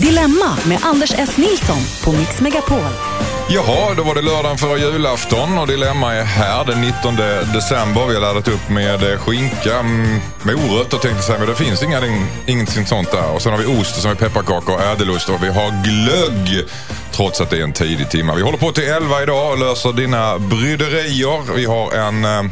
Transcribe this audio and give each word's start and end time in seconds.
Dilemma 0.00 0.58
med 0.68 0.78
Anders 0.82 1.12
S. 1.18 1.36
Nilsson 1.36 1.78
på 2.04 2.12
Mix 2.12 2.40
Megapol. 2.40 2.78
Jaha, 3.48 3.94
då 3.96 4.02
var 4.02 4.14
det 4.14 4.22
lördagen 4.22 4.58
före 4.58 4.78
julafton 4.78 5.58
och 5.58 5.66
Dilemma 5.66 6.14
är 6.14 6.24
här 6.24 6.64
den 6.64 6.80
19 6.80 7.16
december. 7.52 8.06
Vi 8.06 8.14
har 8.14 8.20
laddat 8.20 8.48
upp 8.48 8.68
med 8.68 9.12
eh, 9.12 9.18
skinka, 9.18 9.78
mm, 9.78 10.20
morötter 10.44 10.90
tänkte 10.90 11.08
jag 11.08 11.24
säga, 11.24 11.38
men 11.38 11.48
det 11.48 11.54
finns 11.54 11.82
inga, 11.82 12.00
ingenting 12.46 12.86
sånt 12.86 13.10
där. 13.10 13.30
Och 13.30 13.42
sen 13.42 13.52
har 13.52 13.58
vi 13.58 13.66
ost 13.66 13.96
och 13.96 14.02
sen 14.02 14.08
har 14.08 14.14
vi 14.14 14.20
pepparkakor 14.20 14.74
och 14.74 14.82
ädelost 14.82 15.28
och 15.28 15.42
vi 15.42 15.48
har 15.48 15.84
glögg. 15.84 16.64
Trots 17.12 17.40
att 17.40 17.50
det 17.50 17.58
är 17.58 17.62
en 17.62 17.72
tidig 17.72 18.10
timme. 18.10 18.32
Vi 18.36 18.42
håller 18.42 18.58
på 18.58 18.72
till 18.72 18.84
11 18.84 19.22
idag 19.22 19.52
och 19.52 19.58
löser 19.58 19.92
dina 19.92 20.38
bryderier. 20.38 21.54
Vi 21.54 21.64
har 21.64 21.92
en 21.92 22.24
eh, 22.24 22.42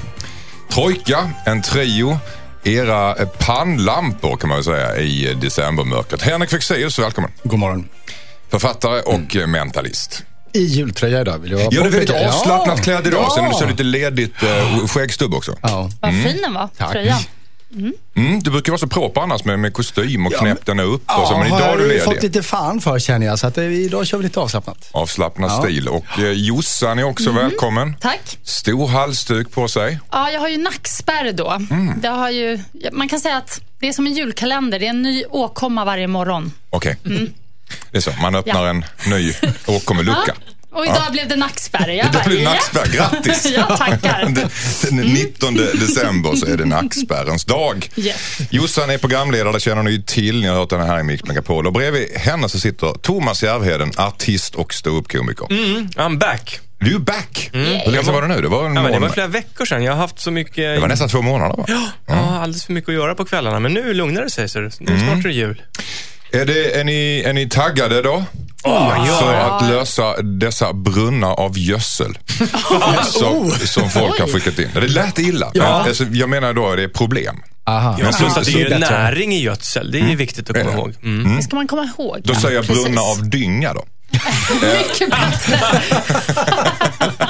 trojka, 0.68 1.30
en 1.46 1.62
trio 1.62 2.18
era 2.64 3.14
pannlampor 3.26 4.36
kan 4.36 4.48
man 4.48 4.56
väl 4.56 4.64
säga 4.64 4.96
i 4.96 5.34
decembermörkret. 5.40 6.22
Henrik 6.22 6.50
Fexeus, 6.50 6.98
välkommen. 6.98 7.30
God 7.42 7.58
morgon. 7.58 7.88
Författare 8.50 9.00
och 9.00 9.37
mm. 9.37 9.50
mentalist. 9.50 10.24
I 10.52 10.64
jultröja 10.64 11.20
idag 11.20 11.38
vill 11.38 11.51
jag 11.51 11.59
vara 11.59 11.68
Ja, 11.70 11.80
du 11.80 11.87
är 11.87 11.90
väldigt 11.90 12.10
avslappnat 12.10 12.78
ja. 12.78 12.84
klädd 12.84 13.06
idag. 13.06 13.24
Ja. 13.24 13.30
Sen 13.34 13.45
är 13.45 13.60
du 13.60 13.66
lite 13.66 13.82
ledigt 13.82 14.42
uh, 14.42 14.87
skäggstubb 14.87 15.34
också. 15.34 15.56
Ja. 15.62 15.90
Vad 16.01 16.10
mm. 16.10 16.24
fin 16.24 16.42
den 16.42 16.54
var, 16.54 16.68
Tack. 16.77 16.92
tröjan. 16.92 17.18
Mm. 17.74 17.92
Mm, 18.14 18.40
du 18.42 18.50
brukar 18.50 18.72
vara 18.72 18.78
så 18.78 18.86
proper 18.86 19.20
annars 19.20 19.44
med, 19.44 19.58
med 19.58 19.72
kostym 19.72 20.26
och 20.26 20.32
ja, 20.32 20.38
knäppt 20.38 20.66
den 20.66 20.80
upp. 20.80 21.02
Ja, 21.06 21.22
och 21.22 21.28
så, 21.28 21.38
men 21.38 21.46
idag 21.46 21.60
är 21.60 21.76
du 21.76 21.88
ledig. 21.88 22.00
har 22.00 22.14
fått 22.14 22.22
lite 22.22 22.42
fan 22.42 22.80
för 22.80 22.98
känner 22.98 23.26
jag. 23.26 23.38
Så 23.38 23.46
att, 23.46 23.58
eh, 23.58 23.64
idag 23.64 24.06
kör 24.06 24.18
vi 24.18 24.24
lite 24.24 24.40
avslappnat. 24.40 24.88
Avslappnad 24.92 25.50
ja. 25.50 25.62
stil. 25.62 25.88
Och 25.88 26.18
eh, 26.18 26.32
Jossan 26.32 26.98
är 26.98 27.04
också 27.04 27.30
mm. 27.30 27.42
välkommen. 27.42 27.96
Tack. 28.00 28.38
Stor 28.42 28.88
halsduk 28.88 29.50
på 29.50 29.68
sig. 29.68 29.98
Ja, 30.10 30.30
jag 30.30 30.40
har 30.40 30.48
ju 30.48 30.58
nackspärr 30.58 31.32
då. 31.32 31.50
Mm. 31.50 32.00
Det 32.00 32.08
har 32.08 32.30
ju, 32.30 32.58
man 32.92 33.08
kan 33.08 33.20
säga 33.20 33.36
att 33.36 33.60
det 33.78 33.88
är 33.88 33.92
som 33.92 34.06
en 34.06 34.12
julkalender. 34.12 34.78
Det 34.78 34.86
är 34.86 34.90
en 34.90 35.02
ny 35.02 35.24
åkomma 35.30 35.84
varje 35.84 36.06
morgon. 36.06 36.52
Okej. 36.70 36.96
Okay. 37.04 37.16
Mm. 37.16 37.32
Det 37.90 37.96
är 37.96 38.00
så, 38.00 38.10
man 38.23 38.34
öppnar 38.34 38.64
ja. 38.64 38.70
en 38.70 38.84
ny 39.06 39.34
åkommelucka. 39.66 40.34
Och 40.72 40.84
idag 40.84 41.02
ja. 41.06 41.12
blev 41.12 41.28
det 41.28 41.37
nackspärr. 41.37 41.88
Jag 41.88 42.06
idag 42.06 42.23
blev 42.26 42.38
det 42.38 42.45
nackspärr. 42.45 42.87
Grattis! 42.87 43.46
jag 43.56 43.78
tackar. 43.78 44.34
Den 44.87 44.96
19 44.96 45.54
december 45.54 46.37
så 46.37 46.46
är 46.46 46.56
det 46.56 46.64
nackspärrens 46.64 47.45
dag. 47.45 47.88
Yes. 47.96 48.38
Jossan 48.51 48.90
är 48.90 48.98
programledare, 48.98 49.52
det 49.52 49.60
känner 49.60 49.82
ni 49.82 50.02
till. 50.02 50.40
Ni 50.40 50.46
har 50.46 50.56
hört 50.56 50.73
henne 50.73 50.84
här 50.84 51.01
i 51.01 51.02
Mix 51.02 51.24
Megapol. 51.24 51.66
Och 51.66 51.73
bredvid 51.73 52.16
henne 52.16 52.48
så 52.48 52.60
sitter 52.60 52.92
Thomas 52.92 53.42
Järvheden, 53.42 53.92
artist 53.96 54.54
och 54.54 54.74
ståuppkomiker. 54.74 55.46
Mm, 55.51 55.87
I'm 55.87 56.18
back. 56.18 56.60
Du 56.79 56.95
är 56.95 56.98
back. 56.98 57.51
Mm. 57.52 57.66
Hur 57.66 57.92
länge 57.92 58.12
var 58.12 58.23
det 58.23 58.29
nu? 58.29 58.40
Det 58.40 58.48
var, 58.48 58.66
en 58.66 58.74
ja, 58.74 58.82
det 58.82 58.98
var 58.98 59.09
flera 59.09 59.26
veckor 59.26 59.64
sedan. 59.64 59.82
Jag 59.82 59.92
har 59.92 59.98
haft 59.98 60.18
så 60.20 60.30
mycket... 60.30 60.57
Det 60.57 60.80
var 60.80 60.88
nästan 60.88 61.09
två 61.09 61.23
månader 61.23 61.57
va? 61.57 61.64
Ja, 61.68 61.74
mm. 61.74 62.24
ja 62.24 62.40
alldeles 62.40 62.64
för 62.64 62.73
mycket 62.73 62.88
att 62.88 62.95
göra 62.95 63.14
på 63.14 63.24
kvällarna. 63.24 63.60
Men 63.60 63.74
nu 63.74 63.95
lugnar 63.95 64.22
det 64.22 64.31
sig. 64.31 64.48
Så 64.48 64.60
nu 64.60 64.70
mm. 64.88 65.00
snart 65.00 65.19
är 65.19 65.28
det 65.28 65.34
jul. 65.34 65.62
Är, 66.32 66.44
det, 66.44 66.81
är, 66.81 66.84
ni, 66.84 67.22
är 67.26 67.32
ni 67.32 67.48
taggade 67.48 68.03
då? 68.03 68.25
Oh, 68.65 69.19
för 69.19 69.34
att 69.34 69.69
lösa 69.69 70.22
dessa 70.22 70.72
brunnar 70.72 71.41
av 71.41 71.59
gödsel 71.59 72.19
som, 73.04 73.37
oh. 73.37 73.56
som 73.56 73.91
folk 73.91 74.21
har 74.21 74.27
skickat 74.27 74.59
in. 74.59 74.71
Det 74.75 74.81
lät 74.81 75.19
illa. 75.19 75.50
Ja. 75.54 75.65
Alltså, 75.65 76.04
jag 76.04 76.28
menar 76.28 76.53
då, 76.53 76.75
det 76.75 76.82
är 76.82 76.88
problem. 76.88 77.43
Aha. 77.65 77.99
Ja, 78.00 78.12
plus 78.19 78.37
att 78.37 78.44
det 78.44 78.53
är 78.53 78.71
ju 78.71 78.78
näring 78.78 79.32
i 79.34 79.43
gödsel. 79.43 79.91
Det 79.93 79.99
är 79.99 80.03
mm. 80.03 80.16
viktigt 80.16 80.50
att 80.50 80.56
komma 80.56 80.71
mm. 80.71 80.78
ihåg. 80.78 80.94
Mm. 81.03 81.37
Det 81.37 81.43
ska 81.43 81.56
man 81.56 81.66
komma 81.66 81.91
ihåg. 81.99 82.21
Då 82.25 82.34
säger 82.34 82.56
jag 82.56 82.66
brunnar 82.66 83.10
av 83.10 83.31
dynga 83.31 83.75
då. 83.75 83.84
Mycket 84.53 85.10
bättre. 85.10 85.60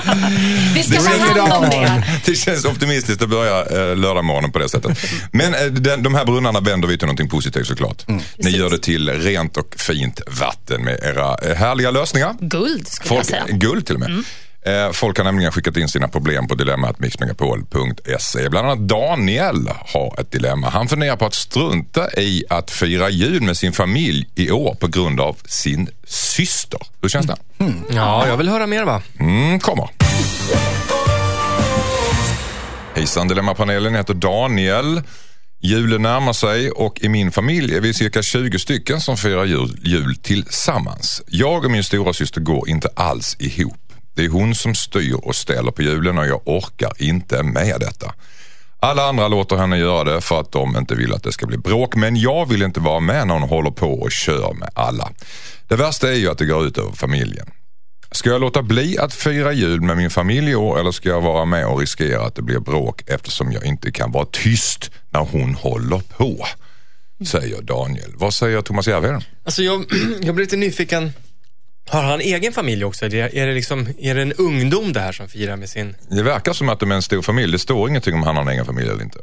Vi 0.74 0.82
ska 0.82 0.98
ta 1.00 1.40
hand 1.40 1.52
om 1.64 1.70
det. 1.70 2.04
Det 2.24 2.34
känns 2.34 2.64
optimistiskt 2.64 3.22
att 3.22 3.28
börja 3.28 3.60
eh, 3.60 3.96
lördagmorgonen 3.96 4.52
på 4.52 4.58
det 4.58 4.68
sättet. 4.68 4.98
Men 5.32 5.54
eh, 5.54 5.64
den, 5.64 6.02
de 6.02 6.14
här 6.14 6.24
brunnarna 6.24 6.60
vänder 6.60 6.88
vi 6.88 6.98
till 6.98 7.06
någonting 7.06 7.28
positivt 7.28 7.66
såklart. 7.66 8.08
Mm. 8.08 8.22
Ni 8.36 8.50
gör 8.50 8.70
det 8.70 8.78
till 8.78 9.10
rent 9.10 9.56
och 9.56 9.74
fint 9.78 10.20
vatten 10.26 10.84
med 10.84 11.00
era 11.02 11.36
eh, 11.50 11.56
härliga 11.56 11.90
lösningar. 11.90 12.34
Guld 12.40 12.88
skulle 12.88 13.08
Folk, 13.08 13.20
jag 13.20 13.26
säga. 13.26 13.44
Guld 13.48 13.86
till 13.86 13.94
och 13.94 14.00
med. 14.00 14.08
Mm. 14.08 14.24
Eh, 14.64 14.92
folk 14.92 15.16
har 15.18 15.24
nämligen 15.24 15.52
skickat 15.52 15.76
in 15.76 15.88
sina 15.88 16.08
problem 16.08 16.48
på 16.48 16.54
dilemmatmixmegapol.se. 16.54 18.48
Bland 18.48 18.66
annat 18.66 18.78
Daniel 18.78 19.70
har 19.86 20.20
ett 20.20 20.32
dilemma. 20.32 20.70
Han 20.70 20.88
funderar 20.88 21.16
på 21.16 21.26
att 21.26 21.34
strunta 21.34 22.10
i 22.20 22.44
att 22.48 22.70
fira 22.70 23.10
jul 23.10 23.42
med 23.42 23.56
sin 23.56 23.72
familj 23.72 24.28
i 24.34 24.50
år 24.50 24.74
på 24.74 24.86
grund 24.86 25.20
av 25.20 25.36
sin 25.46 25.88
syster. 26.04 26.80
Hur 27.02 27.08
känns 27.08 27.26
det? 27.26 27.36
Mm. 27.58 27.74
Ja, 27.90 28.28
jag 28.28 28.36
vill 28.36 28.48
höra 28.48 28.66
mer 28.66 28.84
va? 28.84 29.02
Mm, 29.18 29.60
kommer. 29.60 30.01
Hejsan 32.94 33.28
Dilemmapanelen, 33.28 33.94
heter 33.94 34.14
Daniel. 34.14 35.02
Julen 35.60 36.02
närmar 36.02 36.32
sig 36.32 36.70
och 36.70 37.00
i 37.00 37.08
min 37.08 37.32
familj 37.32 37.76
är 37.76 37.80
vi 37.80 37.94
cirka 37.94 38.22
20 38.22 38.58
stycken 38.58 39.00
som 39.00 39.16
firar 39.16 39.44
jul, 39.44 39.80
jul 39.82 40.16
tillsammans. 40.16 41.22
Jag 41.26 41.64
och 41.64 41.70
min 41.70 41.84
stora 41.84 42.12
syster 42.12 42.40
går 42.40 42.68
inte 42.68 42.88
alls 42.96 43.36
ihop. 43.38 43.92
Det 44.14 44.24
är 44.24 44.28
hon 44.28 44.54
som 44.54 44.74
styr 44.74 45.14
och 45.14 45.36
ställer 45.36 45.70
på 45.70 45.82
julen 45.82 46.18
och 46.18 46.26
jag 46.26 46.48
orkar 46.48 46.92
inte 46.98 47.42
med 47.42 47.80
detta. 47.80 48.14
Alla 48.80 49.08
andra 49.08 49.28
låter 49.28 49.56
henne 49.56 49.78
göra 49.78 50.04
det 50.04 50.20
för 50.20 50.40
att 50.40 50.52
de 50.52 50.76
inte 50.76 50.94
vill 50.94 51.12
att 51.12 51.22
det 51.22 51.32
ska 51.32 51.46
bli 51.46 51.58
bråk 51.58 51.94
men 51.96 52.16
jag 52.16 52.48
vill 52.48 52.62
inte 52.62 52.80
vara 52.80 53.00
med 53.00 53.26
när 53.26 53.34
hon 53.34 53.48
håller 53.48 53.70
på 53.70 53.92
och 53.92 54.12
kör 54.12 54.54
med 54.54 54.70
alla. 54.74 55.10
Det 55.68 55.76
värsta 55.76 56.08
är 56.08 56.16
ju 56.16 56.30
att 56.30 56.38
det 56.38 56.46
går 56.46 56.66
ut 56.66 56.78
över 56.78 56.92
familjen. 56.92 57.46
Ska 58.14 58.30
jag 58.30 58.40
låta 58.40 58.62
bli 58.62 58.98
att 58.98 59.14
fira 59.14 59.52
jul 59.52 59.80
med 59.80 59.96
min 59.96 60.10
familj 60.10 60.50
i 60.50 60.54
år 60.54 60.80
eller 60.80 60.90
ska 60.90 61.08
jag 61.08 61.20
vara 61.20 61.44
med 61.44 61.66
och 61.66 61.80
riskera 61.80 62.22
att 62.22 62.34
det 62.34 62.42
blir 62.42 62.60
bråk 62.60 63.02
eftersom 63.06 63.52
jag 63.52 63.64
inte 63.64 63.92
kan 63.92 64.12
vara 64.12 64.26
tyst 64.32 64.90
när 65.10 65.20
hon 65.20 65.54
håller 65.54 65.98
på? 65.98 66.46
Säger 67.26 67.62
Daniel. 67.62 68.12
Vad 68.14 68.34
säger 68.34 68.60
Thomas 68.60 68.88
Järvheden? 68.88 69.22
Alltså 69.44 69.62
jag, 69.62 69.84
jag 70.22 70.34
blir 70.34 70.44
lite 70.44 70.56
nyfiken. 70.56 71.12
Har 71.88 72.02
han 72.02 72.20
egen 72.20 72.52
familj 72.52 72.84
också? 72.84 73.04
Är 73.04 73.08
det, 73.08 73.38
är, 73.38 73.46
det 73.46 73.54
liksom, 73.54 73.88
är 73.98 74.14
det 74.14 74.22
en 74.22 74.32
ungdom 74.32 74.92
det 74.92 75.00
här 75.00 75.12
som 75.12 75.28
firar 75.28 75.56
med 75.56 75.68
sin... 75.68 75.94
Det 76.10 76.22
verkar 76.22 76.52
som 76.52 76.68
att 76.68 76.80
de 76.80 76.90
är 76.90 76.94
en 76.94 77.02
stor 77.02 77.22
familj. 77.22 77.52
Det 77.52 77.58
står 77.58 77.88
ingenting 77.88 78.14
om 78.14 78.22
han 78.22 78.36
har 78.36 78.42
en 78.42 78.48
egen 78.48 78.66
familj 78.66 78.88
eller 78.90 79.02
inte. 79.02 79.18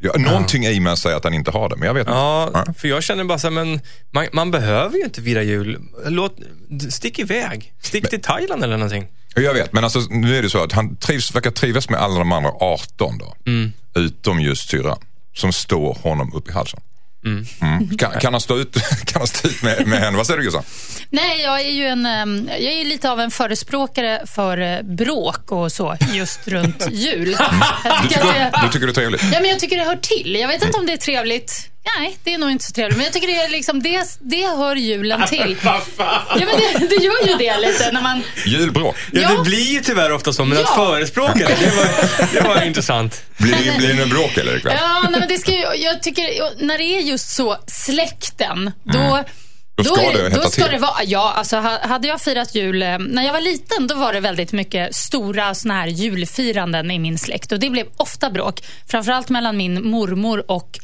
Ja, 0.00 0.12
någonting 0.16 0.62
ja. 0.62 0.70
i 0.70 0.80
mig 0.80 0.96
säger 0.96 1.16
att 1.16 1.24
han 1.24 1.34
inte 1.34 1.50
har 1.50 1.68
det, 1.68 1.76
men 1.76 1.86
jag 1.86 1.94
vet 1.94 2.00
inte. 2.00 2.12
Ja, 2.12 2.64
för 2.78 2.88
jag 2.88 3.02
känner 3.02 3.24
bara 3.24 3.38
så 3.38 3.46
här, 3.46 3.54
men 3.54 3.80
man, 4.10 4.26
man, 4.32 4.50
behöver 4.50 4.96
ju 4.96 5.04
inte 5.04 5.22
fira 5.22 5.42
jul. 5.42 5.78
Låt, 6.06 6.36
stick 6.90 7.18
iväg. 7.18 7.72
Stick 7.82 8.02
men, 8.02 8.10
till 8.10 8.22
Thailand 8.22 8.64
eller 8.64 8.76
någonting. 8.76 9.06
Jag 9.34 9.54
vet, 9.54 9.72
men 9.72 9.84
alltså, 9.84 10.00
nu 10.10 10.38
är 10.38 10.42
det 10.42 10.50
så 10.50 10.64
att 10.64 10.72
han 10.72 10.96
trivs, 10.96 11.34
verkar 11.34 11.50
trivas 11.50 11.88
med 11.88 12.00
alla 12.00 12.18
de 12.18 12.32
andra 12.32 12.50
18 12.50 13.18
då. 13.18 13.36
Mm. 13.46 13.72
Utom 13.94 14.40
just 14.40 14.70
syrran, 14.70 14.98
som 15.34 15.52
står 15.52 15.94
honom 16.02 16.34
upp 16.34 16.48
i 16.48 16.52
halsen. 16.52 16.80
Mm. 17.24 17.46
Mm. 17.62 17.96
Kan, 17.96 18.12
kan, 18.20 18.34
han 18.34 18.40
stå 18.40 18.58
ut, 18.58 18.74
kan 19.04 19.20
han 19.20 19.26
stå 19.26 19.48
ut 19.48 19.62
med, 19.62 19.86
med 19.86 19.98
henne? 19.98 20.16
Vad 20.16 20.26
säger 20.26 20.38
du 20.38 20.44
Jossan? 20.44 20.62
Nej, 21.10 21.40
jag 21.40 21.60
är 21.60 21.70
ju 21.70 21.86
en, 21.86 22.06
ehm, 22.06 22.48
jag 22.48 22.72
är 22.72 22.84
lite 22.84 23.10
av 23.10 23.20
en 23.20 23.30
förespråkare 23.30 24.22
för 24.26 24.58
eh, 24.58 24.82
bråk 24.82 25.52
och 25.52 25.72
så 25.72 25.96
just 26.12 26.48
runt 26.48 26.88
jul. 26.90 27.36
Mm. 27.40 27.60
Du, 28.02 28.08
tycker, 28.08 28.24
det, 28.24 28.52
du 28.62 28.68
tycker 28.68 28.86
det 28.86 28.92
är 28.92 28.94
trevligt? 28.94 29.22
Ja, 29.32 29.40
men 29.40 29.50
jag 29.50 29.58
tycker 29.58 29.76
det 29.76 29.84
hör 29.84 29.96
till. 29.96 30.36
Jag 30.40 30.48
vet 30.48 30.64
inte 30.64 30.78
om 30.78 30.86
det 30.86 30.92
är 30.92 30.96
trevligt. 30.96 31.70
Nej, 31.98 32.18
det 32.24 32.34
är 32.34 32.38
nog 32.38 32.50
inte 32.50 32.64
så 32.64 32.72
trevligt. 32.72 32.96
Men 32.96 33.04
jag 33.04 33.12
tycker 33.12 33.26
det, 33.26 33.36
är 33.36 33.48
liksom, 33.48 33.82
det, 33.82 34.18
det 34.20 34.46
hör 34.46 34.76
julen 34.76 35.26
till. 35.26 35.56
ja, 35.64 35.80
men 36.34 36.46
det, 36.46 36.86
det 36.86 37.04
gör 37.04 37.28
ju 37.28 37.34
det 37.38 37.58
lite 37.58 37.92
när 37.92 38.02
man... 38.02 38.22
Julbråk. 38.46 38.96
Ja, 39.12 39.20
ja, 39.20 39.28
det 39.28 39.42
blir 39.42 39.72
ju 39.72 39.80
tyvärr 39.80 40.12
ofta 40.12 40.32
så, 40.32 40.44
men 40.44 40.58
ja. 40.58 40.64
att 40.64 40.74
förespråka 40.74 41.34
det, 41.34 41.56
det 41.60 41.76
var, 41.76 42.32
det 42.32 42.48
var 42.48 42.66
intressant. 42.66 43.22
Blir 43.36 43.52
det, 43.52 43.78
blir 43.78 43.94
det 43.94 44.06
bråk 44.06 44.36
eller 44.36 44.56
ikväll? 44.56 44.76
Ja, 44.80 45.08
nej, 45.10 45.20
men 45.20 45.28
det 45.28 45.38
ska 45.38 45.52
ju, 45.52 45.82
jag 45.84 46.02
tycker, 46.02 46.64
när 46.64 46.78
det 46.78 46.84
är 46.84 47.00
just 47.00 47.30
så, 47.30 47.56
släkten, 47.66 48.72
då 48.84 48.98
mm. 48.98 49.24
Då 49.76 49.84
ska 49.84 49.94
då 49.94 50.12
det, 50.12 50.28
det 50.28 50.42
då 50.42 50.42
ska 50.42 50.66
det 50.66 50.78
vara, 50.78 51.04
Ja, 51.04 51.32
alltså 51.36 51.56
hade 51.82 52.08
jag 52.08 52.20
firat 52.20 52.54
jul... 52.54 52.82
Eh, 52.82 52.98
när 52.98 53.22
jag 53.22 53.32
var 53.32 53.40
liten 53.40 53.86
då 53.86 53.94
var 53.94 54.12
det 54.12 54.20
väldigt 54.20 54.52
mycket 54.52 54.94
stora 54.94 55.54
såna 55.54 55.74
här 55.74 55.86
julfiranden 55.86 56.90
i 56.90 56.98
min 56.98 57.18
släkt. 57.18 57.52
Och 57.52 57.60
Det 57.60 57.70
blev 57.70 57.86
ofta 57.96 58.30
bråk. 58.30 58.60
Framförallt 58.86 59.28
mellan 59.28 59.56
min 59.56 59.88
mormor 59.88 60.50
och 60.50 60.78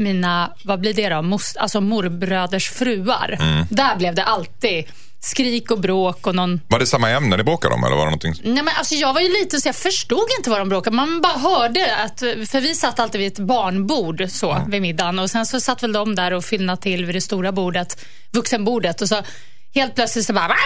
mina, 0.00 0.52
vad 0.64 0.80
blir 0.80 0.94
det 0.94 1.08
då, 1.08 1.22
Most, 1.22 1.56
alltså 1.56 1.80
morbröders 1.80 2.70
fruar. 2.70 3.36
Mm. 3.40 3.66
Där 3.70 3.96
blev 3.96 4.14
det 4.14 4.24
alltid 4.24 4.84
skrik 5.20 5.70
och 5.70 5.80
bråk 5.80 6.26
och 6.26 6.34
någon... 6.34 6.60
Var 6.68 6.78
det 6.78 6.86
samma 6.86 7.10
ämne 7.10 7.36
ni 7.36 7.42
bråkade 7.42 7.74
om 7.74 7.84
eller 7.84 7.96
var 7.96 8.04
det 8.04 8.10
någonting? 8.10 8.34
Nej, 8.44 8.62
men 8.62 8.74
alltså, 8.78 8.94
jag 8.94 9.14
var 9.14 9.20
ju 9.20 9.28
liten 9.28 9.60
så 9.60 9.68
jag 9.68 9.76
förstod 9.76 10.26
inte 10.38 10.50
vad 10.50 10.58
de 10.58 10.68
bråkade 10.68 10.96
Man 10.96 11.20
bara 11.20 11.38
hörde 11.38 11.96
att, 11.96 12.18
för 12.20 12.60
vi 12.60 12.74
satt 12.74 13.00
alltid 13.00 13.20
vid 13.20 13.32
ett 13.32 13.38
barnbord 13.38 14.24
så 14.28 14.52
mm. 14.52 14.70
vid 14.70 14.82
middagen 14.82 15.18
och 15.18 15.30
sen 15.30 15.46
så 15.46 15.60
satt 15.60 15.82
väl 15.82 15.92
de 15.92 16.14
där 16.14 16.32
och 16.32 16.44
fyllnade 16.44 16.82
till 16.82 17.04
vid 17.04 17.14
det 17.14 17.20
stora 17.20 17.52
bordet, 17.52 18.04
vuxenbordet 18.30 19.00
och 19.00 19.08
så 19.08 19.16
helt 19.74 19.94
plötsligt 19.94 20.26
så 20.26 20.32
bara 20.32 20.56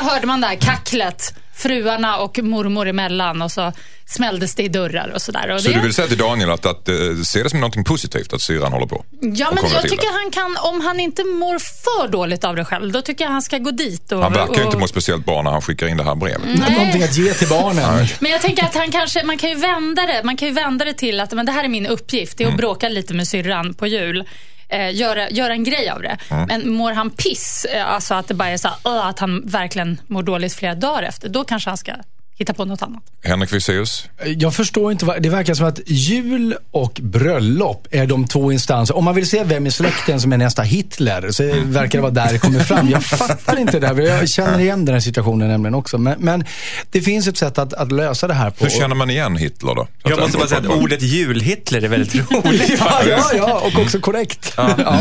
hörde 0.00 0.26
man 0.26 0.40
där 0.40 0.54
kacklet 0.54 1.34
fruarna 1.60 2.16
och 2.16 2.38
mormor 2.38 2.88
emellan 2.88 3.42
och 3.42 3.52
så 3.52 3.72
smälldes 4.06 4.54
det 4.54 4.62
i 4.62 4.68
dörrar 4.68 5.12
och 5.14 5.22
sådär. 5.22 5.58
Så 5.58 5.68
det... 5.68 5.74
du 5.74 5.80
vill 5.80 5.94
säga 5.94 6.08
till 6.08 6.18
Daniel 6.18 6.50
att, 6.50 6.66
att, 6.66 6.88
eh, 6.88 6.94
se 7.24 7.42
det 7.42 7.50
som 7.50 7.60
något 7.60 7.84
positivt 7.84 8.32
att 8.32 8.40
syrran 8.40 8.72
håller 8.72 8.86
på? 8.86 9.04
Ja, 9.20 9.52
men 9.54 9.64
jag 9.72 9.82
tycker 9.82 10.22
han 10.22 10.30
kan, 10.30 10.56
om 10.72 10.80
han 10.80 11.00
inte 11.00 11.24
mår 11.24 11.58
för 11.58 12.08
dåligt 12.08 12.44
av 12.44 12.56
det 12.56 12.64
själv, 12.64 12.92
då 12.92 13.02
tycker 13.02 13.24
jag 13.24 13.32
han 13.32 13.42
ska 13.42 13.58
gå 13.58 13.70
dit. 13.70 14.12
Och, 14.12 14.22
han 14.22 14.32
verkar 14.32 14.54
ju 14.54 14.60
och... 14.60 14.66
inte 14.66 14.78
må 14.78 14.86
speciellt 14.86 15.24
bra 15.26 15.42
när 15.42 15.50
han 15.50 15.62
skickar 15.62 15.86
in 15.86 15.96
det 15.96 16.04
här 16.04 16.14
brevet. 16.14 16.40
Nej. 16.44 16.78
Någonting 16.78 17.02
att 17.02 17.16
ge 17.16 17.34
till 17.34 17.48
barnen. 17.48 18.06
Men 18.20 18.30
jag 18.30 18.40
tänker 18.40 18.64
att 18.64 18.74
han 18.74 18.90
kanske, 18.90 19.24
man 19.24 19.38
kan 19.38 19.50
ju 19.50 19.56
vända 19.56 20.06
det, 20.06 20.22
man 20.24 20.36
kan 20.36 20.48
ju 20.48 20.54
vända 20.54 20.84
det 20.84 20.94
till 20.94 21.20
att 21.20 21.32
men 21.32 21.46
det 21.46 21.52
här 21.52 21.64
är 21.64 21.68
min 21.68 21.86
uppgift, 21.86 22.38
det 22.38 22.44
är 22.44 22.46
att 22.46 22.52
mm. 22.52 22.60
bråka 22.60 22.88
lite 22.88 23.14
med 23.14 23.28
syrran 23.28 23.74
på 23.74 23.86
jul. 23.86 24.24
Eh, 24.70 24.94
göra, 24.94 25.30
göra 25.30 25.52
en 25.52 25.64
grej 25.64 25.90
av 25.90 26.02
det. 26.02 26.16
Mm. 26.30 26.46
Men 26.46 26.70
mår 26.70 26.92
han 26.92 27.10
piss, 27.10 27.66
eh, 27.74 27.86
alltså 27.86 28.14
att 28.14 28.28
det 28.28 28.34
bara 28.34 28.48
är 28.48 28.56
så 28.56 28.68
här, 28.68 29.08
att 29.08 29.18
han 29.18 29.42
verkligen 29.46 30.00
mår 30.06 30.22
dåligt 30.22 30.54
flera 30.54 30.74
dagar 30.74 31.02
efter, 31.02 31.28
då 31.28 31.44
kanske 31.44 31.70
han 31.70 31.76
ska 31.76 31.92
hitta 32.40 32.54
på 32.54 32.64
något 32.64 32.82
annat. 32.82 33.02
Henrik 33.24 33.50
Fexeus? 33.50 34.04
Jag 34.24 34.54
förstår 34.54 34.92
inte. 34.92 35.04
vad- 35.04 35.22
Det 35.22 35.28
verkar 35.28 35.54
som 35.54 35.66
att 35.66 35.80
jul 35.86 36.56
och 36.70 37.00
bröllop 37.02 37.86
är 37.90 38.06
de 38.06 38.26
två 38.26 38.52
instanser. 38.52 38.96
Om 38.96 39.04
man 39.04 39.14
vill 39.14 39.28
se 39.28 39.44
vem 39.44 39.66
i 39.66 39.70
släkten 39.70 40.20
som 40.20 40.32
är 40.32 40.36
nästa 40.36 40.62
Hitler 40.62 41.30
så 41.30 41.42
verkar 41.64 41.98
det 41.98 42.02
vara 42.02 42.12
där 42.12 42.32
det 42.32 42.38
kommer 42.38 42.60
fram. 42.60 42.88
Jag 42.88 43.04
fattar 43.04 43.58
inte 43.58 43.78
det 43.78 43.86
här. 43.86 44.00
Jag 44.00 44.28
känner 44.28 44.58
igen 44.58 44.84
den 44.84 44.92
här 44.94 45.00
situationen 45.00 45.48
nämligen 45.48 45.74
också. 45.74 45.98
Men, 45.98 46.14
men 46.20 46.44
det 46.90 47.00
finns 47.00 47.26
ett 47.28 47.36
sätt 47.36 47.58
att, 47.58 47.72
att 47.74 47.92
lösa 47.92 48.28
det 48.28 48.34
här 48.34 48.50
på. 48.50 48.64
Hur 48.64 48.70
känner 48.70 48.94
man 48.94 49.10
igen 49.10 49.36
Hitler 49.36 49.74
då? 49.74 49.88
Så 50.02 50.10
Jag 50.10 50.20
måste 50.20 50.38
bara 50.38 50.48
säga 50.48 50.60
att 50.60 50.66
ordet 50.66 51.02
jul-Hitler 51.02 51.84
är 51.84 51.88
väldigt 51.88 52.14
roligt. 52.30 52.72
Ja, 52.78 53.00
ja, 53.08 53.24
ja, 53.36 53.60
och 53.74 53.82
också 53.82 54.00
korrekt. 54.00 54.52
Ja. 54.56 55.00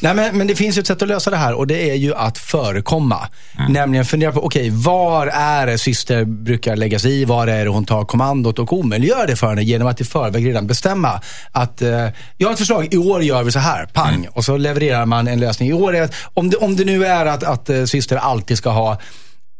Nej, 0.00 0.14
men, 0.14 0.38
men 0.38 0.46
det 0.46 0.54
finns 0.54 0.76
ju 0.76 0.80
ett 0.80 0.86
sätt 0.86 1.02
att 1.02 1.08
lösa 1.08 1.30
det 1.30 1.36
här 1.36 1.54
och 1.54 1.66
det 1.66 1.90
är 1.90 1.94
ju 1.94 2.14
att 2.14 2.38
förekomma. 2.38 3.28
Nämligen 3.68 4.04
fundera 4.04 4.32
på, 4.32 4.44
okej, 4.44 4.70
var 4.70 5.26
är 5.26 5.66
det 5.66 5.78
syster 5.78 6.24
brukar 6.24 6.75
lägga 6.76 6.98
sig 6.98 7.20
i? 7.20 7.24
Var 7.24 7.46
är 7.46 7.64
det 7.64 7.70
hon 7.70 7.84
tar 7.84 8.04
kommandot 8.04 8.58
och 8.58 8.72
omöjliggör 8.72 9.26
det 9.26 9.36
för 9.36 9.46
henne 9.46 9.62
genom 9.62 9.88
att 9.88 10.00
i 10.00 10.04
förväg 10.04 10.46
redan 10.46 10.66
bestämma 10.66 11.20
att 11.52 11.82
eh, 11.82 12.08
jag 12.36 12.48
har 12.48 12.52
ett 12.52 12.58
förslag, 12.58 12.94
i 12.94 12.96
år 12.96 13.22
gör 13.22 13.42
vi 13.42 13.52
så 13.52 13.58
här, 13.58 13.86
pang. 13.86 14.28
Och 14.32 14.44
så 14.44 14.56
levererar 14.56 15.06
man 15.06 15.28
en 15.28 15.40
lösning. 15.40 15.68
I 15.68 15.72
år 15.72 15.96
är 15.96 16.10
om 16.34 16.50
det, 16.50 16.56
om 16.56 16.76
det 16.76 16.84
nu 16.84 17.04
är 17.06 17.26
att, 17.26 17.42
att 17.42 17.70
eh, 17.70 17.84
syster 17.84 18.16
alltid 18.16 18.58
ska 18.58 18.70
ha 18.70 18.98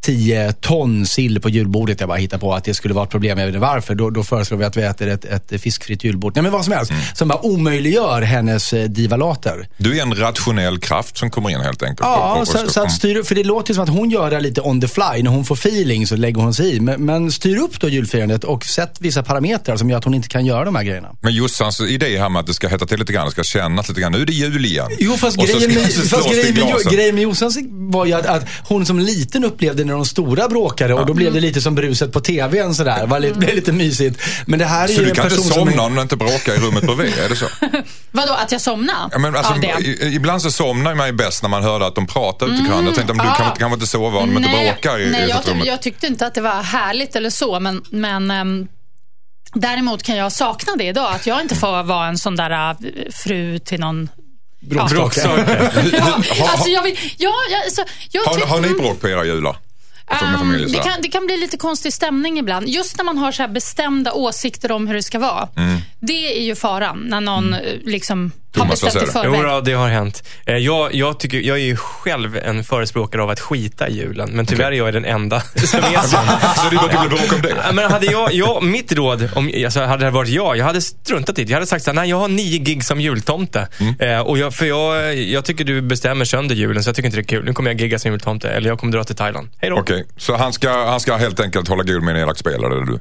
10 0.01 0.53
ton 0.53 1.07
sill 1.07 1.41
på 1.41 1.49
julbordet. 1.49 2.01
Jag 2.01 2.09
bara 2.09 2.19
hittar 2.19 2.39
på 2.39 2.55
att 2.55 2.65
det 2.65 2.75
skulle 2.75 2.95
vara 2.95 3.05
ett 3.05 3.11
problem. 3.11 3.39
Jag 3.39 3.47
vet 3.47 3.55
inte 3.55 3.67
varför. 3.67 3.95
Då, 3.95 4.11
då 4.11 4.25
föreslår 4.25 4.59
vi 4.59 4.65
att 4.65 4.77
vi 4.77 4.83
äter 4.83 5.09
ett, 5.09 5.25
ett 5.25 5.61
fiskfritt 5.63 6.05
julbord. 6.05 6.33
Nej 6.37 6.43
men 6.43 6.53
vad 6.53 6.65
som 6.65 6.73
helst. 6.73 6.93
Som 7.15 7.29
bara 7.29 7.47
omöjliggör 7.47 8.23
hennes 8.23 8.73
eh, 8.73 8.85
divalater. 8.85 9.69
Du 9.77 9.99
är 9.99 10.03
en 10.03 10.15
rationell 10.15 10.79
kraft 10.79 11.19
som 11.19 11.31
kommer 11.31 11.51
in 11.51 11.61
helt 11.61 11.83
enkelt. 11.83 12.01
Ja, 12.01 12.35
Och- 12.35 12.41
och- 12.41 12.49
så, 12.49 12.71
så 12.71 12.83
att 12.83 12.93
styr, 12.93 13.23
för 13.23 13.35
det 13.35 13.45
låter 13.45 13.75
som 13.75 13.83
att 13.83 13.89
hon 13.89 14.11
gör 14.11 14.31
det 14.31 14.41
lite 14.41 14.61
on 14.61 14.81
the 14.81 14.89
fly. 14.89 15.23
När 15.23 15.31
hon 15.31 15.45
får 15.45 15.55
feeling 15.55 16.07
så 16.07 16.17
lägger 16.17 16.41
hon 16.41 16.55
sig 16.55 16.77
i. 16.77 16.81
Men, 16.81 17.05
men 17.05 17.33
styr 17.33 17.57
upp 17.57 17.81
då 17.81 17.89
julfirandet 17.89 18.45
och 18.45 18.65
sätt 18.65 18.97
vissa 19.01 19.23
parametrar 19.23 19.77
som 19.77 19.91
gör 19.91 19.99
att 19.99 20.05
hon 20.05 20.15
inte 20.15 20.29
kan 20.29 20.47
göra 20.47 20.65
de 20.65 20.75
här 20.75 20.83
grejerna. 20.83 21.09
Men 21.23 21.35
Jossans 21.35 21.81
idé 21.81 22.19
här 22.19 22.29
med 22.29 22.41
att 22.41 22.47
det 22.47 22.55
ska 22.55 22.69
hetta 22.69 22.87
till 22.87 22.99
lite 22.99 23.13
grann, 23.13 23.27
det 23.27 23.31
ska 23.33 23.43
kännas 23.43 23.89
lite 23.89 24.01
grann. 24.01 24.13
Nu 24.13 24.23
är 24.23 24.27
det 24.27 24.33
jul 24.33 24.65
igen. 24.65 24.87
Jo, 24.99 25.13
fast 25.17 25.39
Och 25.39 25.45
grejen 25.45 25.75
med, 25.75 25.93
fast 25.93 26.31
grejen 26.31 26.55
med, 26.55 26.93
grejen 26.93 27.15
med 27.15 27.25
Jossans 27.25 27.59
var 27.71 28.07
ju 28.07 28.13
att, 28.13 28.27
att 28.27 28.45
hon 28.65 28.87
som 28.87 28.99
liten 28.99 29.45
upplevde 29.45 29.85
när 29.87 29.95
de 29.95 30.05
stora 30.07 30.49
bråkade 30.49 30.95
och 30.95 31.07
då 31.07 31.15
blev 31.15 31.33
det 31.33 31.41
lite 31.41 31.61
som 31.61 31.75
bruset 31.75 32.13
på 32.13 32.21
tvn 32.21 32.75
sådär. 32.75 33.07
Var 33.07 33.21
lite, 33.21 33.39
blev 33.39 33.55
lite 33.55 33.73
mysigt. 33.73 34.21
Men 34.47 34.59
det 34.59 34.65
här 34.65 34.85
är 34.85 34.89
Så 34.89 34.93
ju 34.93 35.03
du 35.05 35.09
en 35.11 35.15
kan 35.17 35.25
inte 35.25 35.37
person 35.37 35.53
som... 35.53 35.65
somna 35.67 35.83
är- 35.83 35.87
om 35.87 35.95
du 35.95 36.03
inte 36.03 36.17
bråkar 36.17 36.55
i 36.55 36.59
rummet 36.59 36.85
bredvid, 36.85 37.19
är 37.19 37.29
det 37.29 37.37
så? 37.37 37.47
Vadå, 38.11 38.33
att 38.33 38.53
jag 38.53 38.61
somnar 38.61 39.09
Ja, 39.13 39.19
men 39.19 39.37
alltså, 39.37 39.53
av 39.53 39.61
det? 39.61 39.75
i- 39.81 40.15
Ibland 40.15 40.43
så 40.43 40.51
somnar 40.51 40.95
man 40.95 41.07
ju 41.07 41.13
bäst 41.13 41.43
när 41.43 41.49
man 41.51 41.63
hörde 41.63 41.87
att 41.87 41.95
de 41.95 42.07
pratar 42.07 42.47
ute 42.47 42.63
i 42.63 42.67
kranen. 42.67 42.85
Jag 42.87 42.95
tänkte 42.95 43.13
om 43.13 43.19
du 43.19 43.25
kan, 43.45 43.53
kan 43.57 43.73
inte 43.73 43.87
sova 43.87 44.19
om 44.19 44.35
de 44.35 44.45
inte 44.45 44.51
bråkar 44.65 44.99
i, 45.01 45.11
nej, 45.11 45.27
i 45.27 45.29
jag, 45.31 45.41
rummet. 45.49 45.67
jag 45.67 45.83
tyckte 45.83 46.07
inte 46.07 46.27
att 46.27 46.35
det 46.35 46.41
var 46.41 46.63
härligt 46.63 47.17
eller 47.17 47.31
så, 47.31 47.61
men, 47.61 47.83
men 47.91 48.31
ehm, 48.31 48.67
däremot 49.55 50.03
kan 50.03 50.17
jag 50.17 50.33
sakna 50.33 50.77
det 50.77 50.85
idag. 50.85 51.13
Att 51.15 51.27
jag 51.27 51.41
inte 51.41 51.55
får 51.55 51.83
vara 51.83 52.07
en 52.07 52.19
sån 52.19 52.37
där 52.37 52.51
äh, 52.71 52.77
fru 53.25 53.59
till 53.59 53.81
någon... 53.81 54.09
Bråkstake. 54.61 55.21
Ja, 55.93 56.51
alltså 56.53 56.69
jag 56.69 56.83
vill, 56.83 56.99
ja, 57.19 57.33
jag, 57.51 57.65
alltså, 57.65 57.83
jag 58.11 58.23
Har, 58.25 58.47
har 58.47 58.61
ni 58.61 58.67
mm. 58.69 58.79
bråk 58.81 59.01
på 59.01 59.09
era 59.09 59.25
jular? 59.25 59.57
Um, 60.11 60.39
familj, 60.39 60.73
det, 60.73 60.79
kan, 60.79 60.93
det 61.03 61.09
kan 61.09 61.27
bli 61.27 61.37
lite 61.37 61.57
konstig 61.57 61.93
stämning 61.93 62.39
ibland. 62.39 62.69
Just 62.69 62.97
när 62.97 63.05
man 63.05 63.19
har 63.19 63.33
så 63.33 63.49
bestämda 63.49 64.13
åsikter 64.13 64.73
om 64.73 64.87
hur 64.87 64.95
det 64.95 65.03
ska 65.03 65.19
vara. 65.19 65.49
Mm. 65.57 65.79
Det 66.07 66.39
är 66.39 66.43
ju 66.43 66.55
faran, 66.55 66.99
när 67.09 67.21
någon 67.21 67.55
eh, 67.55 67.61
liksom 67.85 68.33
har 68.57 68.63
Thomas, 68.63 68.83
bestämt 68.83 69.03
i 69.03 69.07
du? 69.07 69.13
Jo, 69.25 69.33
förväg. 69.35 69.43
då, 69.51 69.61
det 69.61 69.73
har 69.73 69.89
hänt. 69.89 70.29
Eh, 70.47 70.57
Jag, 70.57 70.95
jag, 70.95 71.21
tycker, 71.21 71.41
jag 71.41 71.57
är 71.59 71.63
ju 71.63 71.77
själv 71.77 72.37
en 72.37 72.65
förespråkare 72.65 73.23
av 73.23 73.31
att 73.31 73.41
skita 73.41 73.89
i 73.89 73.97
julen, 73.97 74.31
men 74.33 74.47
tyvärr 74.47 74.73
är 74.73 74.77
jag 74.77 74.93
den 74.93 75.05
enda 75.05 75.41
som 75.55 75.79
är 75.81 76.01
så. 76.03 76.17
Så 76.57 76.65
det 76.71 76.89
blir 76.89 77.09
bråk 77.09 77.33
om 77.35 77.43
det? 77.43 77.49
Ja, 77.67 77.73
Men 77.73 77.91
hade 77.91 78.07
jag, 78.07 78.33
jag, 78.35 78.63
mitt 78.63 78.93
råd, 78.93 79.29
om, 79.35 79.51
alltså, 79.65 79.81
hade 79.81 80.05
det 80.05 80.11
varit 80.11 80.29
jag, 80.31 80.57
jag 80.57 80.65
hade 80.65 80.81
struntat 80.81 81.39
i 81.39 81.45
det. 81.45 81.51
Jag 81.51 81.57
hade 81.57 81.67
sagt 81.67 81.85
så 81.85 81.91
här, 81.91 81.95
nej 81.95 82.11
jag 82.11 82.17
har 82.17 82.29
nio 82.29 82.59
gig 82.59 82.85
som 82.85 83.01
jultomte. 83.01 83.69
Eh, 83.99 84.21
och 84.21 84.39
jag, 84.39 84.55
för 84.55 84.67
jag, 84.67 85.15
jag 85.17 85.45
tycker 85.45 85.65
du 85.65 85.81
bestämmer 85.81 86.25
sönder 86.25 86.55
julen, 86.55 86.83
så 86.85 86.89
jag 86.89 86.97
tycker 86.97 87.07
inte 87.07 87.17
det 87.19 87.23
är 87.23 87.25
kul. 87.25 87.45
Nu 87.45 87.53
kommer 87.53 87.71
jag 87.71 87.81
gigga 87.81 87.99
som 87.99 88.11
jultomte, 88.13 88.49
eller 88.51 88.69
jag 88.69 88.79
kommer 88.79 88.93
dra 88.93 89.05
till 89.05 89.17
Thailand. 89.17 89.49
Hej 89.61 89.71
då. 89.71 89.77
Okej, 89.79 90.05
så 90.17 90.37
han 90.37 90.53
ska, 90.53 90.87
han 90.87 91.01
ska 91.01 91.17
helt 91.17 91.41
enkelt 91.41 91.69
hålla 91.69 91.83
god 91.83 92.03
med 92.03 92.17
en 92.17 92.23
elak 92.23 92.39
spelare, 92.39 92.75
är 92.75 92.81
det 92.81 92.87
du 92.93 93.01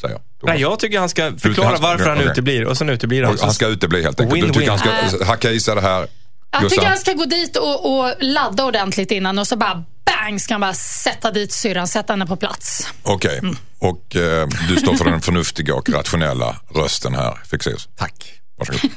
säger? 0.00 0.14
Thomas? 0.16 0.24
Nej, 0.42 0.60
jag 0.60 0.78
tycker 0.78 0.98
han 0.98 1.08
ska 1.08 1.32
förklara 1.38 1.68
han 1.68 1.82
varför 1.82 2.08
han 2.08 2.20
uteblir 2.20 2.64
och 2.66 2.78
sen 2.78 2.88
uteblir 2.88 3.22
han. 3.24 3.34
Och 3.34 3.40
Han 3.40 3.54
ska 3.54 3.66
utebli 3.66 4.02
helt 4.02 4.20
enkelt. 4.20 4.40
Du 4.42 4.48
tycker 4.48 4.60
Win-win. 4.60 4.68
han 5.00 5.10
ska 5.10 5.24
hacka 5.24 5.50
i 5.50 5.60
sig 5.60 5.74
det 5.74 5.80
här. 5.80 6.06
Jag 6.50 6.70
tycker 6.70 6.86
han 6.86 6.98
ska 6.98 7.12
gå 7.12 7.24
dit 7.24 7.56
och, 7.56 7.98
och 8.00 8.14
ladda 8.20 8.64
ordentligt 8.64 9.10
innan 9.10 9.38
och 9.38 9.46
så 9.46 9.56
bara 9.56 9.84
bang 10.06 10.40
ska 10.40 10.54
han 10.54 10.60
bara 10.60 10.74
sätta 10.74 11.30
dit 11.30 11.52
syrran, 11.52 11.88
sätta 11.88 12.12
henne 12.12 12.26
på 12.26 12.36
plats. 12.36 12.88
Okej, 13.02 13.38
Mm. 13.38 13.56
och 13.78 14.16
eh, 14.16 14.48
du 14.68 14.76
står 14.76 14.94
för 14.94 15.04
den 15.04 15.20
förnuftiga 15.20 15.74
och 15.74 15.88
rationella 15.88 16.56
rösten 16.74 17.14
här, 17.14 17.38
Fexeus. 17.50 17.88
Tack. 17.98 18.32
Varsågod. 18.58 18.80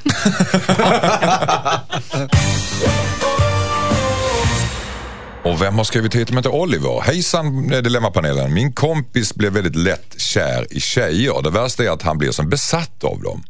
Och 5.46 5.62
vem 5.62 5.78
har 5.78 5.84
skrivit 5.84 6.16
hit 6.16 6.30
inte 6.30 6.50
Oliver? 6.50 7.02
Hejsan 7.02 7.68
Dilemmapanelen. 7.68 8.54
Min 8.54 8.74
kompis 8.74 9.36
blev 9.36 9.54
väldigt 9.54 9.76
lätt 9.76 10.22
kär 10.22 10.68
i 10.70 10.80
tjejer. 10.80 11.42
Det 11.42 11.50
värsta 11.50 11.84
är 11.84 11.90
att 11.90 12.02
han 12.02 12.18
blir 12.18 12.32
som 12.32 12.50
besatt 12.50 13.04
av 13.04 13.22
dem. 13.22 13.44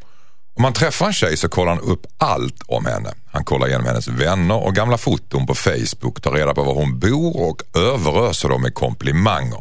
Om 0.55 0.61
man 0.61 0.73
träffar 0.73 1.05
en 1.07 1.13
tjej 1.13 1.37
så 1.37 1.49
kollar 1.49 1.75
han 1.75 1.83
upp 1.83 2.05
allt 2.17 2.61
om 2.65 2.85
henne. 2.85 3.13
Han 3.31 3.45
kollar 3.45 3.67
igenom 3.67 3.87
hennes 3.87 4.07
vänner 4.07 4.55
och 4.55 4.75
gamla 4.75 4.97
foton 4.97 5.45
på 5.45 5.55
Facebook, 5.55 6.21
tar 6.21 6.31
reda 6.31 6.53
på 6.53 6.63
var 6.63 6.73
hon 6.73 6.99
bor 6.99 7.41
och 7.41 7.77
överöser 7.77 8.49
dem 8.49 8.61
med 8.61 8.73
komplimanger. 8.73 9.59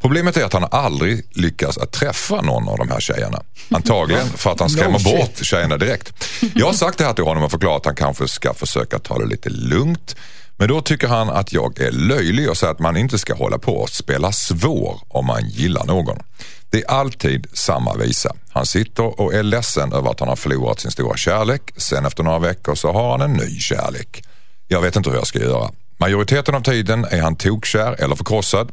Problemet 0.00 0.36
är 0.36 0.44
att 0.44 0.52
han 0.52 0.66
aldrig 0.70 1.26
lyckas 1.30 1.78
att 1.78 1.92
träffa 1.92 2.40
någon 2.40 2.68
av 2.68 2.78
de 2.78 2.90
här 2.90 3.00
tjejerna. 3.00 3.42
Antagligen 3.70 4.26
för 4.28 4.50
att 4.50 4.60
han 4.60 4.70
skrämmer 4.70 5.18
bort 5.18 5.44
tjejerna 5.44 5.76
direkt. 5.76 6.24
Jag 6.54 6.66
har 6.66 6.72
sagt 6.72 6.98
det 6.98 7.04
här 7.04 7.12
till 7.12 7.24
honom 7.24 7.42
och 7.42 7.50
förklarat 7.50 7.80
att 7.80 7.86
han 7.86 7.94
kanske 7.94 8.28
ska 8.28 8.54
försöka 8.54 8.98
ta 8.98 9.18
det 9.18 9.26
lite 9.26 9.50
lugnt. 9.50 10.16
Men 10.58 10.68
då 10.68 10.80
tycker 10.80 11.08
han 11.08 11.30
att 11.30 11.52
jag 11.52 11.80
är 11.80 11.90
löjlig 11.90 12.50
och 12.50 12.56
säger 12.56 12.72
att 12.72 12.78
man 12.78 12.96
inte 12.96 13.18
ska 13.18 13.34
hålla 13.34 13.58
på 13.58 13.76
och 13.76 13.90
spela 13.90 14.32
svår 14.32 15.00
om 15.08 15.26
man 15.26 15.48
gillar 15.48 15.84
någon. 15.84 16.18
Det 16.70 16.82
är 16.82 16.90
alltid 16.90 17.46
samma 17.52 17.94
visa. 17.94 18.36
Han 18.50 18.66
sitter 18.66 19.20
och 19.20 19.34
är 19.34 19.42
ledsen 19.42 19.92
över 19.92 20.10
att 20.10 20.20
han 20.20 20.28
har 20.28 20.36
förlorat 20.36 20.80
sin 20.80 20.90
stora 20.90 21.16
kärlek. 21.16 21.72
Sen 21.76 22.06
efter 22.06 22.22
några 22.22 22.38
veckor 22.38 22.74
så 22.74 22.92
har 22.92 23.10
han 23.10 23.20
en 23.20 23.32
ny 23.32 23.58
kärlek. 23.58 24.24
Jag 24.68 24.80
vet 24.80 24.96
inte 24.96 25.10
hur 25.10 25.16
jag 25.16 25.26
ska 25.26 25.38
göra. 25.38 25.70
Majoriteten 25.98 26.54
av 26.54 26.60
tiden 26.60 27.04
är 27.04 27.20
han 27.20 27.36
tokkär 27.36 28.02
eller 28.02 28.16
förkrossad 28.16 28.72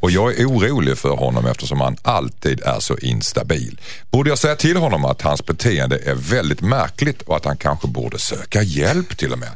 och 0.00 0.10
jag 0.10 0.40
är 0.40 0.46
orolig 0.46 0.98
för 0.98 1.16
honom 1.16 1.46
eftersom 1.46 1.80
han 1.80 1.96
alltid 2.02 2.60
är 2.60 2.80
så 2.80 2.98
instabil. 2.98 3.80
Borde 4.10 4.30
jag 4.30 4.38
säga 4.38 4.56
till 4.56 4.76
honom 4.76 5.04
att 5.04 5.22
hans 5.22 5.46
beteende 5.46 5.98
är 5.98 6.14
väldigt 6.14 6.60
märkligt 6.60 7.22
och 7.22 7.36
att 7.36 7.44
han 7.44 7.56
kanske 7.56 7.88
borde 7.88 8.18
söka 8.18 8.62
hjälp 8.62 9.16
till 9.16 9.32
och 9.32 9.38
med? 9.38 9.50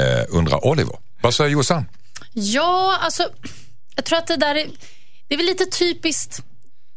Eh, 0.00 0.24
undrar 0.28 0.66
Oliver. 0.66 0.96
Vad 1.22 1.34
säger 1.34 1.50
Jossan? 1.50 1.84
Ja, 2.32 2.98
alltså, 3.00 3.28
jag 3.96 4.04
tror 4.04 4.18
att 4.18 4.26
det 4.26 4.36
där 4.36 4.54
är, 4.54 4.66
det 5.28 5.34
är 5.34 5.36
väl 5.36 5.46
lite 5.46 5.66
typiskt 5.66 6.42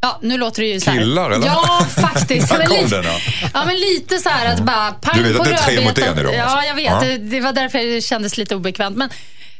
Ja, 0.03 0.19
nu 0.21 0.37
låter 0.37 0.61
det 0.61 0.67
ju 0.67 0.79
så 0.79 0.91
här. 0.91 0.99
Killar, 0.99 1.31
eller? 1.31 1.47
Ja, 1.47 1.85
faktiskt. 1.95 2.51
Men 2.57 2.67
kom 2.67 2.77
lite, 2.77 3.01
den, 3.01 3.05
ja. 3.53 3.65
men 3.65 3.75
lite 3.75 4.19
så 4.19 4.29
här 4.29 4.53
att 4.53 4.59
bara 4.59 4.91
pang 4.91 5.17
Du 5.17 5.23
vet 5.23 5.39
att 5.39 5.45
det 5.45 5.53
är 5.53 5.57
tre 5.57 5.83
mot 5.83 5.97
en 5.97 6.19
idag, 6.19 6.35
alltså. 6.35 6.57
Ja, 6.57 6.65
jag 6.65 6.75
vet. 6.75 6.85
Ja. 6.85 6.99
Det, 6.99 7.17
det 7.17 7.39
var 7.39 7.53
därför 7.53 7.79
det 7.79 8.01
kändes 8.01 8.37
lite 8.37 8.55
obekvämt. 8.55 8.97
Men 8.97 9.09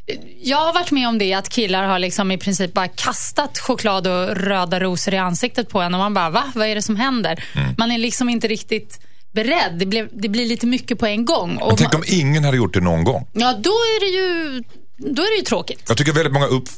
eh, 0.08 0.16
jag 0.42 0.58
har 0.58 0.74
varit 0.74 0.92
med 0.92 1.08
om 1.08 1.18
det 1.18 1.34
att 1.34 1.50
killar 1.50 1.84
har 1.84 2.00
liksom 2.00 2.32
i 2.32 2.38
princip 2.38 2.74
bara 2.74 2.88
kastat 2.88 3.60
choklad 3.60 4.08
och 4.08 4.36
röda 4.36 4.80
rosor 4.80 5.14
i 5.14 5.18
ansiktet 5.18 5.70
på 5.70 5.82
en 5.82 5.94
och 5.94 6.00
man 6.00 6.14
bara, 6.14 6.30
va? 6.30 6.52
Vad 6.56 6.68
är 6.68 6.76
det 6.76 6.82
som 6.82 6.96
händer? 6.96 7.44
Mm. 7.56 7.76
Man 7.78 7.92
är 7.92 7.98
liksom 7.98 8.30
inte 8.30 8.48
riktigt 8.48 9.00
beredd. 9.34 9.74
Det, 9.80 9.86
blev, 9.86 10.10
det 10.12 10.30
blir 10.30 10.46
lite 10.46 10.66
mycket 10.68 11.00
på 11.00 11.06
en 11.06 11.26
gång. 11.26 11.58
Och 11.58 11.68
Men 11.68 11.78
tänk 11.78 11.94
om 11.94 12.04
ingen 12.08 12.44
hade 12.44 12.58
gjort 12.58 12.74
det 12.74 12.82
någon 12.82 13.04
gång. 13.04 13.28
ja, 13.34 13.54
då 13.60 13.70
är 13.70 14.00
det 14.00 14.18
ju 14.18 14.64
då 14.98 15.22
är 15.22 15.32
det 15.32 15.38
ju 15.38 15.44
tråkigt. 15.44 15.84
Jag 15.88 15.98
tycker 15.98 16.12
väldigt 16.14 16.34
många 16.34 16.46
upp, 16.46 16.70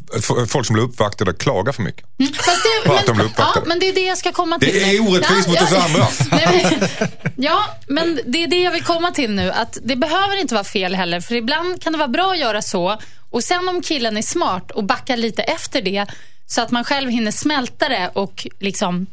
folk 0.47 0.65
som 0.65 0.73
blir 0.73 0.83
uppvaktade 0.83 1.33
klagar 1.33 1.71
för 1.71 1.83
mycket. 1.83 2.05
Fast 2.35 2.63
det, 2.63 2.89
För 2.89 2.95
att 2.95 3.05
de 3.05 3.11
blir 3.11 3.15
men, 3.15 3.25
uppvaktade. 3.25 3.65
ja, 3.65 3.67
men 3.67 3.79
det 3.79 3.89
är 3.89 3.93
det 3.93 4.05
jag 4.05 4.17
ska 4.17 4.31
komma 4.31 4.59
till. 4.59 4.73
Det 4.73 4.95
är 4.95 5.09
orättvist 5.09 5.47
mot 5.47 5.61
oss 5.61 5.73
andra. 5.73 6.07
Nej, 6.31 6.67
men, 6.79 6.89
ja, 7.35 7.65
men 7.87 8.19
det 8.25 8.43
är 8.43 8.47
det 8.47 8.61
jag 8.61 8.71
vill 8.71 8.83
komma 8.83 9.11
till 9.11 9.31
nu. 9.31 9.51
Att 9.51 9.77
Det 9.83 9.95
behöver 9.95 10.41
inte 10.41 10.53
vara 10.53 10.63
fel 10.63 10.95
heller. 10.95 11.21
För 11.21 11.35
ibland 11.35 11.81
kan 11.83 11.93
det 11.93 11.99
vara 11.99 12.07
bra 12.07 12.31
att 12.31 12.39
göra 12.39 12.61
så. 12.61 12.97
Och 13.29 13.43
sen 13.43 13.69
om 13.69 13.81
killen 13.81 14.17
är 14.17 14.21
smart 14.21 14.71
och 14.71 14.83
backar 14.83 15.17
lite 15.17 15.41
efter 15.43 15.81
det. 15.81 16.05
Så 16.47 16.61
att 16.61 16.71
man 16.71 16.83
själv 16.83 17.09
hinner 17.09 17.31
smälta 17.31 17.89
det 17.89 18.11
och 18.13 18.47
liksom 18.59 19.07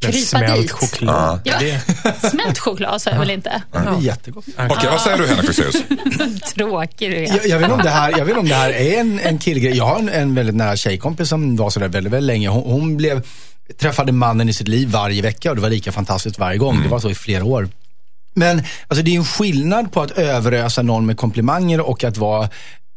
krypa 0.00 0.26
Smält 0.26 0.62
dit. 0.62 0.70
choklad. 0.70 1.40
Ja, 1.44 1.60
smält 2.30 2.58
choklad 2.58 3.02
sa 3.02 3.10
jag 3.10 3.18
väl 3.18 3.30
inte? 3.30 3.62
Det 3.72 3.78
är 3.78 4.00
jättegott. 4.00 4.44
Okej, 4.70 4.88
vad 4.90 5.00
säger 5.00 5.18
du 5.18 5.26
Henrik 5.26 5.46
Fexeus? 5.46 5.76
Tråkig 6.54 7.10
du 7.10 7.16
är. 7.16 7.26
Jag, 7.26 7.46
jag, 7.46 7.58
vet 7.58 7.70
om 7.70 7.78
det 7.82 7.90
här, 7.90 8.10
jag 8.10 8.18
vet 8.18 8.28
inte 8.28 8.40
om 8.40 8.48
det 8.48 8.54
här 8.54 8.70
är 8.70 9.00
en, 9.00 9.20
en 9.20 9.38
killgrej. 9.38 9.76
Jag 9.76 9.84
har 9.84 9.98
en, 9.98 10.08
en 10.08 10.34
väldigt 10.34 10.54
nära 10.54 10.76
tjejkompis 10.76 11.28
som 11.28 11.56
var 11.56 11.70
sådär 11.70 11.88
väldigt, 11.88 12.12
väldigt 12.12 12.26
länge. 12.26 12.48
Hon, 12.48 12.62
hon 12.72 12.96
blev, 12.96 13.22
träffade 13.80 14.12
mannen 14.12 14.48
i 14.48 14.52
sitt 14.52 14.68
liv 14.68 14.88
varje 14.88 15.22
vecka 15.22 15.50
och 15.50 15.56
det 15.56 15.62
var 15.62 15.70
lika 15.70 15.92
fantastiskt 15.92 16.38
varje 16.38 16.58
gång. 16.58 16.82
Det 16.82 16.88
var 16.88 17.00
så 17.00 17.10
i 17.10 17.14
flera 17.14 17.44
år. 17.44 17.68
Men 18.34 18.62
alltså, 18.88 19.04
det 19.04 19.14
är 19.14 19.16
en 19.16 19.24
skillnad 19.24 19.92
på 19.92 20.02
att 20.02 20.10
överösa 20.10 20.82
någon 20.82 21.06
med 21.06 21.16
komplimanger 21.16 21.80
och 21.80 22.04
att 22.04 22.16
vara 22.16 22.48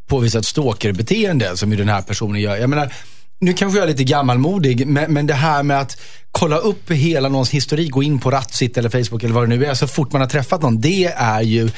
påvisa 0.08 0.40
ett 0.40 0.46
stalkerbeteende 0.46 1.58
som 1.58 1.72
ju 1.72 1.78
den 1.78 1.90
här 1.90 2.02
personen 2.02 2.42
gör. 2.42 2.58
Jag 2.58 2.70
menar, 2.70 2.94
nu 3.40 3.54
kanske 3.54 3.80
jag 3.80 3.84
är 3.84 3.92
lite 3.92 4.04
gammalmodig, 4.04 4.88
men, 4.88 5.14
men 5.14 5.28
det 5.28 5.34
här 5.34 5.64
med 5.64 5.80
att 5.80 5.98
kolla 6.32 6.58
upp 6.58 6.92
hela 6.92 7.30
någons 7.30 7.50
historik, 7.50 7.92
gå 7.92 8.04
in 8.04 8.20
på 8.20 8.32
Ratsit 8.32 8.78
eller 8.78 8.90
Facebook 8.90 9.24
eller 9.24 9.34
vad 9.34 9.50
det 9.50 9.58
nu 9.58 9.66
är, 9.66 9.74
så 9.74 9.88
fort 9.88 10.12
man 10.12 10.22
har 10.22 10.30
träffat 10.30 10.62
någon. 10.62 10.82
Det 10.82 11.06
är 11.06 11.42
ju 11.42 11.70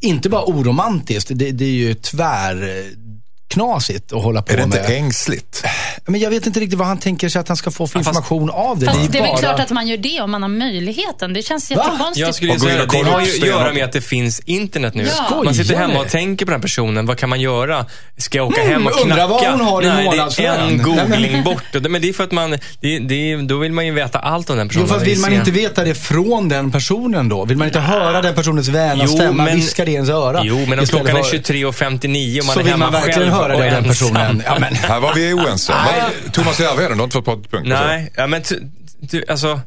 inte 0.00 0.28
bara 0.28 0.44
oromantiskt, 0.44 1.30
det, 1.34 1.50
det 1.50 1.64
är 1.64 1.68
ju 1.68 1.94
tvär 1.94 2.84
knasigt 3.48 4.12
att 4.12 4.22
hålla 4.22 4.42
på 4.42 4.52
Är 4.52 4.56
det 4.56 4.66
med. 4.66 4.78
inte 4.78 4.94
ängsligt? 4.96 5.64
Men 6.06 6.20
jag 6.20 6.30
vet 6.30 6.46
inte 6.46 6.60
riktigt 6.60 6.78
vad 6.78 6.88
han 6.88 6.98
tänker 6.98 7.28
sig 7.28 7.40
att 7.40 7.48
han 7.48 7.56
ska 7.56 7.70
få 7.70 7.86
för 7.86 7.98
Ja, 7.98 8.04
fast- 8.04 8.16
information 8.18 8.50
av 8.50 8.78
det. 8.78 8.86
Fast 8.86 8.98
är 8.98 9.08
det 9.08 9.18
är 9.18 9.22
väl 9.22 9.30
bara- 9.30 9.38
klart 9.38 9.60
att 9.60 9.70
man 9.70 9.86
gör 9.88 9.96
det 9.96 10.20
om 10.20 10.30
man 10.30 10.42
har 10.42 10.48
möjligheten. 10.48 11.32
Det 11.32 11.42
känns 11.42 11.70
jättekonstigt. 11.70 12.16
Jag 12.18 12.34
skulle 12.34 12.60
säga 12.60 12.86
det 12.86 12.96
har 13.02 13.20
ju 13.20 13.26
att 13.30 13.38
göra 13.46 13.72
med 13.72 13.84
att 13.84 13.92
det 13.92 14.00
finns 14.00 14.40
internet 14.40 14.94
nu. 14.94 15.08
Ja. 15.30 15.42
Man 15.44 15.54
sitter 15.54 15.76
hemma 15.76 16.00
och 16.00 16.08
tänker 16.08 16.46
på 16.46 16.52
den 16.52 16.60
personen. 16.60 17.06
Vad 17.06 17.18
kan 17.18 17.28
man 17.28 17.40
göra? 17.40 17.86
Ska 18.16 18.38
jag 18.38 18.46
åka 18.46 18.60
Mm, 18.60 18.72
hem 18.72 18.86
och 18.86 18.92
knacka? 18.92 19.04
undrar 19.10 19.28
vad 19.28 19.44
hon 19.44 19.60
har 19.60 19.82
i 19.82 19.86
Nej, 19.86 20.20
det 20.36 20.44
är 20.44 20.58
en 20.58 20.82
googling 20.82 21.44
bort. 21.44 21.62
Det- 21.72 21.88
Men 21.88 22.02
det 22.02 22.08
är 22.08 22.12
för 22.12 22.24
att 22.24 22.32
man, 22.32 22.50
det, 22.80 22.98
det, 22.98 23.36
då 23.36 23.58
vill 23.58 23.72
man 23.72 23.86
ju 23.86 23.92
veta 23.92 24.18
allt 24.18 24.50
om 24.50 24.56
den 24.56 24.66
Jo, 24.66 24.68
personen. 24.68 24.88
fast 24.88 25.06
vill 25.06 25.18
man 25.18 25.32
inte 25.32 25.50
veta 25.50 25.84
det 25.84 25.94
från 25.94 26.48
den 26.48 26.70
personen 26.72 27.28
då? 27.28 27.44
Vill 27.44 27.56
man 27.56 27.66
inte 27.66 27.80
höra 27.80 28.22
den 28.22 28.34
personens 28.34 28.68
väna 28.68 29.04
Jo, 29.06 29.16
stämma 29.16 29.44
men- 29.44 29.56
viska 29.56 29.84
det 29.84 29.90
i 29.90 29.94
ens 29.94 30.08
öra? 30.10 30.40
Jo, 30.44 30.64
men 30.68 30.78
om 30.78 30.86
klockan 30.86 31.16
är 31.16 31.22
för- 31.22 31.30
23.59 31.38 32.40
och 32.40 32.46
man 32.46 32.54
så 32.54 32.60
är 32.60 32.64
hemma 32.64 32.92
själv 32.92 33.35
höra 33.36 33.56
det 33.56 33.64
av 33.64 33.70
den 33.70 33.84
personen. 33.84 34.42
Ja, 34.46 34.58
men. 34.60 34.74
Här 34.74 35.00
var 35.00 35.14
vi 35.14 35.32
oense. 35.32 35.72
Vad- 35.72 36.32
Thomas 36.32 36.60
Järvheden, 36.60 36.92
du 36.92 36.96
har 36.98 37.04
inte 37.04 37.22
fått 37.22 37.50
punkt. 37.50 37.66
Nej, 37.68 38.12
ja, 38.16 38.26
men 38.26 38.42
ty, 38.42 38.56
ty, 39.10 39.22
alltså, 39.28 39.60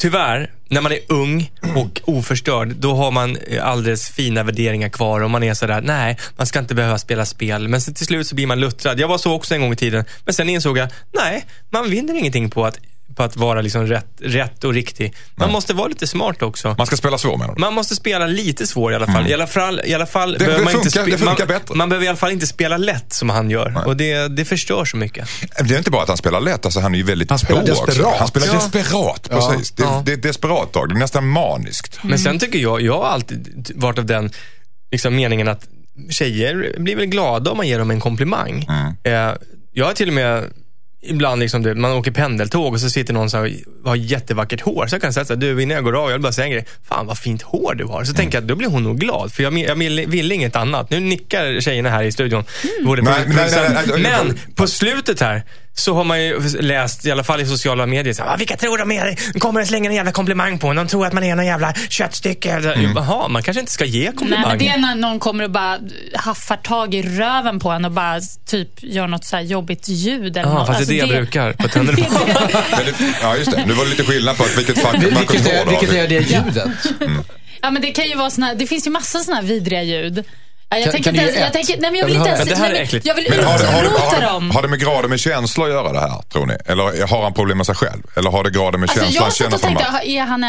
tyvärr, 0.00 0.50
när 0.68 0.80
man 0.80 0.92
är 0.92 0.98
ung 1.08 1.50
och 1.76 2.00
oförstörd, 2.04 2.68
då 2.68 2.94
har 2.94 3.10
man 3.10 3.36
eh, 3.36 3.66
alldeles 3.66 4.08
fina 4.08 4.42
värderingar 4.42 4.88
kvar 4.88 5.20
och 5.20 5.30
man 5.30 5.42
är 5.42 5.54
sådär, 5.54 5.80
nej, 5.84 6.18
man 6.36 6.46
ska 6.46 6.58
inte 6.58 6.74
behöva 6.74 6.98
spela 6.98 7.26
spel. 7.26 7.68
Men 7.68 7.80
så 7.80 7.92
till 7.92 8.06
slut 8.06 8.26
så 8.26 8.34
blir 8.34 8.46
man 8.46 8.60
luttrad. 8.60 9.00
Jag 9.00 9.08
var 9.08 9.18
så 9.18 9.32
också 9.32 9.54
en 9.54 9.60
gång 9.60 9.72
i 9.72 9.76
tiden. 9.76 10.04
Men 10.24 10.34
sen 10.34 10.48
insåg 10.48 10.78
jag, 10.78 10.88
nej, 11.14 11.44
man 11.72 11.90
vinner 11.90 12.14
ingenting 12.14 12.50
på 12.50 12.66
att, 12.66 12.78
på 13.16 13.22
att 13.22 13.36
vara 13.36 13.60
liksom 13.60 13.86
rätt, 13.86 14.06
rätt 14.20 14.64
och 14.64 14.74
riktig. 14.74 15.14
Man 15.36 15.52
måste 15.52 15.74
vara 15.74 15.88
lite 15.88 16.06
smart 16.06 16.42
också. 16.42 16.74
Man 16.78 16.86
ska 16.86 16.96
spela 16.96 17.18
svår 17.18 17.36
menar 17.38 17.54
du? 17.54 17.60
Man 17.60 17.74
måste 17.74 17.94
spela 17.96 18.26
lite 18.26 18.66
svår 18.66 18.92
i 18.92 18.94
alla 18.96 19.06
fall. 19.06 19.26
I 19.28 19.34
alla 19.34 19.46
fall, 19.46 19.80
i 19.84 19.94
alla 19.94 20.06
fall 20.06 20.32
Det- 20.32 20.38
behöver 20.38 20.58
det 20.58 20.64
man 20.64 20.74
inte 20.74 20.90
funkar- 20.90 21.02
spe- 21.06 21.10
det 21.10 21.18
funkar 21.18 21.46
man, 21.46 21.58
bättre. 21.58 21.74
man 21.74 21.88
behöver 21.88 22.04
i 22.04 22.08
alla 22.08 22.16
fall 22.16 22.30
inte 22.30 22.46
spela 22.46 22.76
lätt 22.76 23.12
som 23.12 23.30
han 23.30 23.50
gör. 23.50 23.82
Och 23.86 23.96
det, 23.96 24.28
det 24.36 24.44
förstör 24.44 24.84
så 24.84 24.96
mycket. 24.96 25.28
Det 25.60 25.74
är 25.74 25.78
inte 25.78 25.90
bara 25.90 26.02
att 26.02 26.08
han 26.08 26.16
spelar 26.16 26.40
lätt, 26.40 26.64
alltså 26.64 26.80
han 26.80 26.94
är 26.94 26.98
ju 26.98 27.04
väldigt 27.04 27.30
Han 27.30 27.38
spelar 27.38 27.62
på 27.62 27.72
också. 27.72 27.84
desperat. 27.86 28.18
Han 28.18 28.28
spelar 28.28 28.46
Ja. 28.46 28.52
desperat, 28.54 29.30
precis. 29.30 29.70
Det, 29.70 29.82
Ja. 29.82 30.02
det 30.06 30.12
är 30.12 30.16
ett 30.16 30.22
desperat 30.22 30.72
drag, 30.72 30.88
det 30.88 30.94
är 30.94 30.98
nästan 30.98 31.28
maniskt. 31.28 31.98
Men 32.02 32.18
sen 32.18 32.38
tycker 32.38 32.58
jag, 32.58 32.80
jag 32.82 32.98
har 32.98 33.06
alltid 33.08 33.70
varit 33.74 33.98
av 33.98 34.06
den 34.06 34.30
liksom, 34.90 35.16
meningen 35.16 35.48
att 35.48 35.66
tjejer 36.10 36.74
blir 36.78 36.96
väl 36.96 37.06
glada 37.06 37.50
om 37.50 37.56
man 37.56 37.68
ger 37.68 37.78
dem 37.78 37.90
en 37.90 38.00
komplimang. 38.00 38.66
Eh, 39.04 39.12
jag 39.72 39.86
har 39.86 39.92
till 39.92 40.08
och 40.08 40.14
med 40.14 40.44
Ibland 41.06 41.40
liksom 41.40 41.62
det, 41.62 41.74
man 41.74 41.92
åker 41.92 42.10
pendeltåg 42.10 42.72
och 42.72 42.80
så 42.80 42.90
sitter 42.90 43.14
någon 43.14 43.30
som 43.30 43.50
har 43.84 43.96
jättevackert 43.96 44.60
hår. 44.60 44.86
Så 44.86 44.94
jag 44.94 45.02
kan 45.02 45.12
säga 45.12 45.24
så 45.24 45.32
här, 45.32 45.40
du 45.40 45.62
innan 45.62 45.74
jag 45.74 45.84
går 45.84 45.96
av, 45.96 46.10
jag 46.10 46.12
vill 46.12 46.22
bara 46.22 46.32
säga 46.32 46.44
en 46.44 46.52
grej. 46.52 46.66
Fan 46.88 47.06
vad 47.06 47.18
fint 47.18 47.42
hår 47.42 47.74
du 47.74 47.84
har. 47.84 48.04
Så 48.04 48.14
tänker 48.14 48.38
jag, 48.38 48.44
då 48.44 48.54
blir 48.54 48.68
hon 48.68 48.82
nog 48.82 48.98
glad. 48.98 49.32
För 49.32 49.42
jag, 49.42 49.58
jag 49.58 49.74
vill, 49.74 50.04
vill 50.08 50.32
inget 50.32 50.56
annat. 50.56 50.90
Nu 50.90 51.00
nickar 51.00 51.60
tjejerna 51.60 51.90
här 51.90 52.02
i 52.02 52.12
studion. 52.12 52.44
Både 52.84 53.02
Nej, 53.02 53.24
nej, 53.28 53.50
nej, 53.50 53.70
nej, 53.74 53.84
nej. 53.86 54.12
Men 54.26 54.38
på 54.54 54.66
slutet 54.66 55.20
här 55.20 55.42
så 55.76 55.94
har 55.94 56.04
man 56.04 56.22
ju 56.22 56.40
läst, 56.60 57.06
i 57.06 57.10
alla 57.10 57.24
fall 57.24 57.40
i 57.40 57.46
sociala 57.46 57.86
medier, 57.86 58.14
så 58.14 58.22
här, 58.22 58.32
"Ah, 58.34 58.36
vilka 58.36 58.56
tror 58.56 58.78
de 58.78 58.90
är? 58.92 59.16
De 59.32 59.40
kommer 59.40 59.60
att 59.60 59.68
slänga 59.68 59.90
en 59.90 59.96
jävla 59.96 60.12
komplimang 60.12 60.58
på 60.58 60.68
en. 60.68 60.76
De 60.76 60.86
tror 60.88 61.06
att 61.06 61.12
man 61.12 61.24
är 61.24 61.34
någon 61.36 61.46
jävla 61.46 61.74
köttstycke. 61.88 62.50
Mm. 62.52 62.92
Jaha, 62.96 63.28
man 63.28 63.42
kanske 63.42 63.60
inte 63.60 63.72
ska 63.72 63.84
ge 63.84 64.04
Nej, 64.04 64.12
komplimanger. 64.16 64.48
men 64.48 64.58
det 64.58 64.68
är 64.68 64.78
när 64.78 64.94
någon 64.94 65.18
kommer 65.18 65.44
och 65.44 65.50
bara 65.50 65.78
haffar 66.14 66.56
tag 66.56 66.94
i 66.94 67.02
röven 67.02 67.60
på 67.60 67.70
en 67.70 67.84
och 67.84 67.90
bara 67.92 68.20
typ 68.46 68.68
gör 68.82 69.06
något 69.06 69.24
så 69.24 69.36
här 69.36 69.42
jobbigt 69.42 69.88
ljud. 69.88 70.36
Eller 70.36 70.48
Ja, 70.48 70.54
något. 70.58 70.66
fast 70.66 70.88
det 70.88 70.98
är 70.98 71.02
Alltså, 71.02 71.12
det 71.12 71.14
jag 71.14 71.24
brukar 71.24 71.52
på 71.52 71.66
det, 72.84 73.14
ja, 73.22 73.36
just 73.36 73.50
det. 73.50 73.64
Nu 73.66 73.72
var 73.72 73.84
det 73.84 73.90
lite 73.90 74.04
skillnad 74.04 74.36
på 74.36 74.42
att 74.44 74.58
vilket 74.58 74.78
fack 74.78 74.92
man 74.92 75.02
Vilket 75.02 75.46
är, 75.46 75.66
vilket 75.66 75.92
är 75.92 76.08
det 76.08 76.14
ljudet? 76.30 76.68
Ja, 77.62 77.70
men 77.70 77.82
det 77.82 77.90
kan 77.90 78.04
ju 78.08 78.14
vara 78.16 78.30
såna, 78.30 78.54
det 78.54 78.66
finns 78.66 78.86
ju 78.86 78.90
massa 78.90 79.18
såna 79.18 79.36
här 79.36 79.42
vidriga 79.44 79.82
ljud. 79.82 80.24
Ja, 80.78 80.82
jag 80.84 80.92
tänker 80.92 81.10
inte 81.10 81.22
ens, 81.22 81.36
jag 81.36 81.46
ett? 81.46 81.52
tänker, 81.52 81.72
nej, 81.80 81.90
men 81.90 81.94
jag 81.94 82.02
Jag 82.02 82.06
vill 82.06 82.16
inte 82.16 82.28
ens, 82.30 82.48
det 82.48 82.56
här 82.56 82.70
är 82.70 82.82
äckligt. 82.82 83.06
jag 83.06 83.14
vill 83.14 83.24
det, 83.24 83.30
det, 83.36 83.42
utrota 83.42 84.20
dem. 84.32 84.50
har 84.50 84.62
det 84.62 84.68
med 84.68 84.80
graden 84.80 85.10
med 85.10 85.20
känslor 85.20 85.66
att 85.66 85.72
göra 85.72 85.92
det 85.92 86.00
här, 86.00 86.22
tror 86.32 86.46
ni? 86.46 86.54
Eller 86.66 87.06
har 87.06 87.22
han 87.22 87.34
problem 87.34 87.56
med 87.56 87.66
sig 87.66 87.74
själv? 87.74 88.02
Eller 88.16 88.30
har 88.30 88.44
det 88.44 88.50
graden 88.50 88.80
med 88.80 88.90
Alltså, 88.90 89.04
känslan 89.04 89.24
jag 89.24 89.32
satt 89.32 89.54
och 89.54 89.60
tänkte, 89.60 89.92
man- 89.92 90.02
är 90.02 90.20
han, 90.20 90.42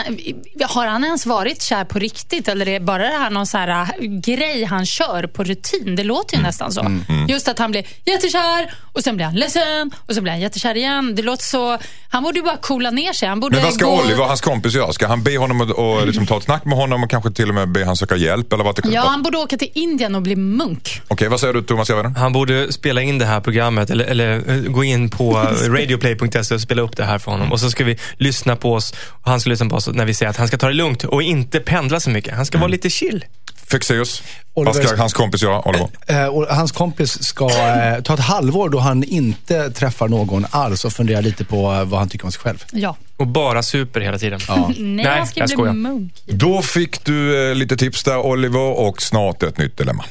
har 0.70 0.88
han 0.88 1.04
ens 1.04 1.26
varit 1.26 1.62
kär 1.62 1.84
på 1.86 2.00
riktigt? 2.00 2.48
Eller 2.48 2.68
är 2.68 2.80
bara 2.80 3.04
det 3.04 3.18
här 3.18 3.30
någon 3.30 3.48
så 3.48 3.58
här 3.58 3.68
äh, 3.70 3.88
grej 4.06 4.64
han 4.64 4.86
kör 4.86 5.28
på 5.28 5.44
rutin? 5.44 5.96
Det 5.96 6.04
låter 6.04 6.36
ju 6.36 6.40
Mm. 6.40 6.48
nästan 6.48 6.72
så. 6.72 6.92
Just 7.28 7.48
att 7.48 7.60
han 7.60 7.72
blir 7.72 7.84
jättekär 8.06 8.74
och 8.94 9.04
sen 9.04 9.16
blir 9.16 9.26
han 9.26 9.36
ledsen 9.36 9.92
och 10.08 10.14
sen 10.14 10.24
blir 10.24 10.32
han 10.32 10.42
jättekär 10.42 10.78
igen. 10.78 11.16
Det 11.16 11.22
låter 11.22 11.44
så... 11.44 11.78
Han 12.10 12.24
borde 12.24 12.40
ju 12.40 12.44
bara 12.46 12.58
coola 12.58 12.92
ner 12.92 13.14
sig. 13.14 13.28
Han 13.30 13.40
borde 13.40 13.56
Men 13.56 13.66
vad 13.66 13.74
ska 13.74 13.86
gå... 13.86 14.02
Oliver, 14.02 14.24
hans 14.24 14.42
kompis, 14.42 14.74
göra? 14.76 14.94
Ska 14.94 15.08
han 15.08 15.24
be 15.24 15.38
honom 15.38 15.62
att 15.62 15.72
och 15.72 16.08
liksom 16.08 16.28
ta 16.28 16.38
ett 16.38 16.44
snack 16.44 16.66
med 16.66 16.78
honom 16.78 17.04
och 17.04 17.10
kanske 17.10 17.32
till 17.32 17.50
och 17.50 17.56
med 17.56 17.70
be 17.70 17.86
han 17.86 17.96
söka 17.96 18.16
hjälp? 18.16 18.54
Eller 18.54 18.64
vad 18.64 18.76
det 18.76 18.90
Ja, 18.90 19.02
han 19.02 19.24
borde 19.24 19.38
åka 19.38 19.58
till 19.58 19.72
Indien 19.74 20.15
och 20.16 20.22
bli 20.22 20.36
munk. 20.36 21.02
Okej, 21.08 21.30
vad 21.30 21.40
säger 21.40 21.54
du 21.54 21.62
Thomas 21.62 21.90
Järvheden? 21.90 22.16
Han 22.16 22.34
borde 22.34 22.74
spela 22.74 23.02
in 23.02 23.18
det 23.18 23.26
här 23.26 23.42
programmet 23.42 23.90
eller, 23.90 24.06
eller 24.06 24.50
eh, 24.50 24.72
gå 24.72 24.84
in 24.84 25.10
på 25.10 25.34
radioplay.se 25.68 26.56
och 26.56 26.62
spela 26.62 26.82
upp 26.82 26.98
det 26.98 27.06
här 27.06 27.20
för 27.20 27.32
honom. 27.32 27.52
Och 27.52 27.60
så 27.60 27.72
ska 27.72 27.84
vi 27.84 27.98
lyssna 28.18 28.56
på 28.56 28.74
oss 28.74 28.94
och 29.08 29.32
han 29.32 29.40
ska 29.40 29.50
lyssna 29.50 29.70
på 29.70 29.76
oss 29.76 29.88
när 29.88 30.06
vi 30.06 30.14
säger 30.14 30.30
att 30.30 30.38
han 30.38 30.48
ska 30.48 30.58
ta 30.58 30.68
det 30.68 30.74
lugnt 30.74 31.04
och 31.04 31.24
inte 31.24 31.60
pendla 31.60 32.00
så 32.00 32.10
mycket. 32.10 32.36
Han 32.36 32.46
ska 32.46 32.58
vara 32.58 32.68
lite 32.68 32.90
chill. 32.90 33.26
Fexeus, 33.72 34.24
Oliver- 34.54 34.98
hans 34.98 35.14
kompis 35.14 35.44
göra? 35.44 35.68
Oliver? 35.68 35.88
Eh, 36.08 36.26
och 36.26 36.48
hans 36.56 36.72
kompis 36.72 37.24
ska 37.24 37.50
eh, 37.50 38.02
ta 38.04 38.14
ett 38.14 38.20
halvår 38.20 38.70
då 38.70 38.80
han 38.80 39.04
inte 39.04 39.70
träffar 39.72 40.08
någon 40.08 40.46
alls 40.50 40.86
och 40.86 40.94
fundera 40.94 41.22
lite 41.22 41.46
på 41.46 41.74
eh, 41.74 41.84
vad 41.84 42.00
han 42.00 42.10
tycker 42.10 42.26
om 42.26 42.32
sig 42.32 42.42
själv. 42.42 42.64
Ja. 42.72 42.96
Och 43.18 43.28
bara 43.28 43.64
super 43.64 44.02
hela 44.02 44.18
tiden. 44.18 44.40
Nej, 44.50 44.76
Nej, 44.78 45.06
han 45.18 45.28
ska 45.28 45.40
jag 45.40 45.50
bli 45.50 45.72
munk. 45.74 46.14
Då 46.26 46.62
fick 46.62 47.06
du 47.06 47.50
eh, 47.50 47.56
lite 47.56 47.78
tips 47.78 48.04
där 48.04 48.18
Oliver 48.18 48.80
och 48.80 49.02
snart 49.02 49.44
ett 49.44 49.58
nytt 49.58 49.78
dilemma. 49.78 50.06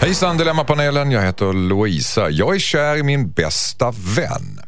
Hejsan 0.00 0.36
Dilemmapanelen, 0.38 1.10
jag 1.10 1.22
heter 1.22 1.52
Louisa. 1.52 2.30
Jag 2.30 2.54
är 2.54 2.58
kär 2.58 2.96
i 2.96 3.02
min 3.02 3.30
bästa 3.30 3.90
vän. 4.16 4.60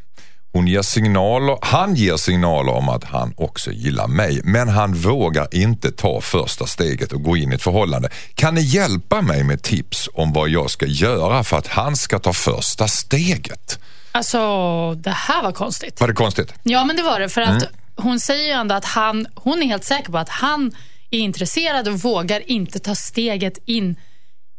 Hon 0.57 0.67
ger 0.67 0.83
signaler, 0.83 1.59
han 1.63 1.95
ger 1.95 2.17
signaler 2.17 2.73
om 2.73 2.89
att 2.89 3.05
han 3.05 3.35
också 3.37 3.71
gillar 3.73 4.07
mig, 4.09 4.41
men 4.45 4.69
han 4.69 4.95
vågar 4.95 5.55
inte 5.55 5.93
ta 5.93 6.21
första 6.21 6.67
steget 6.67 7.13
och 7.13 7.23
gå 7.23 7.37
in 7.37 7.53
i 7.53 7.55
ett 7.55 7.63
förhållande. 7.63 8.09
Kan 8.35 8.55
ni 8.55 8.61
hjälpa 8.61 9.23
mig 9.23 9.45
med 9.45 9.63
tips 9.63 10.09
om 10.15 10.33
vad 10.33 10.49
jag 10.49 10.71
ska 10.71 10.87
göra 10.87 11.45
för 11.45 11.57
att 11.59 11.67
han 11.67 11.97
ska 11.97 12.19
ta 12.19 12.33
första 12.33 12.89
steget? 12.89 13.79
Alltså, 14.13 14.39
det 14.95 15.11
här 15.11 15.43
var 15.43 15.53
konstigt. 15.53 16.01
Var 16.01 16.09
det 16.09 16.15
konstigt? 16.15 16.55
Ja, 16.63 16.85
men 16.85 16.97
det 16.97 17.03
var 17.03 17.21
det. 17.21 17.29
För 17.29 17.41
att 17.41 17.63
Mm. 17.63 17.75
hon 17.97 18.21
säger 18.21 18.45
ju 18.47 18.53
ändå 18.53 18.75
att 18.75 18.85
han, 18.85 19.27
hon 19.35 19.63
är 19.63 19.67
helt 19.67 19.85
säker 19.85 20.13
på 20.13 20.19
att 20.19 20.29
han 20.29 20.73
är 21.11 21.19
intresserad 21.19 21.89
och 21.89 22.01
vågar 22.01 22.51
inte 22.51 22.79
ta 22.79 22.95
steget 22.95 23.59
in 23.67 23.97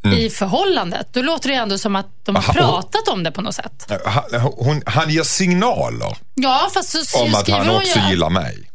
i 0.06 0.30
förhållandet. 0.30 1.08
Då 1.12 1.22
låter 1.22 1.50
det 1.50 1.56
ändå 1.56 1.78
som 1.78 1.96
att 1.96 2.08
de 2.26 2.36
har 2.36 2.44
Mm. 2.44 2.56
Pratat 2.56 3.08
om 3.08 3.24
det 3.24 3.32
på 3.32 3.42
något 3.42 3.56
sätt. 3.56 3.92
Han, 4.06 4.24
hon, 4.42 4.82
han 4.86 5.10
ger 5.10 5.24
signaler 5.24 6.18
Ja, 6.36 6.70
fast 6.74 7.08
så 7.10 7.24
om 7.24 7.36
att 7.36 7.50
han 7.50 7.70
också 7.70 8.00
att- 8.00 8.10
gillar 8.10 8.30
mig. 8.30 8.70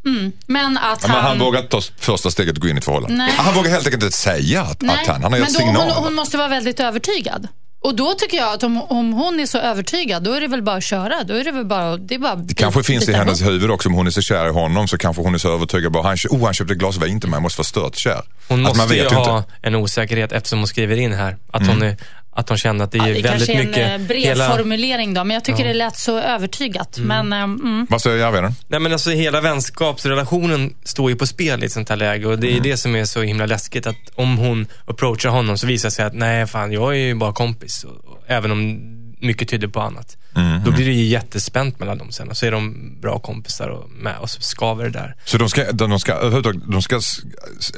Men 0.47 0.79
att 0.79 0.99
Ja, 1.03 1.09
Men 1.09 1.17
han... 1.17 1.25
han 1.25 1.39
vågar 1.39 1.61
inte 1.61 1.71
ta 1.71 1.81
första 1.99 2.31
steget 2.31 2.57
och 2.57 2.63
gå 2.63 2.69
in 2.69 2.77
i 2.77 2.79
ett 2.79 2.85
förhållande. 2.85 3.17
Nej. 3.17 3.33
Han 3.37 3.55
vågar 3.55 3.71
helt 3.71 3.87
enkelt 3.87 4.03
inte 4.05 4.17
säga 4.17 4.63
att, 4.63 4.83
att 4.85 5.07
han, 5.07 5.23
han 5.23 5.33
har 5.33 5.39
gett 5.41 5.53
signaler. 5.53 5.95
hon, 5.95 6.05
hon 6.05 6.15
måste 6.15 6.37
vara 6.37 6.49
väldigt 6.49 6.81
övertygad. 6.81 7.49
Och 7.83 7.95
då 7.97 8.15
tycker 8.15 8.37
jag 8.37 8.53
att 8.55 8.63
om, 8.63 8.83
om 8.83 9.13
hon 9.13 9.41
är 9.41 9.47
så 9.47 9.59
övertygad, 9.59 10.23
då 10.23 10.33
är 10.33 10.41
det 10.41 10.49
väl 10.49 10.63
bara 10.63 10.77
att 10.77 10.85
köra. 10.85 11.25
Då 11.25 11.35
är 11.35 11.45
det 11.45 11.53
väl 11.53 11.65
bara, 11.67 11.97
det 11.97 12.15
är 12.15 12.19
bara 12.19 12.35
Det 12.35 12.55
kanske 12.55 12.83
finns 12.83 13.09
i 13.09 13.13
hennes 13.13 13.43
huvud 13.43 13.71
också, 13.71 13.89
om 13.89 13.95
hon 13.95 14.07
är 14.07 14.11
så 14.11 14.23
kär 14.23 14.47
i 14.47 14.51
honom 14.51 14.89
så 14.89 14.99
kanske 14.99 15.23
hon 15.23 15.35
är 15.35 15.39
så 15.39 15.55
övertygad. 15.55 15.93
Bara, 15.93 16.03
han, 16.03 16.17
oh, 16.31 16.45
han 16.45 16.55
köpte 16.55 16.73
ett 16.73 16.79
glas 16.79 16.97
vin 16.97 17.21
till 17.21 17.29
mig, 17.31 17.37
jag 17.37 17.43
måste 17.43 17.59
vara 17.59 17.65
stört 17.65 17.97
kär. 17.97 18.23
Hon 18.49 18.59
Att 18.61 18.63
måste 18.63 18.79
man 18.79 18.89
vet 18.89 19.13
ju 19.13 19.17
ha 19.17 19.39
inte. 19.39 19.51
en 19.63 19.75
osäkerhet 19.75 20.33
eftersom 20.33 20.59
hon 20.59 20.69
skriver 20.69 20.97
in 20.97 21.13
här. 21.13 21.37
Att, 21.53 21.67
hon, 21.67 21.83
är, 21.83 21.97
att 22.35 22.49
hon 22.49 22.59
känner 22.59 22.85
att 22.85 22.93
det 22.93 22.99
är 22.99 23.01
Ja, 23.01 23.07
det 23.07 23.13
väldigt 23.13 23.31
kanske 23.31 23.53
är 23.53 23.61
en 23.61 23.67
mycket... 23.67 24.01
eh, 24.01 24.07
bred 24.07 24.23
hela- 24.23 24.51
formulering 24.57 25.15
då, 25.15 25.25
men 25.25 25.35
jag 25.35 25.45
tycker 25.45 25.65
det 25.65 25.75
lät 25.75 25.97
så 25.97 26.19
övertygat. 26.19 26.99
Men, 26.99 27.33
eh, 27.33 27.43
mm. 27.43 27.87
Vad 27.91 28.03
säger 28.03 28.17
Järvheden? 28.17 28.53
Nej 28.69 28.81
men 28.81 28.93
alltså 28.93 29.11
hela 29.11 29.41
vänskapsrelationen 29.41 30.75
står 30.85 31.11
ju 31.11 31.17
på 31.17 31.27
spel 31.27 31.63
i 31.63 31.67
ett 31.67 31.73
sånt 31.73 31.89
här 31.89 31.97
läge 31.97 32.27
och 32.27 32.39
det 32.39 32.47
är 32.47 32.51
Mm. 32.51 32.63
det 32.63 32.77
som 32.77 32.97
är 32.97 33.05
så 33.05 33.23
himla 33.23 33.47
läskigt 33.47 33.87
att 33.87 33.97
om 34.15 34.39
hon 34.39 34.67
approachar 34.87 35.29
honom 35.29 35.59
så 35.59 35.67
visar 35.67 35.89
det 35.89 35.93
sig 35.93 36.05
att 36.05 36.15
nej 36.15 36.47
fan 36.47 36.73
jag 36.73 36.93
är 36.93 36.99
ju 36.99 37.15
bara 37.15 37.33
kompis. 37.33 37.85
Och, 37.85 37.91
och, 38.13 38.19
även 38.27 38.51
om 38.51 38.79
mycket 39.21 39.49
tyder 39.49 39.69
på 39.69 39.81
annat. 39.81 40.17
Då 40.65 40.71
blir 40.71 40.87
det 40.87 40.93
ju 40.93 41.05
jättespänt 41.05 41.79
mellan 41.79 41.99
dem 41.99 42.13
sen. 42.13 42.29
Och 42.31 42.37
så 42.37 42.47
är 42.47 42.51
de 42.51 42.93
bra 43.01 43.19
kompisar 43.19 43.69
och 43.69 43.91
med 43.91 44.19
och 44.19 44.31
så 44.31 44.41
skaver 44.41 44.85
det 44.85 44.91
där. 44.91 45.15
Så 45.25 45.39
de 45.39 45.49
ska, 45.49 45.73
de 45.73 46.01
ska, 46.01 46.31
de 46.53 46.83
ska 46.83 47.01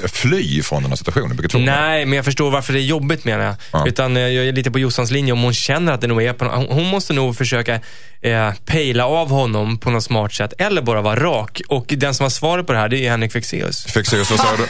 fly 0.09 0.63
från 0.63 0.83
den 0.83 0.91
här 0.91 0.97
situationen? 0.97 1.65
Nej, 1.65 2.07
men 2.07 2.17
jag 2.17 2.25
förstår 2.25 2.51
varför 2.51 2.73
det 2.73 2.81
är 2.81 2.85
jobbigt 2.85 3.25
menar 3.25 3.45
jag. 3.45 3.55
Ja. 3.73 3.87
Utan 3.87 4.17
jag 4.17 4.35
är 4.35 4.53
lite 4.53 4.71
på 4.71 4.79
Jossans 4.79 5.11
linje. 5.11 5.33
Om 5.33 5.43
hon 5.43 5.55
känner 5.55 5.93
att 5.93 6.01
det 6.01 6.07
nog 6.07 6.23
är 6.23 6.33
på 6.33 6.45
hon, 6.45 6.67
hon 6.69 6.87
måste 6.87 7.13
nog 7.13 7.37
försöka 7.37 7.81
eh, 8.21 8.53
pejla 8.65 9.07
av 9.07 9.31
honom 9.31 9.79
på 9.79 9.91
något 9.91 10.05
smart 10.05 10.33
sätt. 10.35 10.53
Eller 10.59 10.83
bara 10.83 11.03
vara 11.03 11.21
rak. 11.21 11.61
Och 11.69 11.85
den 11.89 12.15
som 12.15 12.25
har 12.25 12.31
svaret 12.31 12.67
på 12.67 12.73
det 12.73 12.79
här, 12.79 12.89
det 12.89 13.07
är 13.07 13.11
Henrik 13.11 13.33
Fexeus. 13.33 13.85
Fexeus, 13.85 14.31
vad 14.31 14.41
säger 14.41 14.57
du? 14.57 14.67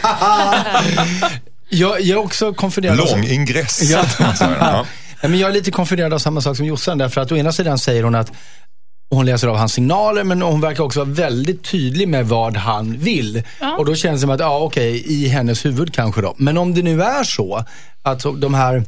Jag, 1.69 2.01
jag 2.01 2.19
är 2.19 2.25
också 2.25 2.55
konfunderad. 2.55 2.97
Lång 2.97 3.25
ingress. 3.25 3.83
Ja. 3.91 4.87
men 5.29 5.39
jag 5.39 5.51
är 5.51 5.55
lite 5.55 5.71
konfunderad 5.71 6.13
av 6.15 6.19
samma 6.19 6.41
sak 6.41 6.57
som 6.57 6.67
Jossan. 6.67 6.99
Därför 6.99 7.21
att 7.21 7.33
å 7.33 7.37
ena 7.37 7.53
sidan 7.53 7.79
säger 7.79 8.03
hon 8.03 8.15
att 8.15 8.33
hon 9.11 9.27
läser 9.27 9.49
av 9.49 9.57
hans 9.57 9.73
signaler, 9.73 10.25
men 10.25 10.43
hon 10.43 10.61
verkar 10.61 10.85
också 10.85 11.01
vara 11.01 11.11
väldigt 11.11 11.65
tydlig 11.65 12.09
med 12.09 12.29
vad 12.29 12.57
han 12.57 12.99
vill. 12.99 13.43
Ja. 13.61 13.77
Och 13.79 13.85
då 13.87 13.95
känns 13.95 14.17
det 14.17 14.21
som 14.21 14.31
att, 14.31 14.41
ja 14.41 14.59
okej, 14.59 15.03
i 15.13 15.29
hennes 15.29 15.65
huvud 15.65 15.95
kanske 15.95 16.21
då. 16.23 16.35
Men 16.37 16.59
om 16.59 16.75
det 16.75 16.83
nu 16.83 17.03
är 17.03 17.25
så 17.25 17.65
att 18.03 18.25
de 18.37 18.55
här 18.55 18.85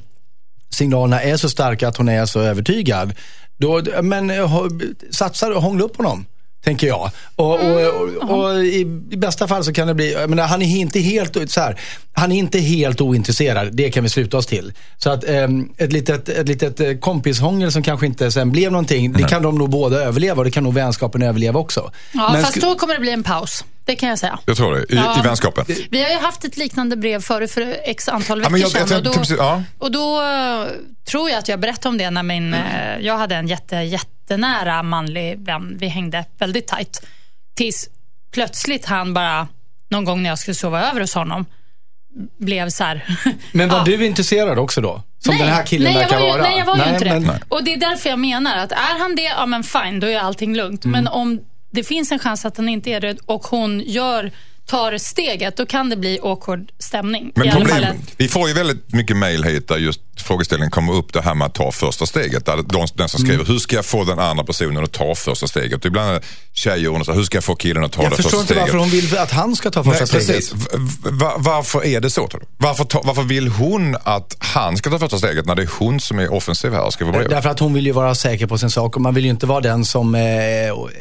signalerna 0.74 1.22
är 1.22 1.36
så 1.36 1.48
starka 1.48 1.88
att 1.88 1.96
hon 1.96 2.08
är 2.08 2.26
så 2.26 2.40
övertygad, 2.40 3.14
då, 3.58 3.82
men 4.02 4.30
eh, 4.30 4.34
ho- 4.36 4.94
satsa 5.10 5.48
och 5.48 5.62
hångla 5.62 5.84
upp 5.84 5.96
honom. 5.96 6.26
Tänker 6.66 6.87
jag. 6.87 7.11
Och, 7.37 7.54
och, 7.54 7.80
och, 8.20 8.30
och 8.44 8.64
i, 8.64 8.80
i 9.11 9.16
bästa 9.16 9.49
fall 9.49 9.64
så 9.64 9.73
kan 9.73 9.87
det 9.88 9.94
bli, 9.94 10.12
jag 10.12 10.30
menar, 10.30 10.46
han 10.46 10.62
är 10.62 10.76
inte 10.76 11.00
helt, 11.00 11.50
så 11.50 11.61
här, 11.61 11.80
han 12.12 12.32
är 12.32 12.37
inte 12.37 12.58
helt 12.58 13.00
ointresserad. 13.00 13.68
Det 13.76 13.90
kan 13.90 14.02
vi 14.02 14.08
sluta 14.08 14.37
oss 14.37 14.46
till. 14.46 14.73
Så 14.99 15.11
att 15.11 15.25
ehm, 15.25 15.68
ett 15.78 15.92
litet, 15.92 16.28
ett 16.28 16.49
litet 16.49 16.80
eh, 16.80 16.92
kompishångel 16.99 17.73
som 17.73 17.82
kanske 17.82 18.06
inte 18.06 18.30
sen 18.30 18.52
blev 18.52 18.73
någonting, 18.73 19.12
det 19.12 19.23
kan 19.23 19.42
de 19.42 19.58
nog 19.58 19.70
båda 19.70 19.96
överleva 19.96 20.38
och 20.38 20.44
det 20.44 20.50
kan 20.50 20.64
nog 20.64 20.75
vänskapen 20.75 21.23
överleva 21.23 21.61
också. 21.61 21.90
Ja, 22.12 22.30
Men 22.32 22.42
fast 22.44 22.61
då 22.61 22.75
kommer 22.75 22.94
det 22.94 23.00
bli 23.00 23.11
en 23.11 23.23
paus. 23.23 23.64
Det 23.85 23.96
kan 23.96 24.08
jag 24.08 24.18
säga. 24.18 24.38
Jag 24.46 24.56
tror 24.56 24.75
det, 24.75 24.80
i, 24.80 24.96
Ja. 24.96 25.20
i 25.20 25.23
vänskapen. 25.23 25.64
Vi 25.90 26.02
har 26.02 26.11
ju 26.11 26.16
haft 26.18 26.44
ett 26.44 26.56
liknande 26.56 26.96
brev 26.96 27.20
förut 27.23 27.50
för 27.50 27.76
x 27.85 28.08
antal 28.08 28.38
Ja, 28.38 28.49
veckor 28.49 28.50
men 28.50 28.61
jag- 28.61 28.66
jag 28.80 28.88
sedan. 28.88 29.02
tänkte 29.02 29.20
och, 29.20 29.26
då, 29.28 29.35
ja. 29.44 29.62
och 29.78 29.90
då 29.92 30.23
eh, 30.23 30.66
tror 31.11 31.30
jag 31.30 31.38
att 31.38 31.49
jag 31.49 31.61
berättade 31.61 31.88
om 31.88 31.99
det 31.99 32.11
när 32.11 32.23
min, 32.23 32.54
eh, 32.54 32.61
jag 33.00 33.16
hade 33.18 33.35
en 33.35 33.49
jätte, 33.49 33.76
jättenära 34.30 34.83
manlig 34.83 35.38
vän. 35.38 35.76
Vi 35.80 35.87
hängde 35.88 36.25
väldigt 36.38 36.66
tajt. 36.66 37.06
Tills 37.54 37.88
plötsligt 38.33 38.87
han 38.87 39.14
bara, 39.14 39.49
någon 39.88 40.04
gång 40.04 40.23
när 40.23 40.30
jag 40.30 40.38
skulle 40.38 40.54
sova 40.54 40.90
över 40.90 41.00
hos 41.00 41.14
honom, 41.14 41.45
blev 42.38 42.68
så 42.71 42.85
här. 42.85 43.18
Men 43.52 43.68
var 43.68 43.78
Ja. 43.78 43.85
du 43.85 44.06
intresserad 44.06 44.59
också 44.59 44.80
då? 44.80 45.02
Som 45.18 45.35
nej, 45.35 45.42
den 45.45 45.52
här 45.54 45.66
killen 45.66 45.92
nej, 45.92 46.02
verkar 46.02 46.21
ju, 46.21 46.26
vara? 46.26 46.42
Nej, 46.42 46.59
jag 46.59 46.66
var 46.66 46.76
ju 46.76 46.92
inte 46.92 47.04
det. 47.04 47.21
men- 47.21 47.42
Och 47.49 47.64
det 47.64 47.73
är 47.75 47.76
därför 47.80 48.11
jag 48.11 48.18
menar 48.18 48.56
att 48.59 48.73
är 48.73 48.99
han 48.99 49.16
det, 49.16 49.23
ja 49.23 49.47
men 49.47 49.62
fine, 49.62 50.00
då 50.00 50.06
är 50.06 50.18
allting 50.18 50.56
lugnt. 50.56 50.85
Mm. 50.85 50.92
Men 51.04 51.12
om 51.12 51.40
det 51.73 51.85
finns 51.85 52.12
en 52.12 52.18
chans 52.18 52.45
att 52.45 52.56
han 52.56 52.68
inte 52.68 52.90
är 52.90 53.00
det 53.00 53.18
och 53.26 53.47
hon 53.47 53.80
gör, 53.80 54.30
tar 54.66 54.99
steget, 54.99 55.56
då 55.56 55.66
kan 55.66 55.88
det 55.88 55.96
bli 55.96 56.18
awkward 56.23 56.73
stämning. 56.78 57.32
Men 57.35 57.50
problem, 57.50 57.96
vi 58.16 58.28
får 58.28 58.49
ju 58.49 58.54
väldigt 58.54 58.92
mycket 58.92 59.16
mejl 59.16 59.44
hit 59.44 59.68
där 59.68 59.76
just 59.76 60.00
frågeställningen 60.20 60.70
kommer 60.70 60.92
upp 60.92 61.12
det 61.12 61.23
här 61.23 61.35
med 61.35 61.46
att 61.46 61.54
ta 61.54 61.73
första 61.73 62.06
steget. 62.06 62.46
Där 62.46 62.56
de, 62.56 62.87
den 62.94 63.08
som 63.08 63.20
skriver, 63.20 63.44
hur 63.44 63.58
ska 63.58 63.76
jag 63.76 63.85
få 63.85 64.04
den 64.04 64.18
andra 64.18 64.44
personen 64.44 64.85
att 64.85 64.92
ta 64.92 65.14
första 65.14 65.46
steget? 65.46 65.85
Ibland 65.85 66.11
är 66.11 66.23
tjejer 66.52 66.88
undrar, 66.88 67.04
så 67.04 67.12
hur 67.12 67.23
ska 67.23 67.37
jag 67.37 67.44
få 67.44 67.54
killen 67.54 67.85
att 67.85 67.92
ta 67.92 68.02
Jag 68.02 68.12
det 68.12 68.16
förstår 68.16 68.30
första 68.30 68.40
inte 68.40 68.46
steget? 68.46 68.62
varför 68.62 68.78
hon 68.78 68.88
vill 68.88 69.18
att 69.18 69.30
han 69.30 69.56
ska 69.56 69.70
ta 69.70 69.85
första 69.85 70.16
Nej, 70.16 70.25
steget. 70.25 70.26
precis. 70.26 70.52
Varför 71.37 71.85
är 71.85 72.00
det 72.00 72.11
så 72.11 72.28
tror 72.28 72.40
du? 72.40 72.46
Varför, 72.56 72.85
ta, 72.85 73.02
varför 73.04 73.23
vill 73.23 73.49
hon 73.49 73.96
att 74.02 74.37
han 74.38 74.76
ska 74.76 74.90
ta 74.90 74.99
första 74.99 75.18
steget 75.18 75.46
när 75.46 75.54
det 75.54 75.62
är 75.62 75.70
hon 75.78 76.00
som 76.00 76.18
är 76.18 76.32
offensiv 76.32 76.73
här 76.73 76.82
och 76.82 76.92
skriver 76.92 77.12
brev? 77.12 77.28
Därför 77.28 77.50
att 77.50 77.61
hon 77.61 77.75
vill 77.75 77.87
ju 77.87 77.92
vara 77.92 78.14
säker 78.14 78.46
på 78.46 78.58
sin 78.58 78.70
sak 78.70 78.96
och 78.96 79.02
man 79.02 79.14
vill 79.14 79.25
ju 79.25 79.30
inte 79.30 79.46
vara 79.46 79.61
den 79.61 79.85
som 79.85 80.14
eh, 80.14 80.23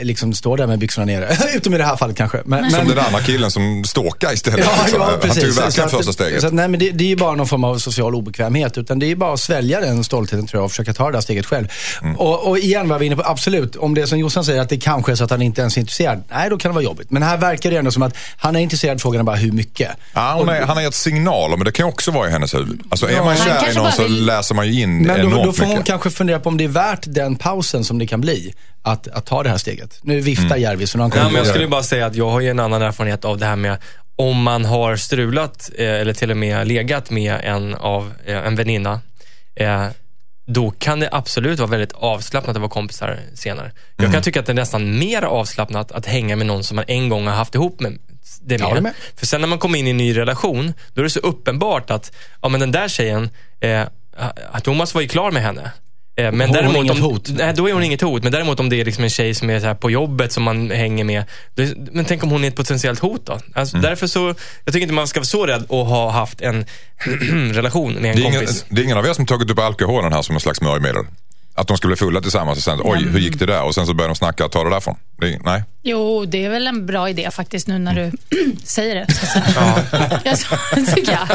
liksom 0.02 0.34
står 0.34 0.58
där 0.58 0.68
med 0.68 0.80
byxorna 0.80 1.06
nere. 1.06 1.38
Utom 1.56 1.74
i 1.74 1.78
det 1.78 1.84
här 1.84 1.96
fallet 1.96 2.18
kanske. 2.18 2.42
Men, 2.46 2.72
Som 2.72 2.80
men, 2.80 2.96
den 2.96 3.06
andra 3.06 3.20
killen 3.20 3.52
som 3.56 3.84
stalkar 3.84 4.34
istället. 4.34 4.60
Ja, 4.66 4.72
liksom. 4.84 5.02
ja, 5.02 5.06
Han 5.08 5.20
tog 5.20 5.30
precis. 5.30 5.60
verkligen 5.60 5.90
första 5.90 6.14
steget. 6.14 6.42
Så 6.42 6.48
att, 6.48 6.54
nej, 6.54 6.68
men 6.68 6.80
det, 6.80 6.92
det 6.92 7.04
är 7.04 7.08
ju 7.08 7.16
bara 7.16 7.36
någon 7.36 7.48
form 7.48 7.64
av 7.64 7.78
social 7.78 8.16
obekvämhet. 8.16 8.78
Utan 8.78 9.00
det 9.00 9.06
är 9.06 9.08
ju 9.08 9.16
bara 9.16 9.34
att 9.34 9.40
svälja 9.40 9.80
den 9.82 10.04
stoltheten 10.04 10.48
tror 10.48 10.60
jag 10.60 10.66
och 10.66 10.72
försöka 10.72 10.94
ta 10.94 11.06
det 11.06 11.12
där 11.12 11.22
steget 11.22 11.46
själv. 11.46 11.68
Mm. 12.02 12.16
Och, 12.16 12.48
och 12.48 12.58
igen 12.58 12.90
var 12.90 13.00
vi 13.00 13.06
inne 13.06 13.16
på, 13.16 13.24
absolut, 13.26 13.76
om 13.76 13.94
det 13.96 14.02
är 14.02 14.06
som 14.06 14.20
Jossan 14.20 14.46
säger 14.46 14.62
att 14.62 14.70
det 14.70 14.78
kanske 14.78 15.12
är 15.12 15.16
så 15.16 15.24
att 15.24 15.30
han 15.32 15.42
inte 15.42 15.62
ens 15.62 15.78
är 15.78 15.82
intresserad. 15.82 16.24
Nej, 16.32 16.50
då 16.50 16.58
kan 16.58 16.72
det 16.72 16.76
vara 16.76 16.84
jobbigt. 16.84 17.12
Men 17.12 17.24
här 17.24 17.38
verkar 17.38 17.72
det 17.72 17.78
ändå 17.78 17.92
som 17.92 18.02
att 18.04 18.18
han 18.38 18.56
är 18.56 18.60
intresserad, 18.60 19.02
frågan 19.02 19.20
är 19.20 19.24
bara 19.24 19.36
hur 19.36 19.52
mycket. 19.52 19.90
Ja, 20.14 20.36
hon 20.40 20.50
är, 20.50 20.62
han 20.62 20.78
har 20.78 20.84
gett 20.84 20.94
signaler, 20.96 21.58
men 21.58 21.66
det 21.66 21.72
kan 21.72 21.86
också 21.86 22.12
vara 22.12 22.28
i 22.28 22.32
hennes 22.32 22.54
huvud. 22.54 22.82
Alltså, 22.90 23.10
är 23.10 23.24
man 23.24 23.36
kär 23.38 23.72
i 23.72 23.76
någon 23.76 23.92
så 23.92 24.04
vill- 24.04 24.26
läser 24.26 24.56
man 24.56 24.68
ju 24.68 24.82
in 24.82 24.98
Men 24.98 25.22
då, 25.22 25.28
enormt 25.28 25.44
då 25.46 25.54
får 25.54 25.64
hon 25.64 25.70
mycket. 25.74 25.86
kanske 25.88 26.10
fundera 26.10 26.40
på 26.40 26.50
om 26.50 26.58
det 26.58 26.64
är 26.64 26.68
värt 26.68 27.04
den 27.08 27.36
pausen 27.36 27.84
som 27.84 28.00
det 28.00 28.08
kan 28.08 28.22
bli. 28.22 28.54
Att, 28.88 29.08
att 29.08 29.26
ta 29.26 29.44
det 29.44 29.50
här 29.50 29.58
steget. 29.58 30.00
Nu 30.04 30.20
viftar 30.22 30.46
Mm. 30.46 30.62
Järvis 30.62 30.90
så 30.92 30.98
har 30.98 31.04
han 31.10 31.12
Ja, 31.16 31.24
men 31.24 31.36
jag 31.36 31.48
skulle 31.48 31.68
bara 31.68 31.84
säga 31.84 32.06
att 32.06 32.16
jag 32.16 32.30
har 32.30 32.40
ju 32.42 32.50
en 32.50 32.60
annan 32.60 32.82
erfarenhet 32.82 33.26
av 33.26 33.38
det 33.38 33.46
här 33.46 33.56
med 33.56 33.78
om 34.16 34.42
man 34.44 34.66
har 34.66 34.96
strulat 34.96 35.70
eh, 35.78 35.86
eller 35.90 36.14
till 36.14 36.32
och 36.32 36.38
med 36.38 36.68
legat 36.68 37.10
med 37.10 37.40
en, 37.44 37.76
av, 37.76 38.14
eh, 38.26 38.38
en 38.48 38.56
väninna. 38.56 39.02
Eh, 39.56 39.86
då 40.48 40.72
kan 40.72 41.00
det 41.00 41.10
absolut 41.12 41.60
vara 41.60 41.70
väldigt 41.70 41.92
avslappnat 41.94 42.56
att 42.56 42.62
vara 42.62 42.70
kompisar 42.70 43.20
senare. 43.34 43.72
Jag 43.96 44.04
Mm. 44.04 44.14
kan 44.14 44.22
tycka 44.22 44.40
att 44.40 44.46
det 44.46 44.52
är 44.52 44.54
nästan 44.54 45.00
mer 45.00 45.22
avslappnat 45.22 45.92
att 45.92 46.06
hänga 46.06 46.36
med 46.36 46.48
någon 46.48 46.64
som 46.64 46.76
man 46.76 46.86
en 46.88 47.10
gång 47.10 47.28
har 47.28 47.34
haft 47.34 47.56
ihop 47.56 47.80
med. 47.80 47.98
Det 48.42 48.56
Ja, 48.56 48.68
det 48.68 48.74
med. 48.74 48.84
med. 48.84 48.94
För 49.16 49.26
sen 49.26 49.42
när 49.42 49.48
man 49.48 49.60
kommer 49.60 49.80
in 49.80 49.88
i 49.88 49.90
en 49.90 49.98
ny 49.98 50.18
relation, 50.18 50.74
då 50.94 51.02
är 51.02 51.04
det 51.04 51.10
så 51.10 51.20
uppenbart 51.20 51.92
att 51.92 52.12
ja, 52.42 52.50
men 52.50 52.60
den 52.60 52.72
där 52.72 52.88
tjejen, 52.88 53.30
eh, 53.60 53.82
att 54.52 54.64
Thomas 54.64 54.94
var 54.94 55.02
ju 55.02 55.08
klar 55.08 55.32
med 55.32 55.44
henne. 55.44 55.72
Eh, 56.18 56.32
Men 56.32 56.48
Hon 56.50 56.50
är 56.58 56.62
däremot 56.62 56.76
inget 56.78 56.92
om, 56.92 57.02
hot. 57.02 57.30
Nej, 57.38 57.54
då 57.54 57.70
är 57.70 57.74
hon 57.74 57.84
inget 57.84 58.02
hot. 58.02 58.24
Men 58.24 58.32
däremot 58.32 58.60
om 58.60 58.70
det 58.70 58.82
är 58.82 58.86
liksom 58.86 59.04
en 59.04 59.10
tjej 59.10 59.34
som 59.34 59.50
är 59.50 59.60
så 59.60 59.66
här 59.66 59.76
på 59.76 59.92
jobbet 59.92 60.32
som 60.32 60.44
man 60.44 60.72
hänger 60.72 61.04
med. 61.04 61.24
Då, 61.56 61.64
men 61.92 62.06
tänk 62.06 62.24
om 62.24 62.30
hon 62.32 62.44
är 62.44 62.48
ett 62.48 62.56
potentiellt 62.56 63.00
hot 63.00 63.26
då? 63.26 63.40
Alltså, 63.54 63.76
Mm. 63.78 63.90
Därför 63.90 64.08
så, 64.08 64.28
jag 64.64 64.74
tycker 64.74 64.82
inte 64.82 64.94
man 64.94 65.08
ska 65.08 65.20
vara 65.20 65.26
så 65.26 65.46
rädd 65.46 65.62
att 65.64 65.70
ha 65.70 66.10
haft 66.12 66.42
en 66.42 66.66
relation 67.54 67.94
med 67.94 68.12
en 68.12 68.16
Det 68.16 68.22
är, 68.22 68.28
ingen, 68.28 68.34
kompis. 68.40 68.66
det 68.70 68.82
är 68.82 68.84
ingen 68.84 68.98
av 68.98 69.06
er 69.06 69.14
som 69.14 69.26
tagit 69.26 69.50
upp 69.52 69.60
alkoholen 69.60 70.14
här 70.14 70.22
som 70.22 70.36
en 70.36 70.42
slags 70.42 70.58
smörjmedel? 70.60 71.06
Att 71.58 71.68
de 71.68 71.78
ska 71.78 71.88
bli 71.88 71.96
fulla 71.96 72.22
tillsammans 72.22 72.58
och 72.58 72.64
sen, 72.64 72.80
oj, 72.84 73.08
hur 73.12 73.20
gick 73.20 73.40
det 73.40 73.46
där? 73.46 73.64
Och 73.64 73.76
sen 73.76 73.88
så 73.88 73.94
börjar 73.94 74.10
de 74.10 74.16
snacka, 74.16 74.50
ta 74.50 74.64
det 74.64 74.70
därifrån. 74.70 74.96
Det 75.18 75.40
nej. 75.44 75.64
Jo, 75.84 76.26
det 76.26 76.46
är 76.46 76.50
väl 76.50 76.68
en 76.68 76.86
bra 76.86 77.10
idé 77.10 77.32
faktiskt 77.32 77.68
nu 77.68 77.80
när 77.80 77.94
du 77.94 78.12
säger 78.64 78.96
det. 78.96 79.14
Så. 79.14 79.40
Ja. 79.56 80.36
så, 80.36 80.56
tycker 80.96 81.12
jag. 81.12 81.28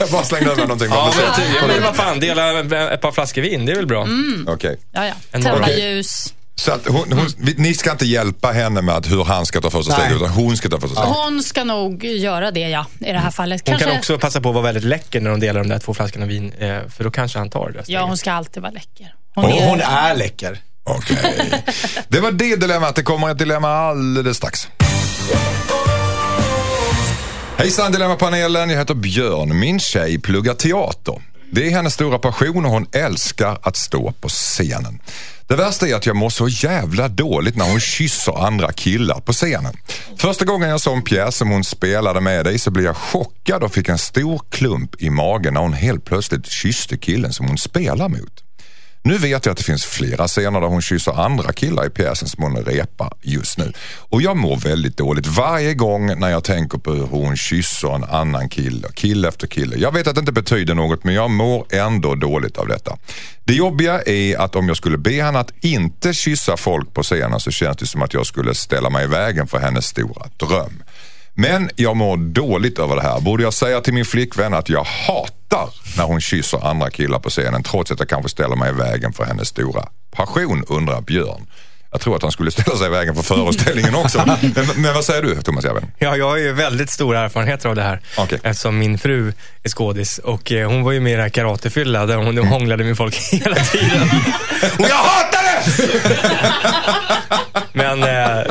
Jag 0.00 0.10
bara 0.10 0.24
slängde 0.24 0.50
över 0.50 0.62
någonting. 0.62 0.88
Ja, 0.90 1.12
bara 1.16 1.36
men, 1.38 1.54
jag 1.54 1.62
ja, 1.62 1.66
men 1.74 1.82
vad 1.82 1.96
fan, 1.96 2.20
dela 2.20 2.60
ett 2.94 3.00
par 3.00 3.12
flaskor 3.12 3.42
vin, 3.42 3.66
det 3.66 3.72
är 3.72 3.76
väl 3.76 3.86
bra? 3.86 4.02
Mm. 4.02 4.48
Okej. 4.48 4.78
Ja, 4.92 5.06
ja. 5.06 5.14
En 5.32 5.42
Tända 5.42 5.78
ljus. 5.78 6.34
Så 6.56 6.72
att 6.72 6.86
hon, 6.88 7.12
hon, 7.12 7.26
ni 7.56 7.74
ska 7.74 7.90
inte 7.90 8.06
hjälpa 8.06 8.52
henne 8.52 8.82
med 8.82 8.94
att 8.94 9.10
hur 9.10 9.24
han 9.24 9.46
ska 9.46 9.60
ta 9.60 9.70
första 9.70 9.92
steget, 9.92 10.16
utan 10.16 10.28
hon 10.30 10.56
ska 10.56 10.68
ta 10.68 10.80
första 10.80 10.96
steget. 10.96 11.16
Hon 11.16 11.42
ska 11.42 11.64
nog 11.64 12.04
göra 12.04 12.50
det, 12.50 12.60
ja, 12.60 12.86
i 13.00 13.12
det 13.12 13.18
här 13.18 13.30
fallet. 13.30 13.62
Hon 13.68 13.72
Kanske, 13.72 13.88
kan 13.90 13.98
också 13.98 14.18
passa 14.18 14.40
på 14.40 14.48
att 14.48 14.54
vara 14.54 14.64
väldigt 14.64 14.84
läcker 14.84 15.20
när 15.20 15.30
de 15.30 15.40
delar 15.40 15.60
de 15.60 15.68
där 15.68 15.78
två 15.78 15.94
flaskorna 15.94 16.26
vin. 16.26 16.52
Eh, 16.58 16.78
för 16.96 17.04
då 17.04 17.10
kanske 17.10 17.38
han 17.38 17.50
tar 17.50 17.66
det 17.66 17.72
där 17.72 17.78
Ja, 17.78 17.84
steget. 17.84 18.02
hon 18.02 18.16
ska 18.16 18.32
alltid 18.32 18.62
vara 18.62 18.72
läcker. 18.72 19.14
Hon 19.34 19.44
Och 19.44 19.50
är, 19.50 19.68
Hon 19.68 19.80
är 19.80 20.16
läcker. 20.16 20.58
Okej. 20.84 21.62
Det 22.08 22.20
var 22.20 22.32
det 22.32 22.56
dilemmat. 22.56 22.94
Det 22.96 23.02
kommer 23.02 23.30
ett 23.30 23.38
dilemma 23.38 23.68
alldeles 23.68 24.36
strax. 24.36 24.68
Hejsan 27.56 27.92
Dilemmapanelen, 27.92 28.70
jag 28.70 28.78
heter 28.78 28.94
Björn. 28.94 29.58
Min 29.58 29.80
tjej 29.80 30.18
pluggar 30.18 30.54
teater. 30.54 31.14
Det 31.54 31.66
är 31.66 31.70
hennes 31.70 31.94
stora 31.94 32.18
passion 32.18 32.64
och 32.64 32.70
hon 32.70 32.86
älskar 32.92 33.58
att 33.62 33.76
stå 33.76 34.12
på 34.12 34.28
scenen. 34.28 35.00
Det 35.46 35.56
värsta 35.56 35.88
är 35.88 35.94
att 35.94 36.06
jag 36.06 36.16
mår 36.16 36.30
så 36.30 36.48
jävla 36.48 37.08
dåligt 37.08 37.56
när 37.56 37.70
hon 37.70 37.80
kysser 37.80 38.46
andra 38.46 38.72
killar 38.72 39.20
på 39.20 39.32
scenen. 39.32 39.76
Första 40.16 40.44
gången 40.44 40.68
jag 40.68 40.80
såg 40.80 40.96
en 40.96 41.02
pjäs 41.02 41.36
som 41.36 41.50
hon 41.50 41.64
spelade 41.64 42.20
med 42.20 42.44
dig 42.44 42.58
så 42.58 42.70
blev 42.70 42.84
jag 42.84 42.96
chockad 42.96 43.62
och 43.62 43.72
fick 43.72 43.88
en 43.88 43.98
stor 43.98 44.42
klump 44.50 45.02
i 45.02 45.10
magen 45.10 45.54
när 45.54 45.60
hon 45.60 45.72
helt 45.72 46.04
plötsligt 46.04 46.46
kysste 46.46 46.96
killen 46.96 47.32
som 47.32 47.46
hon 47.46 47.58
spelar 47.58 48.08
mot. 48.08 48.43
Nu 49.06 49.18
vet 49.18 49.46
jag 49.46 49.52
att 49.52 49.58
det 49.58 49.64
finns 49.64 49.84
flera 49.84 50.28
scener 50.28 50.60
där 50.60 50.68
hon 50.68 50.82
kysser 50.82 51.12
andra 51.12 51.52
killar 51.52 51.86
i 51.86 51.90
pjäsen 51.90 52.28
som 52.28 52.42
hon 52.42 52.56
repar 52.56 53.12
just 53.22 53.58
nu. 53.58 53.72
Och 53.98 54.22
jag 54.22 54.36
mår 54.36 54.56
väldigt 54.56 54.96
dåligt 54.96 55.26
varje 55.26 55.74
gång 55.74 56.20
när 56.20 56.30
jag 56.30 56.44
tänker 56.44 56.78
på 56.78 56.92
hur 56.92 57.06
hon 57.06 57.36
kysser 57.36 57.94
en 57.94 58.04
annan 58.04 58.48
kille, 58.48 58.88
kille 58.94 59.28
efter 59.28 59.46
kille. 59.46 59.76
Jag 59.76 59.92
vet 59.92 60.06
att 60.06 60.14
det 60.14 60.20
inte 60.20 60.32
betyder 60.32 60.74
något 60.74 61.04
men 61.04 61.14
jag 61.14 61.30
mår 61.30 61.74
ändå 61.74 62.14
dåligt 62.14 62.56
av 62.56 62.68
detta. 62.68 62.96
Det 63.44 63.54
jobbiga 63.54 64.02
är 64.02 64.36
att 64.36 64.56
om 64.56 64.68
jag 64.68 64.76
skulle 64.76 64.98
be 64.98 65.22
henne 65.22 65.38
att 65.38 65.52
inte 65.60 66.14
kyssa 66.14 66.56
folk 66.56 66.94
på 66.94 67.02
scenen 67.02 67.40
så 67.40 67.50
känns 67.50 67.76
det 67.76 67.86
som 67.86 68.02
att 68.02 68.14
jag 68.14 68.26
skulle 68.26 68.54
ställa 68.54 68.90
mig 68.90 69.04
i 69.04 69.08
vägen 69.08 69.46
för 69.46 69.58
hennes 69.58 69.86
stora 69.86 70.26
dröm. 70.36 70.82
Men 71.34 71.70
jag 71.76 71.96
mår 71.96 72.16
dåligt 72.16 72.78
över 72.78 72.96
det 72.96 73.02
här. 73.02 73.20
Borde 73.20 73.42
jag 73.42 73.54
säga 73.54 73.80
till 73.80 73.94
min 73.94 74.04
flickvän 74.04 74.54
att 74.54 74.68
jag 74.68 74.84
hatar 74.84 75.68
när 75.96 76.04
hon 76.04 76.20
kysser 76.20 76.66
andra 76.66 76.90
killar 76.90 77.18
på 77.18 77.30
scenen 77.30 77.62
trots 77.62 77.90
att 77.90 77.98
jag 77.98 78.08
kanske 78.08 78.28
ställer 78.28 78.56
mig 78.56 78.70
i 78.70 78.72
vägen 78.72 79.12
för 79.12 79.24
hennes 79.24 79.48
stora 79.48 79.88
passion, 80.10 80.64
undrar 80.68 81.00
Björn. 81.00 81.46
Jag 81.94 82.00
tror 82.00 82.16
att 82.16 82.22
han 82.22 82.32
skulle 82.32 82.50
ställa 82.50 82.76
sig 82.76 82.86
i 82.86 82.90
vägen 82.90 83.14
för 83.14 83.22
föreställningen 83.22 83.94
också. 83.94 84.18
Men, 84.54 84.66
men 84.76 84.94
vad 84.94 85.04
säger 85.04 85.22
du 85.22 85.42
Thomas 85.42 85.64
Järven? 85.64 85.90
Ja, 85.98 86.16
jag 86.16 86.28
har 86.28 86.36
ju 86.36 86.52
väldigt 86.52 86.90
stora 86.90 87.20
erfarenheter 87.20 87.68
av 87.68 87.74
det 87.74 87.82
här. 87.82 88.00
Okej. 88.18 88.38
Eftersom 88.42 88.78
min 88.78 88.98
fru 88.98 89.32
är 89.62 89.68
skådis 89.68 90.18
och 90.18 90.52
eh, 90.52 90.68
hon 90.68 90.82
var 90.82 90.92
ju 90.92 91.00
med 91.00 91.26
i 91.26 91.30
karatefylla 91.30 92.06
där 92.06 92.16
hon 92.16 92.38
hånglade 92.38 92.84
med 92.84 92.96
folk 92.96 93.14
hela 93.32 93.56
tiden. 93.56 94.08
Och 94.78 94.86
jag 94.88 94.96
hatar 94.96 95.42
det! 95.44 95.64
Men, 97.72 98.02
eh, 98.02 98.44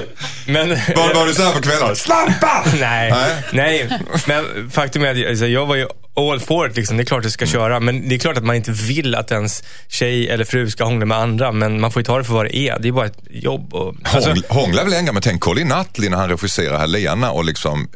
men... 0.47 0.69
Var, 0.69 1.13
var 1.13 1.25
du 1.27 1.33
så 1.33 1.43
här 1.43 1.53
på 1.53 1.61
kvällarna? 1.61 1.95
Slampa! 1.95 2.65
Nej, 2.79 3.11
Nej. 3.11 3.43
nej. 3.53 3.99
Men 4.27 4.71
faktum 4.71 5.03
är 5.03 5.11
att 5.11 5.17
jag- 5.17 5.29
alltså, 5.29 5.47
jag 5.47 5.65
var 5.65 5.75
ju 5.75 5.87
all 6.15 6.39
for 6.39 6.69
it. 6.69 6.75
Liksom. 6.75 6.97
Det 6.97 7.03
är 7.03 7.05
klart 7.05 7.17
att 7.19 7.23
du 7.23 7.31
ska 7.31 7.45
köra. 7.45 7.79
Men 7.79 8.09
det 8.09 8.15
är 8.15 8.19
klart 8.19 8.37
att 8.37 8.43
man 8.43 8.55
inte 8.55 8.71
vill 8.71 9.15
att 9.15 9.31
ens 9.31 9.63
tjej 9.87 10.29
eller 10.29 10.45
fru 10.45 10.69
ska 10.71 10.83
hångla 10.83 11.05
med 11.05 11.17
andra. 11.17 11.51
Men 11.51 11.79
man 11.81 11.91
får 11.91 11.99
ju 11.99 12.03
ta 12.03 12.17
det 12.17 12.23
för 12.23 12.33
vad 12.33 12.45
det 12.45 12.57
är. 12.57 12.79
Det 12.79 12.87
är 12.87 12.91
bara 12.91 13.05
ett 13.05 13.19
jobb. 13.29 13.73
Och, 13.73 13.95
alltså, 14.03 14.29
Hångla, 14.29 14.43
hångla 14.49 14.83
väl 14.83 14.91
länge, 14.91 15.11
men 15.11 15.21
tänk 15.21 15.41
Colin 15.41 15.67
Nutley 15.67 16.09
när 16.09 16.17
han 16.17 16.29
regisserar 16.29 16.77
Helena 16.79 17.31
och 17.31 17.45
liksom 17.45 17.87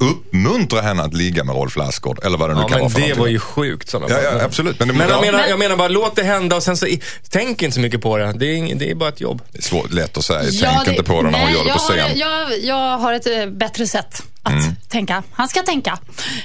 uppmuntrar 0.00 0.82
henne 0.82 1.02
att 1.02 1.14
ligga 1.14 1.44
med 1.44 1.54
Rolf 1.56 1.76
Lassgård. 1.76 2.24
Eller 2.24 2.38
vad 2.38 2.50
det 2.50 2.54
nu 2.54 2.60
ja, 2.60 2.68
kan 2.68 2.80
vara 2.80 2.90
för 2.90 2.96
det 3.00 3.06
någonting. 3.06 3.20
var 3.22 3.28
ju 3.28 3.38
sjukt. 3.38 3.88
Sådana 3.90 4.14
Ja, 4.14 4.20
ja, 4.22 4.44
absolut. 4.44 4.78
Men, 4.78 4.88
det, 4.88 4.94
Men 4.94 5.08
jag 5.08 5.16
ja, 5.16 5.20
menar, 5.32 5.46
jag 5.46 5.58
menar 5.58 5.76
bara, 5.76 5.88
låt 5.88 6.16
det 6.16 6.22
hända 6.22 6.56
och 6.56 6.62
sen 6.62 6.76
så 6.76 6.86
tänk 7.30 7.62
inte 7.62 7.74
så 7.74 7.80
mycket 7.80 8.00
på 8.02 8.16
det. 8.16 8.32
Det 8.32 8.46
är, 8.46 8.54
ing- 8.56 8.78
det 8.78 8.90
är 8.90 8.94
bara 8.94 9.08
ett 9.08 9.20
jobb. 9.20 9.42
det 9.52 9.58
är 9.58 9.62
svårt, 9.62 9.92
lätt 9.92 10.16
att 10.16 10.24
säga. 10.24 10.42
Ja, 10.44 10.70
Tänk 10.74 10.84
det- 10.84 10.90
inte 10.90 11.02
på 11.02 11.22
det 11.22 11.30
när 11.30 11.38
nej, 11.44 11.52
gör 11.54 11.58
det 11.58 11.64
på 11.64 11.68
jag 11.68 11.74
har- 11.74 12.08
scen. 12.08 12.18
Jag, 12.18 12.60
jag 12.64 12.98
har 12.98 13.12
ett 13.12 13.26
eh, 13.26 13.46
bättre 13.46 13.86
sätt 13.86 14.22
att 14.42 14.52
Mm. 14.52 14.64
tänka. 14.88 15.22
Han 15.32 15.48
ska 15.48 15.62
tänka. 15.62 15.98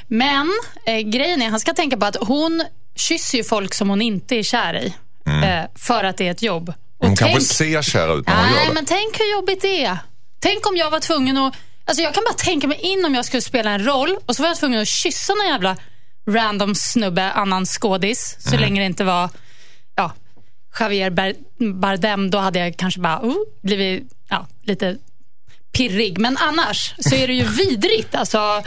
Men 0.08 0.52
eh, 0.86 1.00
grejen 1.00 1.42
är, 1.42 1.50
han 1.50 1.60
ska 1.60 1.74
tänka 1.74 1.98
på 1.98 2.06
att 2.06 2.16
hon 2.22 2.64
kysser 2.96 3.38
ju 3.38 3.44
folk 3.44 3.74
som 3.74 3.90
hon 3.90 4.02
inte 4.02 4.36
är 4.36 4.44
kär 4.44 4.74
i. 4.84 4.94
Eh, 5.26 5.66
för 5.76 6.04
att 6.04 6.18
det 6.18 6.28
är 6.28 6.32
ett 6.32 6.42
jobb. 6.42 6.70
Och 6.70 7.06
Mm. 7.06 7.10
Hon 7.10 7.16
tänk, 7.16 7.32
kanske 7.32 7.54
ser 7.56 7.82
kär 7.82 8.20
ut 8.20 8.28
när 8.28 8.36
hon 8.36 8.46
Nej, 8.46 8.54
gör 8.60 8.68
det. 8.68 8.74
men 8.74 8.86
tänk 8.86 9.20
hur 9.20 9.32
jobbigt 9.32 9.62
det 9.62 9.86
är. 9.86 9.98
Tänk 10.40 10.68
om 10.68 10.78
jag 10.78 10.92
var 10.92 11.00
tvungen 11.00 11.38
att... 11.38 11.54
Alltså 11.88 12.04
jag 12.04 12.14
kan 12.14 12.24
bara 12.24 12.34
tänka 12.34 12.68
mig 12.68 12.80
in 12.82 13.06
om 13.06 13.16
jag 13.16 13.26
skulle 13.26 13.42
spela 13.42 13.72
en 13.72 13.86
roll 13.86 14.18
och 14.26 14.36
så 14.36 14.42
var 14.42 14.50
jag 14.50 14.58
tvungen 14.58 14.82
att 14.82 14.88
kyssa 14.88 15.34
någon 15.34 15.48
jävla 15.48 15.78
random 16.30 16.76
snubbe, 16.76 17.32
annan 17.32 17.66
skådis. 17.66 18.36
Så 18.40 18.50
Mm. 18.50 18.62
länge 18.62 18.82
det 18.82 18.86
inte 18.86 19.04
var 19.04 19.30
ja, 19.96 20.12
Javier 20.80 21.10
Bar- 21.10 21.74
Bardem. 21.74 22.32
Då 22.32 22.38
hade 22.38 22.60
jag 22.60 22.78
kanske 22.78 23.00
bara 23.00 23.22
uh, 23.26 23.34
blivit 23.64 24.04
ja, 24.30 24.48
lite 24.64 24.98
pirrig. 25.72 26.18
Men 26.20 26.38
annars 26.38 26.94
så 27.00 27.16
är 27.16 27.28
det 27.28 27.34
ju 27.34 27.44
vidrigt. 27.44 28.16
Alltså, 28.16 28.64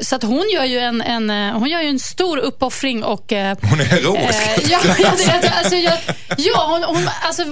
så 0.00 0.16
att 0.16 0.22
hon 0.22 0.50
gör 0.54 0.64
ju 0.64 0.78
en, 0.78 1.02
en, 1.02 1.30
eh, 1.30 1.58
hon 1.58 1.68
gör 1.68 1.80
ju 1.82 1.88
en 1.88 1.98
stor 1.98 2.38
uppoffring 2.38 3.04
och... 3.04 3.32
Eh, 3.32 3.56
Hon 3.62 3.80
är 3.80 3.84
heroisk. 3.84 4.42
Eh, 4.58 4.70
ja, 4.70 4.80
jag, 4.98 5.20
jag, 5.20 5.52
alltså, 5.52 5.76
jag, 5.76 5.98
ja 6.38 6.66
hon, 6.70 6.96
hon, 6.96 7.08
alltså, 7.22 7.42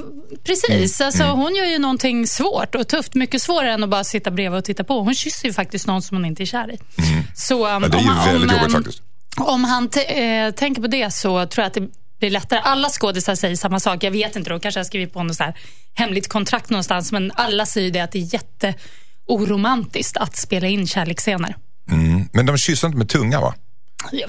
precis. 0.45 1.01
Mm. 1.01 1.07
Alltså, 1.07 1.25
hon 1.25 1.55
gör 1.55 1.65
ju 1.65 1.79
någonting 1.79 2.27
svårt 2.27 2.75
och 2.75 2.89
tufft. 2.89 3.15
Mycket 3.15 3.43
svårare 3.43 3.73
än 3.73 3.85
att 3.85 3.91
bara 3.91 4.05
sitta 4.05 4.31
bredvid 4.31 4.59
och 4.59 4.65
titta 4.65 4.85
på. 4.85 5.01
Hon 5.01 5.15
kysser 5.15 5.49
ju 5.49 5.55
faktiskt 5.55 5.87
någon 5.87 6.03
som 6.03 6.17
hon 6.17 6.25
inte 6.25 6.43
är 6.43 6.47
kär 6.47 6.71
i. 6.73 6.79
Så, 7.35 7.67
um, 7.67 7.77
Mm. 7.77 7.83
Ja, 7.83 7.89
det 7.89 7.99
är 7.99 8.03
ju 8.03 8.11
om, 8.11 8.17
väldigt 8.27 8.51
om, 8.51 8.57
jobbigt 8.59 8.73
faktiskt. 8.73 9.03
Om 9.37 9.65
han 9.65 9.89
eh, 10.09 10.51
tänker 10.51 10.83
på 10.83 10.89
det 10.89 11.11
så 11.15 11.47
tror 11.47 11.62
jag 11.62 11.67
att 11.67 11.75
det 11.75 11.89
blir 12.19 12.31
lättare. 12.31 12.61
Alla 12.61 12.89
skådisar 12.89 13.35
säger 13.35 13.57
samma 13.57 13.81
sak. 13.81 14.05
Jag 14.05 14.11
vet 14.11 14.37
inte, 14.37 14.51
de 14.51 14.61
kanske 14.61 14.81
har 14.81 14.85
skrivit 14.85 15.12
på 15.12 15.23
något 15.23 15.37
så 15.37 15.45
här 15.45 15.55
hemligt 15.95 16.29
kontrakt 16.29 16.71
någonstans. 16.71 17.12
Men 17.12 17.33
alla 17.35 17.67
säger 17.67 17.91
det 17.91 18.01
att 18.01 18.12
det 18.12 18.19
är 18.19 18.35
jätteoromantiskt 18.35 20.17
att 20.17 20.37
spela 20.37 20.67
in 20.67 20.87
kärleksscener. 20.87 21.57
Mm. 21.90 22.29
Men 22.33 22.46
de 22.46 22.57
kysser 22.59 22.87
inte 22.87 22.99
med 22.99 23.09
tunga 23.09 23.40
va? 23.40 23.55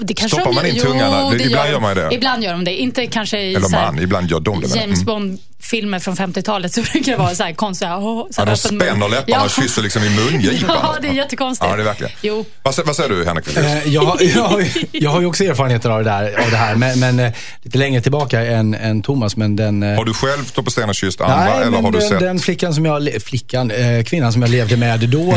Det 0.00 0.14
kanske 0.14 0.36
Stoppar 0.36 0.50
de 0.50 0.54
man 0.54 0.66
in 0.66 0.76
tungan 0.82 1.40
ibland 1.40 1.70
gör 1.70 1.80
man 1.80 1.96
det. 1.96 2.08
Ibland 2.14 2.44
gör 2.44 2.52
de 2.52 2.64
det. 2.64 2.74
Inte 2.80 3.06
kanske 3.06 3.40
i 3.40 3.54
Eller 3.54 3.68
här, 3.68 3.92
man, 3.92 3.98
ibland 4.02 4.30
gör 4.30 4.40
de 4.40 4.60
det. 4.60 4.66
James 4.76 5.02
Mm. 5.02 5.38
Bond-filmer 5.58 5.98
från 5.98 6.16
50-talet 6.16 6.74
så 6.74 6.82
brukar 6.92 7.12
det 7.12 7.18
vara 7.18 7.34
så 7.34 7.42
här 7.44 7.52
konstiga... 7.52 7.96
Oh, 7.98 8.26
så 8.30 8.40
Ja, 8.40 8.44
de 8.44 8.56
spänner 8.56 9.08
läpparna 9.08 9.44
och 9.44 9.50
kysser 9.50 9.82
liksom 9.82 10.02
i 10.04 10.10
mungipan. 10.10 10.76
Ja, 10.82 10.96
det 11.02 11.08
är 11.08 11.12
jättekonstigt. 11.12 11.70
Ja, 11.70 11.76
det 11.76 11.82
är 11.82 11.84
verkligen. 11.84 12.12
Jo. 12.22 12.44
Vad, 12.62 12.86
vad 12.86 12.96
säger 12.96 13.08
du 13.10 13.24
Henrik? 13.24 13.56
Eh, 13.56 13.88
jag, 13.88 14.02
har- 14.02 14.18
jag, 14.22 14.42
har- 14.42 14.64
jag 14.92 15.10
har 15.10 15.20
ju 15.20 15.26
också 15.26 15.44
erfarenheter 15.44 15.90
av 15.90 15.98
det, 16.04 16.10
där, 16.10 16.24
av 16.44 16.50
det 16.50 16.56
här, 16.56 16.74
men, 16.74 16.98
men 17.00 17.20
eh, 17.20 17.32
lite 17.62 17.78
längre 17.78 18.00
tillbaka 18.00 18.40
än, 18.40 18.74
än 18.74 19.02
Thomas. 19.02 19.36
Men 19.36 19.56
den, 19.56 19.82
eh, 19.82 19.96
Har 19.96 20.04
du 20.04 20.14
själv 20.14 20.44
stått 20.44 20.64
på 20.64 20.70
scen 20.70 20.88
och 20.88 20.94
kysst 20.94 21.20
andra 21.20 21.36
Nej, 21.44 21.52
eller 21.56 21.70
men 21.70 21.84
har 21.84 21.92
du 21.92 21.98
den, 21.98 22.08
sett? 22.08 22.20
den 22.20 22.38
flickan 22.38 22.74
som 22.74 22.84
jag, 22.84 23.08
flickan, 23.24 23.70
eh, 23.70 24.02
kvinnan 24.04 24.32
som 24.32 24.42
jag 24.42 24.50
levde 24.50 24.76
med 24.76 25.00
då, 25.08 25.34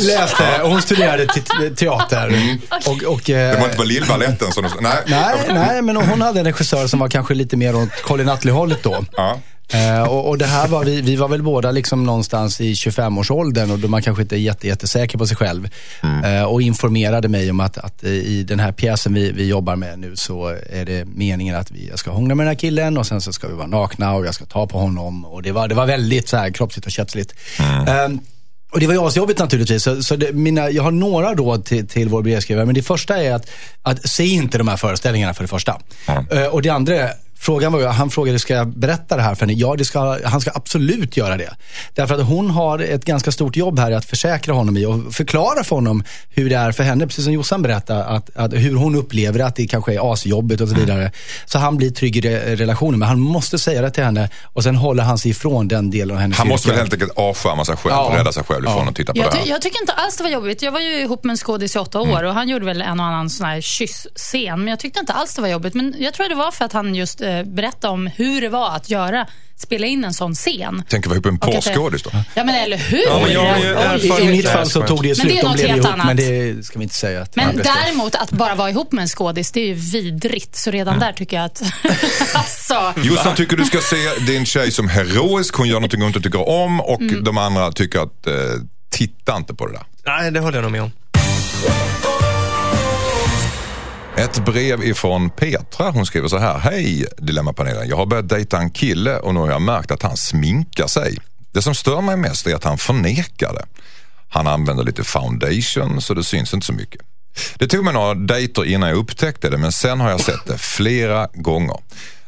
läste, 0.00 0.60
hon 0.62 0.82
studerade 0.82 1.26
te- 1.26 1.70
teater. 1.76 2.58
Och, 2.86 3.02
och, 3.02 3.30
eh, 3.30 3.50
Det 3.52 3.58
var 3.58 3.64
inte 3.64 3.76
på 3.76 3.84
Lillbaletten 3.84 4.52
som 4.52 4.62
du... 4.62 4.68
Nej. 4.80 4.96
Nej, 5.06 5.34
nej, 5.48 5.82
men 5.82 5.96
hon 5.96 6.22
hade 6.22 6.40
en 6.40 6.46
regissör 6.46 6.86
som 6.86 6.98
var 6.98 7.08
kanske 7.08 7.34
lite 7.34 7.56
mer 7.56 7.76
åt 7.76 8.02
Colin 8.02 8.26
Nutley-hållet 8.26 8.82
då. 8.82 9.04
Ja. 9.16 9.38
Eh, 9.72 10.02
och, 10.02 10.28
och 10.28 10.38
det 10.38 10.46
här 10.46 10.68
var 10.68 10.84
vi, 10.84 11.00
vi 11.00 11.16
var 11.16 11.28
väl 11.28 11.42
båda 11.42 11.70
liksom 11.70 12.04
någonstans 12.04 12.60
i 12.60 12.72
25-årsåldern 12.72 13.70
och 13.70 13.78
då 13.78 13.88
man 13.88 14.02
kanske 14.02 14.22
inte 14.22 14.36
är 14.36 14.38
jätte, 14.38 14.66
jättesäker 14.66 15.18
på 15.18 15.26
sig 15.26 15.36
själv. 15.36 15.68
Eh, 16.24 16.42
och 16.42 16.62
informerade 16.62 17.28
mig 17.28 17.50
om 17.50 17.60
att, 17.60 17.78
att 17.78 18.04
i 18.04 18.42
den 18.42 18.60
här 18.60 18.72
pjäsen 18.72 19.14
vi, 19.14 19.32
vi 19.32 19.48
jobbar 19.48 19.76
med 19.76 19.98
nu 19.98 20.16
så 20.16 20.56
är 20.70 20.84
det 20.84 21.04
meningen 21.04 21.56
att 21.56 21.70
vi, 21.70 21.88
jag 21.88 21.98
ska 21.98 22.10
hångla 22.10 22.34
med 22.34 22.46
den 22.46 22.50
här 22.50 22.58
killen 22.58 22.98
och 22.98 23.06
sen 23.06 23.20
så 23.20 23.32
ska 23.32 23.48
vi 23.48 23.54
vara 23.54 23.66
nakna 23.66 24.14
och 24.14 24.26
jag 24.26 24.34
ska 24.34 24.44
ta 24.44 24.66
på 24.66 24.78
honom. 24.78 25.24
Och 25.24 25.42
det 25.42 25.52
var, 25.52 25.68
det 25.68 25.74
var 25.74 25.86
väldigt 25.86 26.28
så 26.28 26.36
här 26.36 26.50
kroppsligt 26.50 26.86
och 26.86 26.92
kötsligt. 26.92 27.34
Eh, 27.58 28.08
och 28.72 28.80
det 28.80 28.86
var 28.86 28.94
ju 28.94 29.06
asjobbigt 29.06 29.38
naturligtvis. 29.38 29.82
Så, 29.82 30.02
så 30.02 30.16
det, 30.16 30.32
mina, 30.32 30.70
jag 30.70 30.82
har 30.82 30.90
några 30.90 31.34
råd 31.34 31.64
till, 31.64 31.88
till 31.88 32.08
vår 32.08 32.22
brevskrivare. 32.22 32.66
Men 32.66 32.74
det 32.74 32.82
första 32.82 33.22
är 33.22 33.34
att, 33.34 33.50
att 33.82 34.08
se 34.08 34.24
inte 34.24 34.58
de 34.58 34.68
här 34.68 34.76
föreställningarna 34.76 35.34
för 35.34 35.44
det 35.44 35.48
första. 35.48 35.80
Eh, 36.30 36.44
och 36.46 36.62
det 36.62 36.68
andra 36.68 36.96
är, 36.96 37.12
Frågan 37.42 37.72
var 37.72 37.80
ju, 37.80 37.86
han 37.86 38.10
frågade, 38.10 38.38
ska 38.38 38.54
jag 38.54 38.68
berätta 38.78 39.16
det 39.16 39.22
här 39.22 39.34
för 39.34 39.40
henne? 39.46 39.52
Ja, 39.58 39.74
det 39.78 39.84
ska, 39.84 40.18
han 40.24 40.40
ska 40.40 40.50
absolut 40.54 41.16
göra 41.16 41.36
det. 41.36 41.50
Därför 41.94 42.14
att 42.14 42.26
hon 42.26 42.50
har 42.50 42.78
ett 42.78 43.04
ganska 43.04 43.32
stort 43.32 43.56
jobb 43.56 43.78
här 43.78 43.92
att 43.92 44.04
försäkra 44.04 44.54
honom 44.54 44.76
i 44.76 44.86
och 44.86 45.14
förklara 45.14 45.64
för 45.64 45.76
honom 45.76 46.04
hur 46.30 46.50
det 46.50 46.56
är 46.56 46.72
för 46.72 46.82
henne. 46.84 47.06
Precis 47.06 47.24
som 47.24 47.32
Jossan 47.32 47.62
berättade, 47.62 48.04
att, 48.04 48.30
att 48.36 48.52
hur 48.52 48.74
hon 48.76 48.94
upplever 48.94 49.40
att 49.40 49.56
det 49.56 49.66
kanske 49.66 49.94
är 49.94 50.12
asjobbigt 50.12 50.60
och 50.60 50.68
så 50.68 50.74
vidare. 50.74 51.12
Så 51.46 51.58
han 51.58 51.76
blir 51.76 51.90
trygg 51.90 52.16
i 52.16 52.20
re- 52.20 52.56
relationen. 52.56 52.98
Men 52.98 53.08
han 53.08 53.20
måste 53.20 53.58
säga 53.58 53.82
det 53.82 53.90
till 53.90 54.04
henne 54.04 54.28
och 54.44 54.62
sen 54.62 54.76
håller 54.76 55.02
han 55.02 55.18
sig 55.18 55.30
ifrån 55.30 55.68
den 55.68 55.90
delen 55.90 56.16
av 56.16 56.20
hennes 56.22 56.38
Han 56.38 56.48
måste 56.48 56.68
väl 56.68 56.78
helt 56.78 56.92
enkelt 56.92 57.12
avskärma 57.16 57.64
sig 57.64 57.76
själv 57.76 57.94
och 57.94 58.12
Ja. 58.14 58.18
rädda 58.18 58.32
sig 58.32 58.44
själv 58.44 58.64
ifrån 58.64 58.82
Ja. 58.84 58.88
att 58.90 58.96
titta 58.96 59.12
på 59.12 59.18
Jag, 59.18 59.32
det 59.32 59.38
här. 59.38 59.46
jag 59.46 59.62
tycker 59.62 59.80
inte 59.80 59.92
alls 59.92 60.16
det 60.16 60.22
var 60.22 60.30
jobbigt. 60.30 60.62
Jag 60.62 60.72
var 60.72 60.80
ju 60.80 61.00
ihop 61.00 61.24
med 61.24 61.30
en 61.32 61.36
skådis 61.36 61.76
i 61.76 61.78
åtta 61.78 61.98
Mm. 62.00 62.10
år 62.14 62.22
och 62.22 62.34
han 62.34 62.48
gjorde 62.48 62.64
väl 62.66 62.82
en 62.82 63.00
och 63.00 63.06
annan 63.06 63.30
sån 63.30 63.46
här 63.46 63.60
kyssscen. 63.60 64.58
Men 64.58 64.68
jag 64.68 64.80
tyckte 64.80 65.00
inte 65.00 65.12
alls 65.12 65.34
det 65.34 65.42
var 65.42 65.48
jobbigt. 65.48 65.74
Men 65.74 65.94
jag 65.98 66.14
tror 66.14 66.28
det 66.28 66.34
var 66.34 66.50
för 66.50 66.64
att 66.64 66.72
han 66.72 66.94
just 66.94 67.20
eh, 67.38 67.42
berättade 67.44 67.92
om 67.92 68.06
hur 68.06 68.40
det 68.40 68.48
var 68.48 68.76
att 68.76 68.90
göra, 68.90 69.26
spela 69.56 69.86
in 69.86 70.04
en 70.04 70.14
sån 70.14 70.34
scen. 70.34 70.82
Tänker 70.88 71.10
vi 71.10 71.14
ihop 71.14 71.26
en 71.26 71.34
Och 71.38 71.44
att 71.44 71.50
det- 71.64 71.70
porrskådis 71.70 72.02
då? 72.02 72.10
Ja 72.34 72.44
men 72.44 72.54
eller 72.54 72.76
hur? 72.76 73.02
Ja, 73.06 73.20
men 73.22 73.32
jag 73.32 73.56
Oj. 73.58 73.66
erfarenhet 73.66 74.20
I, 74.20 74.28
mitt 74.36 74.48
fall 74.48 74.70
så 74.70 74.82
tog 74.82 75.02
det 75.02 75.08
ju 75.08 75.14
Men 75.18 75.26
det 75.26 75.32
slut. 75.32 75.38
är 75.38 75.42
De 75.42 75.48
något 75.48 75.56
blev 75.56 75.68
helt 75.68 75.84
ihop, 75.84 75.92
annat. 75.94 76.06
men 76.06 76.16
det 76.16 76.64
ska 76.66 76.78
vi 76.78 76.82
inte 76.82 76.94
säga. 76.94 77.22
Att 77.22 77.36
Men 77.36 77.56
däremot 77.56 78.14
att 78.14 78.30
bara 78.30 78.54
vara 78.54 78.70
ihop 78.70 78.92
med 78.92 79.02
en 79.02 79.08
skådis, 79.08 79.52
det 79.52 79.60
är 79.60 79.66
ju 79.66 79.74
vidrigt. 79.74 80.56
Så 80.56 80.70
redan 80.70 80.94
Mm. 80.94 81.06
där 81.06 81.12
tycker 81.12 81.36
jag 81.36 81.44
att... 81.46 81.62
alltså, 82.34 82.92
Jossan 83.02 83.34
tycker 83.36 83.56
du 83.56 83.64
ska 83.64 83.78
se 83.80 83.96
din 84.26 84.46
tjej 84.46 84.70
som 84.70 84.88
heroisk, 84.88 85.54
hon 85.54 85.68
gör 85.68 85.74
någonting 85.74 86.00
hon 86.00 86.08
inte 86.08 86.20
tycker 86.20 86.48
om 86.48 86.80
och 86.80 87.00
Mm. 87.00 87.24
de 87.24 87.38
andra 87.38 87.72
tycker 87.72 87.98
att 87.98 88.26
eh, 88.26 88.32
titta 88.90 89.36
inte 89.36 89.54
på 89.54 89.66
det 89.66 89.72
där. 89.72 89.82
Nej, 90.06 90.30
det 90.30 90.40
håller 90.40 90.56
jag 90.56 90.62
nog 90.62 90.72
med 90.72 90.82
om. 90.82 90.90
Ett 94.16 94.44
brev 94.44 94.84
ifrån 94.84 95.30
Petra. 95.30 95.90
Hon 95.90 96.06
skriver 96.06 96.28
så 96.28 96.38
här. 96.38 96.58
Hej 96.58 97.06
Dilemmapanelen. 97.18 97.88
Jag 97.88 97.96
har 97.96 98.06
börjat 98.06 98.28
dejta 98.28 98.58
en 98.58 98.70
kille 98.70 99.18
och 99.18 99.34
nu 99.34 99.40
har 99.40 99.50
jag 99.50 99.62
märkt 99.62 99.90
att 99.90 100.02
han 100.02 100.16
sminkar 100.16 100.86
sig. 100.86 101.18
Det 101.52 101.62
som 101.62 101.74
stör 101.74 102.00
mig 102.00 102.16
mest 102.16 102.46
är 102.46 102.54
att 102.54 102.64
han 102.64 102.78
förnekar 102.78 103.52
det. 103.52 103.64
Han 104.28 104.46
använder 104.46 104.84
lite 104.84 105.04
foundation 105.04 106.00
så 106.00 106.14
det 106.14 106.24
syns 106.24 106.54
inte 106.54 106.66
så 106.66 106.72
mycket. 106.72 107.00
Det 107.58 107.66
tog 107.66 107.84
mig 107.84 107.94
några 107.94 108.14
dejter 108.14 108.64
innan 108.64 108.88
jag 108.88 108.98
upptäckte 108.98 109.50
det 109.50 109.58
men 109.58 109.72
sen 109.72 110.00
har 110.00 110.10
jag 110.10 110.20
sett 110.20 110.46
det 110.46 110.58
flera 110.58 111.28
gånger. 111.34 111.76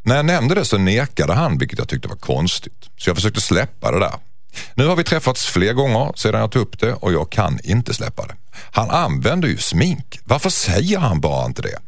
När 0.02 0.16
jag 0.16 0.24
nämnde 0.24 0.54
det 0.54 0.64
så 0.64 0.78
nekade 0.78 1.32
han 1.32 1.58
vilket 1.58 1.78
jag 1.78 1.88
tyckte 1.88 2.08
var 2.08 2.16
konstigt. 2.16 2.90
Så 2.96 3.10
jag 3.10 3.16
försökte 3.16 3.40
släppa 3.40 3.90
det 3.90 3.98
där. 3.98 4.14
Nu 4.74 4.86
har 4.86 4.96
vi 4.96 5.04
träffats 5.04 5.46
fler 5.46 5.72
gånger 5.72 6.12
sedan 6.14 6.40
jag 6.40 6.50
tog 6.50 6.62
upp 6.62 6.80
det 6.80 6.92
och 6.92 7.12
jag 7.12 7.30
kan 7.32 7.58
inte 7.64 7.94
släppa 7.94 8.26
det. 8.26 8.34
Han 8.54 8.90
använder 8.90 9.48
ju 9.48 9.58
smink. 9.58 10.20
Varför 10.24 10.50
säger 10.50 10.98
han 10.98 11.20
bara 11.20 11.46
inte 11.46 11.62
det? 11.62 11.78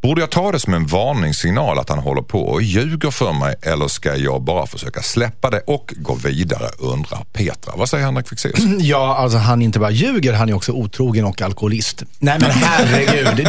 Borde 0.00 0.20
jag 0.20 0.30
ta 0.30 0.52
det 0.52 0.60
som 0.60 0.74
en 0.74 0.86
varningssignal 0.86 1.78
att 1.78 1.88
han 1.88 1.98
håller 1.98 2.22
på 2.22 2.40
och 2.40 2.62
ljuger 2.62 3.10
för 3.10 3.32
mig 3.32 3.54
eller 3.62 3.88
ska 3.88 4.16
jag 4.16 4.42
bara 4.42 4.66
försöka 4.66 5.02
släppa 5.02 5.50
det 5.50 5.60
och 5.60 5.94
gå 5.96 6.14
vidare 6.14 6.68
undrar 6.78 7.24
Petra. 7.32 7.72
Vad 7.76 7.88
säger 7.88 8.04
Henrik 8.04 8.28
Fexeus? 8.28 8.58
Ja, 8.78 9.16
alltså 9.16 9.38
han 9.38 9.62
inte 9.62 9.78
bara 9.78 9.90
ljuger, 9.90 10.32
han 10.32 10.48
är 10.48 10.52
också 10.52 10.72
otrogen 10.72 11.24
och 11.24 11.42
alkoholist. 11.42 12.02
Nej 12.18 12.38
men 12.40 12.50
herregud. 12.50 13.36
Det, 13.36 13.44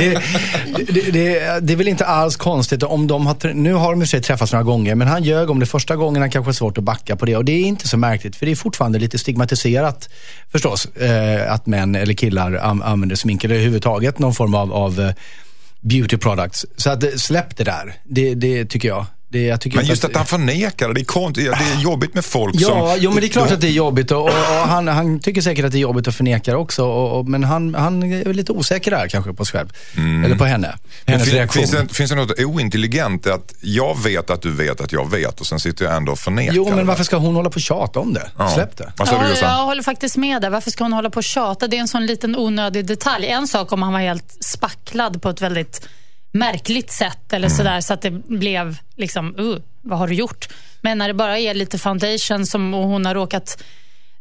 det, 0.93 1.12
det, 1.12 1.60
det 1.62 1.74
är 1.74 1.78
väl 1.78 1.88
inte 1.88 2.06
alls 2.06 2.36
konstigt 2.36 2.84
om 2.84 3.08
de 3.08 3.28
har, 3.28 3.54
nu 3.54 3.74
har 3.74 3.91
de 3.91 4.02
i 4.02 4.08
sig 4.08 4.21
träffats 4.21 4.52
några 4.52 4.63
gånger, 4.63 4.95
men 4.95 5.08
han 5.08 5.24
ljög 5.24 5.50
om 5.50 5.60
det 5.60 5.65
första 5.65 5.95
gången, 5.95 6.21
han 6.21 6.32
kanske 6.32 6.48
har 6.48 6.54
svårt 6.54 6.78
att 6.78 6.84
backa 6.84 7.15
på 7.15 7.26
det. 7.26 7.38
Och 7.38 7.45
det 7.45 7.52
är 7.52 7.65
inte 7.65 7.88
så 7.88 7.98
märkligt, 7.98 8.36
för 8.36 8.45
det 8.45 8.52
är 8.52 8.56
fortfarande 8.56 9.00
lite 9.00 9.17
stigmatiserat 9.17 10.10
förstås, 10.52 10.86
eh, 10.86 11.54
att 11.54 11.65
män 11.65 11.95
eller 11.95 12.13
killar 12.13 12.54
an, 12.56 12.84
använder 12.84 13.15
smink 13.15 13.43
eller 13.43 13.56
överhuvudtaget 13.56 14.19
någon 14.19 14.34
form 14.34 14.56
av, 14.56 14.74
av 14.74 15.00
eh, 15.00 15.12
beauty 15.86 16.17
products. 16.17 16.65
Så 16.76 16.89
att, 16.89 17.19
släpp 17.19 17.58
det 17.58 17.63
där, 17.63 17.93
det, 18.04 18.36
det 18.36 18.65
tycker 18.65 18.88
jag. 18.88 19.06
Det, 19.36 19.41
jag 19.45 19.62
tycker 19.62 19.78
Men 19.78 19.86
just 19.86 20.06
att 20.06 20.15
han 20.15 20.26
förnekar 20.26 20.88
det, 20.88 20.93
det 20.93 21.02
är, 21.02 21.06
kont- 21.06 21.34
det 21.34 21.48
är 21.48 21.82
jobbigt 21.82 22.13
med 22.13 22.26
folk 22.26 22.62
som... 22.62 22.78
Ja, 22.78 22.95
jo, 23.00 23.12
men 23.12 23.19
det 23.19 23.28
är 23.28 23.30
klart 23.30 23.52
att 23.52 23.62
det 23.62 23.67
är 23.67 23.71
jobbigt 23.71 24.12
och, 24.12 24.21
och, 24.21 24.28
och 24.28 24.67
han, 24.67 24.88
han 24.88 25.19
tycker 25.19 25.41
säkert 25.41 25.65
att 25.65 25.71
det 25.71 25.78
är 25.78 25.80
jobbigt 25.80 26.08
att 26.08 26.15
förneka 26.15 26.52
det 26.52 26.58
också. 26.58 26.86
Och, 26.86 27.19
och, 27.19 27.26
men 27.30 27.43
han, 27.43 27.76
han 27.76 28.04
är 28.04 28.34
lite 28.34 28.52
osäker 28.52 28.91
där 28.91 29.08
kanske 29.08 29.34
på 29.34 29.45
sig 29.45 29.60
själv. 29.60 29.69
Eller 30.26 30.36
på 30.36 30.45
henne. 30.45 30.67
Mm. 30.67 30.80
Hennes 31.06 31.24
fin- 31.24 31.34
reaktion. 31.36 31.62
finns, 31.62 31.71
det, 31.71 31.93
finns 31.95 32.10
det 32.12 32.15
något 32.15 32.39
ointelligent 32.39 33.26
i 33.26 33.30
att 33.30 33.54
jag 33.62 34.04
vet 34.04 34.30
att 34.30 34.41
du 34.41 34.52
vet 34.52 34.82
att 34.82 34.91
jag 34.91 35.12
vet 35.12 35.39
och 35.39 35.48
sen 35.48 35.60
sitter 35.60 35.86
jag 35.86 35.95
ändå 35.95 36.12
och 36.12 36.19
förnekar 36.19 36.54
Jo, 36.54 36.76
men 36.76 36.88
varför 36.88 37.04
ska 37.04 37.17
hon 37.17 37.36
hålla 37.36 37.50
på 37.50 37.56
och 37.56 37.62
tjata 37.62 38.00
om 38.00 38.13
det? 38.13 38.30
Ja. 38.38 38.50
Släpp 38.50 38.78
det. 38.78 38.93
Vad 38.98 39.08
sa 39.08 39.17
du 39.19 39.24
Ja, 39.24 39.30
Jossan? 39.30 39.50
jag 39.50 39.65
håller 39.65 39.84
faktiskt 39.84 40.17
med 40.17 40.41
där. 40.41 40.50
Varför 40.50 40.71
ska 40.71 40.84
hon 40.84 40.93
hålla 40.93 41.10
på 41.10 41.17
och 41.17 41.24
tjata? 41.24 41.67
Det 41.67 41.78
är 41.78 41.82
en 41.82 41.88
sån 41.88 42.06
liten 42.06 42.36
onödig 42.36 42.86
detalj. 42.86 43.28
En 43.28 43.48
sak 43.48 43.71
om 43.71 43.82
han 43.82 43.93
var 43.93 44.00
helt 44.00 44.38
spacklad 44.43 45.21
på 45.21 45.30
ett 45.30 45.41
väldigt 45.41 45.88
märkligt 46.36 46.91
sätt 46.91 47.34
eller 47.34 47.48
Mm. 47.48 47.58
sådär 47.58 47.82
så 47.82 47.93
att 47.93 48.02
det 48.02 48.12
blev 48.12 48.78
liksom, 48.95 49.36
uh, 49.39 49.58
vad 49.82 50.00
har 50.00 50.08
du 50.08 50.13
gjort? 50.13 50.48
Men 50.82 50.98
när 50.98 51.08
det 51.08 51.13
bara 51.13 51.39
är 51.39 51.54
lite 51.54 51.78
foundation 51.78 52.45
som 52.45 52.74
och 52.74 52.88
hon 52.88 53.06
har 53.06 53.13
råkat 53.13 53.63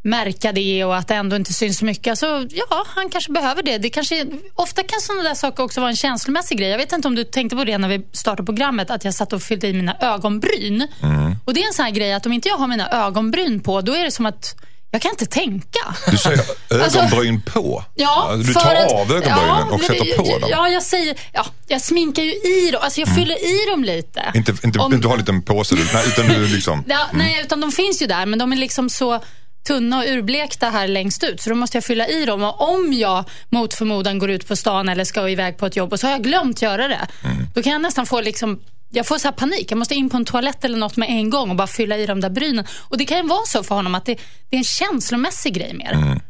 märka 0.03 0.53
det 0.53 0.85
och 0.85 0.97
att 0.97 1.09
det 1.09 1.15
ändå 1.15 1.37
inte 1.37 1.53
syns 1.53 1.79
så 1.79 1.85
mycket. 1.85 2.11
Alltså, 2.11 2.47
ja, 2.51 2.85
han 2.87 3.11
kanske 3.11 3.33
behöver 3.33 3.63
det. 3.63 3.79
det 3.79 3.91
kanske, 3.91 4.27
ofta 4.55 4.83
kan 4.83 5.01
sådana 5.01 5.23
där 5.23 5.35
saker 5.35 5.63
också 5.63 5.81
vara 5.81 5.91
en 5.91 5.97
känslomässig 5.97 6.59
grej. 6.59 6.69
Jag 6.69 6.79
vet 6.79 6.93
inte 6.93 7.09
om 7.09 7.15
du 7.15 7.25
tänkte 7.25 7.57
på 7.57 7.65
det 7.65 7.79
när 7.79 7.89
vi 7.89 8.07
startade 8.13 8.47
programmet, 8.47 8.91
att 8.91 9.05
jag 9.05 9.15
satt 9.15 9.33
och 9.33 9.43
fyllde 9.43 9.69
i 9.69 9.73
mina 9.73 9.97
ögonbryn. 10.01 10.89
Mm. 11.03 11.37
Och 11.45 11.55
Det 11.55 11.63
är 11.63 11.67
en 11.67 11.73
sån 11.73 11.85
här 11.85 11.93
grej 11.93 12.13
att 12.13 12.27
om 12.27 12.33
inte 12.33 12.49
jag 12.49 12.57
har 12.57 12.67
mina 12.67 12.89
ögonbryn 12.91 13.61
på, 13.61 13.81
då 13.81 13.93
är 13.95 14.05
det 14.05 14.11
som 14.11 14.27
att 14.27 14.57
jag 14.95 15.03
kan 15.03 15.11
inte 15.11 15.27
tänka. 15.27 15.95
Du 16.11 16.17
säger 16.17 16.41
Alltså- 16.83 16.99
ögonbryn 16.99 17.43
på? 17.43 17.85
Ja, 17.95 18.37
du 18.47 18.55
tar 18.55 18.75
att- 18.75 18.93
av 18.93 19.13
ögonbrynen 19.13 19.33
ja, 19.49 19.69
och 19.71 19.81
sätter 19.81 20.17
på 20.17 20.39
dem? 20.39 20.49
Ja, 20.51 20.69
jag 20.69 20.83
säger, 20.83 21.17
ja, 21.33 21.47
jag 21.67 21.81
sminkar 21.81 22.23
ju 22.23 22.31
i 22.33 22.71
dem. 22.73 22.81
Alltså 22.85 23.01
jag 23.01 23.15
fyller 23.15 23.35
i 23.45 23.71
dem 23.71 23.85
lite. 23.85 24.23
Inte, 24.35 24.55
inte, 24.65 24.79
Om- 24.79 25.01
Du 25.01 25.07
har 25.09 25.15
en 25.15 25.21
liten 25.21 25.43
påse, 25.43 25.75
du- 25.75 25.85
nej, 25.95 26.05
utan 26.09 26.27
du 26.29 26.47
liksom... 26.49 26.85
Ja, 26.89 27.07
Nej, 27.13 27.41
utan 27.45 27.61
de 27.61 27.73
finns 27.73 28.03
ju 28.03 28.07
där, 28.07 28.27
men 28.27 28.39
de 28.39 28.53
är 28.53 28.57
liksom 28.57 28.91
så 28.91 29.21
tunna 29.67 29.99
och 29.99 30.05
urblekta 30.09 30.71
här 30.71 30.89
längst 30.89 31.25
ut. 31.25 31.41
Så 31.41 31.51
då 31.51 31.57
måste 31.57 31.77
jag 31.77 31.85
fylla 31.85 32.09
i 32.09 32.25
dem. 32.25 32.43
Och 32.43 32.69
om 32.75 32.93
jag 32.93 33.25
mot 33.49 33.75
förmodan 33.75 34.19
går 34.19 34.31
ut 34.31 34.49
på 34.49 34.57
stan 34.57 34.89
eller 34.89 35.05
ska 35.05 35.29
iväg 35.29 35.59
på 35.59 35.67
ett 35.67 35.77
jobb 35.77 35.93
och 35.93 36.01
så 36.01 36.07
har 36.07 36.13
jag 36.13 36.23
glömt 36.23 36.63
göra 36.63 36.89
det. 36.89 37.07
Då 37.55 37.63
kan 37.63 37.73
jag 37.73 37.83
nästan 37.83 38.07
få 38.07 38.21
liksom 38.21 38.61
jag 38.95 39.07
får 39.07 39.19
så 39.19 39.29
här 39.29 39.33
panik. 39.33 39.71
Jag 39.71 39.79
måste 39.79 39.95
in 39.95 40.11
på 40.11 40.17
en 40.17 40.25
toalett 40.25 40.65
eller 40.65 40.79
något 40.79 40.97
med 40.97 41.09
en 41.09 41.31
gång 41.31 41.51
och 41.51 41.57
bara 41.57 41.67
fylla 41.67 41.97
i 41.97 42.07
de 42.07 42.21
där 42.21 42.31
brynen. 42.31 42.67
Och 42.89 42.99
Det 42.99 43.05
kan 43.05 43.17
ju 43.17 43.27
vara 43.27 43.47
så 43.47 43.63
för 43.63 43.75
honom 43.75 43.95
att 43.95 44.07
det, 44.07 44.19
det 44.51 44.57
är 44.57 44.59
en 44.59 44.65
känslomässig 44.65 45.55
grej 45.55 45.75
mer. 45.75 46.21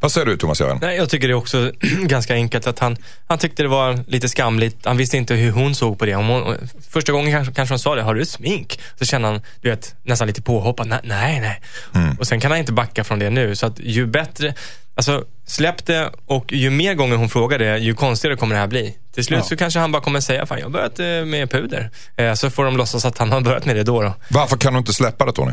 Vad 0.00 0.12
säger 0.12 0.26
du 0.26 0.36
Thomas? 0.36 0.62
Nej, 0.80 0.96
jag 0.96 1.10
tycker 1.10 1.28
det 1.28 1.32
är 1.32 1.36
också 1.36 1.72
ganska 2.02 2.34
enkelt 2.34 2.66
att 2.66 2.78
han, 2.78 2.96
han 3.26 3.38
tyckte 3.38 3.62
det 3.62 3.68
var 3.68 4.04
lite 4.06 4.28
skamligt. 4.28 4.86
Han 4.86 4.96
visste 4.96 5.16
inte 5.16 5.34
hur 5.34 5.50
hon 5.50 5.74
såg 5.74 5.98
på 5.98 6.06
det. 6.06 6.14
Om 6.14 6.28
hon, 6.28 6.56
första 6.90 7.12
gången 7.12 7.32
kanske, 7.32 7.54
kanske 7.54 7.72
hon 7.72 7.78
sa 7.78 7.94
det, 7.94 8.02
har 8.02 8.14
du 8.14 8.24
smink? 8.24 8.80
Så 8.98 9.04
känner 9.04 9.32
han, 9.32 9.40
du 9.60 9.70
vet, 9.70 9.94
nästan 10.02 10.26
lite 10.28 10.42
påhoppad. 10.42 10.88
Nej, 10.88 11.00
nej. 11.04 11.40
nej. 11.40 12.16
Och 12.18 12.26
sen 12.26 12.40
kan 12.40 12.50
han 12.50 12.60
inte 12.60 12.72
backa 12.72 13.04
från 13.04 13.18
det 13.18 13.30
nu. 13.30 13.56
Så 13.56 13.66
att 13.66 13.78
ju 13.78 14.06
bättre, 14.06 14.54
alltså 14.94 15.24
släpp 15.46 15.86
det 15.86 16.10
och 16.26 16.52
ju 16.52 16.70
mer 16.70 16.94
gånger 16.94 17.16
hon 17.16 17.28
frågar 17.28 17.58
det, 17.58 17.78
ju 17.78 17.94
konstigare 17.94 18.36
kommer 18.36 18.54
det 18.54 18.60
här 18.60 18.66
bli. 18.68 18.96
Till 19.14 19.24
slut 19.24 19.38
Ja. 19.38 19.44
så 19.44 19.56
kanske 19.56 19.80
han 19.80 19.92
bara 19.92 20.02
kommer 20.02 20.20
säga, 20.20 20.46
fan 20.46 20.58
jag 20.58 20.66
har 20.66 20.70
börjat 20.70 20.98
eh, 20.98 21.06
med 21.06 21.50
puder. 21.50 21.90
Eh, 22.16 22.34
Så 22.34 22.50
får 22.50 22.64
de 22.64 22.76
låtsas 22.76 23.04
att 23.04 23.18
han 23.18 23.32
har 23.32 23.40
börjat 23.40 23.64
med 23.64 23.76
det 23.76 23.82
då. 23.82 24.02
då. 24.02 24.14
Varför 24.30 24.56
kan 24.56 24.72
du 24.72 24.78
inte 24.78 24.92
släppa 24.92 25.24
det 25.26 25.32
Tony? 25.32 25.52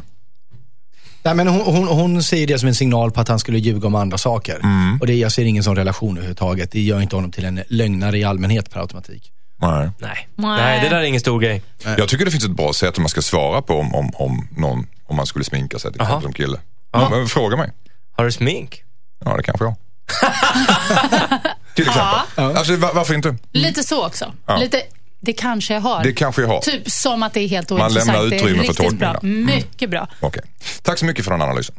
Nej, 1.23 1.35
men 1.35 1.47
hon, 1.47 1.61
hon, 1.75 1.87
hon 1.87 2.23
ser 2.23 2.47
det 2.47 2.59
som 2.59 2.67
en 2.67 2.75
signal 2.75 3.11
på 3.11 3.21
att 3.21 3.27
han 3.27 3.39
skulle 3.39 3.59
ljuga 3.59 3.87
om 3.87 3.95
andra 3.95 4.17
saker. 4.17 4.59
Mm. 4.63 4.97
Och 5.01 5.07
det, 5.07 5.13
jag 5.13 5.31
ser 5.31 5.45
ingen 5.45 5.63
sån 5.63 5.75
relation 5.75 6.17
överhuvudtaget. 6.17 6.71
Det 6.71 6.81
gör 6.81 7.01
inte 7.01 7.15
honom 7.15 7.31
till 7.31 7.45
en 7.45 7.63
lögnare 7.67 8.17
i 8.17 8.23
allmänhet 8.23 8.69
per 8.73 8.79
automatik. 8.79 9.31
Nej. 9.61 9.89
Nej. 9.99 10.27
Nej. 10.35 10.57
nej, 10.61 10.79
det 10.83 10.89
där 10.89 10.97
är 10.97 11.03
ingen 11.03 11.19
stor 11.19 11.39
grej. 11.39 11.61
Jag 11.97 12.09
tycker 12.09 12.25
det 12.25 12.31
finns 12.31 12.45
ett 12.45 12.51
bra 12.51 12.73
sätt 12.73 12.97
hur 12.97 13.01
man 13.01 13.09
ska 13.09 13.21
svara 13.21 13.61
på 13.61 13.73
om, 13.73 13.95
om, 13.95 14.11
om, 14.15 14.47
någon, 14.57 14.87
om 15.05 15.15
man 15.15 15.25
skulle 15.25 15.45
sminka 15.45 15.79
sig 15.79 15.91
till 15.91 16.01
exempel 16.01 16.23
som 16.23 16.33
kille. 16.33 16.59
Ja. 16.91 17.25
Fråga 17.29 17.57
mig. 17.57 17.71
Har 18.17 18.25
du 18.25 18.31
smink? 18.31 18.83
Ja, 19.25 19.37
det 19.37 19.43
kanske 19.43 19.65
jag 19.65 19.75
Till 21.75 21.87
exempel. 21.87 22.57
Alltså, 22.57 22.75
var, 22.75 22.93
varför 22.93 23.13
inte? 23.13 23.35
Lite 23.51 23.83
så 23.83 24.05
också. 24.05 24.33
Ja. 24.45 24.57
Lite, 24.57 24.81
det 25.19 25.33
kanske 25.33 25.73
jag 25.73 25.81
har. 25.81 26.03
Det 26.03 26.13
kanske 26.13 26.41
jag 26.41 26.49
har. 26.49 26.61
Typ 26.61 26.91
som 26.91 27.23
att 27.23 27.33
det 27.33 27.39
är 27.39 27.47
helt 27.47 27.69
Man 27.69 27.81
ointressant. 27.81 28.17
lämnar 28.17 28.35
utrymme 28.35 28.63
för 28.63 28.73
tolkning 28.73 28.99
bra. 28.99 29.19
Mm. 29.23 29.45
Mycket 29.45 29.89
bra. 29.89 30.07
Okej. 30.19 30.43
Tack 30.81 30.97
så 30.99 31.05
mycket 31.05 31.25
för 31.25 31.31
den 31.31 31.41
analysen. 31.41 31.75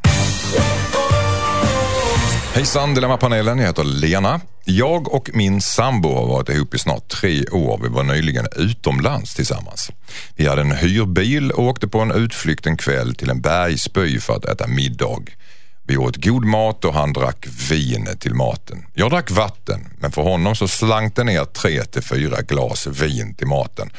Hejsan 2.55 2.95
Dilemmapanelen, 2.95 3.59
jag 3.59 3.67
heter 3.67 3.85
Lena. 3.85 4.41
Jag 4.65 5.15
och 5.15 5.31
min 5.35 5.61
sambo 5.61 6.15
har 6.15 6.27
varit 6.27 6.49
ihop 6.49 6.75
i 6.75 6.79
snart 6.79 7.09
tre 7.09 7.45
år. 7.47 7.81
Vi 7.83 7.89
var 7.89 8.03
nyligen 8.03 8.47
utomlands 8.57 9.35
tillsammans. 9.35 9.91
Vi 10.37 10.47
hade 10.49 10.61
en 10.61 10.73
hyrbil 10.73 11.51
och 11.51 11.65
åkte 11.65 11.89
på 11.89 12.01
en 12.01 12.11
utflykt 12.11 12.67
en 12.67 12.77
kväll 12.77 13.15
till 13.15 13.31
en 13.31 13.41
bergsby 13.41 14.21
för 14.21 14.37
att 14.37 14.45
äta 14.45 14.67
middag. 14.67 15.19
Vi 15.87 15.97
åt 15.97 16.17
god 16.17 16.45
mat 16.45 16.85
och 16.85 16.95
han 16.95 17.13
drack 17.13 17.47
vin 17.71 18.09
till 18.21 18.35
maten. 18.35 18.87
Jag 18.95 19.11
drack 19.11 19.31
vatten, 19.31 19.87
men 19.99 20.13
för 20.13 20.23
honom 20.23 20.57
så 20.57 20.69
slank 20.69 21.17
det 21.17 21.25
ner 21.25 21.45
tre 21.45 21.85
till 21.85 22.03
fyra 22.03 22.43
glas 22.43 22.87
vin 22.87 23.35
till 23.35 23.47
maten. 23.47 23.91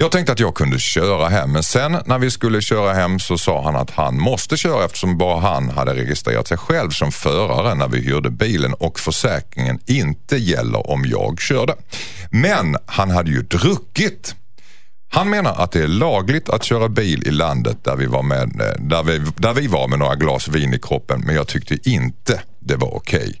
Jag 0.00 0.12
tänkte 0.12 0.32
att 0.32 0.40
jag 0.40 0.54
kunde 0.54 0.78
köra 0.78 1.28
hem 1.28 1.52
men 1.52 1.62
sen 1.62 1.96
när 2.06 2.18
vi 2.18 2.30
skulle 2.30 2.60
köra 2.60 2.92
hem 2.92 3.18
så 3.18 3.38
sa 3.38 3.62
han 3.62 3.76
att 3.76 3.90
han 3.90 4.20
måste 4.20 4.56
köra 4.56 4.84
eftersom 4.84 5.18
bara 5.18 5.40
han 5.40 5.70
hade 5.70 5.94
registrerat 5.94 6.48
sig 6.48 6.56
själv 6.56 6.90
som 6.90 7.12
förare 7.12 7.74
när 7.74 7.88
vi 7.88 8.00
hyrde 8.00 8.30
bilen 8.30 8.74
och 8.74 9.00
försäkringen 9.00 9.78
inte 9.86 10.36
gäller 10.36 10.90
om 10.90 11.04
jag 11.04 11.40
körde. 11.40 11.74
Men 12.30 12.76
han 12.86 13.10
hade 13.10 13.30
ju 13.30 13.42
druckit. 13.42 14.34
Han 15.10 15.30
menar 15.30 15.54
att 15.54 15.72
det 15.72 15.82
är 15.82 15.88
lagligt 15.88 16.48
att 16.48 16.64
köra 16.64 16.88
bil 16.88 17.22
i 17.26 17.30
landet 17.30 17.84
där 17.84 17.96
vi 17.96 18.06
var 18.06 18.22
med, 18.22 18.60
eh, 18.60 18.82
där 18.82 19.02
vi, 19.02 19.22
där 19.36 19.54
vi 19.54 19.66
var 19.66 19.88
med 19.88 19.98
några 19.98 20.14
glas 20.14 20.48
vin 20.48 20.74
i 20.74 20.78
kroppen 20.78 21.22
men 21.26 21.34
jag 21.34 21.48
tyckte 21.48 21.90
inte 21.90 22.40
det 22.60 22.76
var 22.76 22.94
okej. 22.96 23.40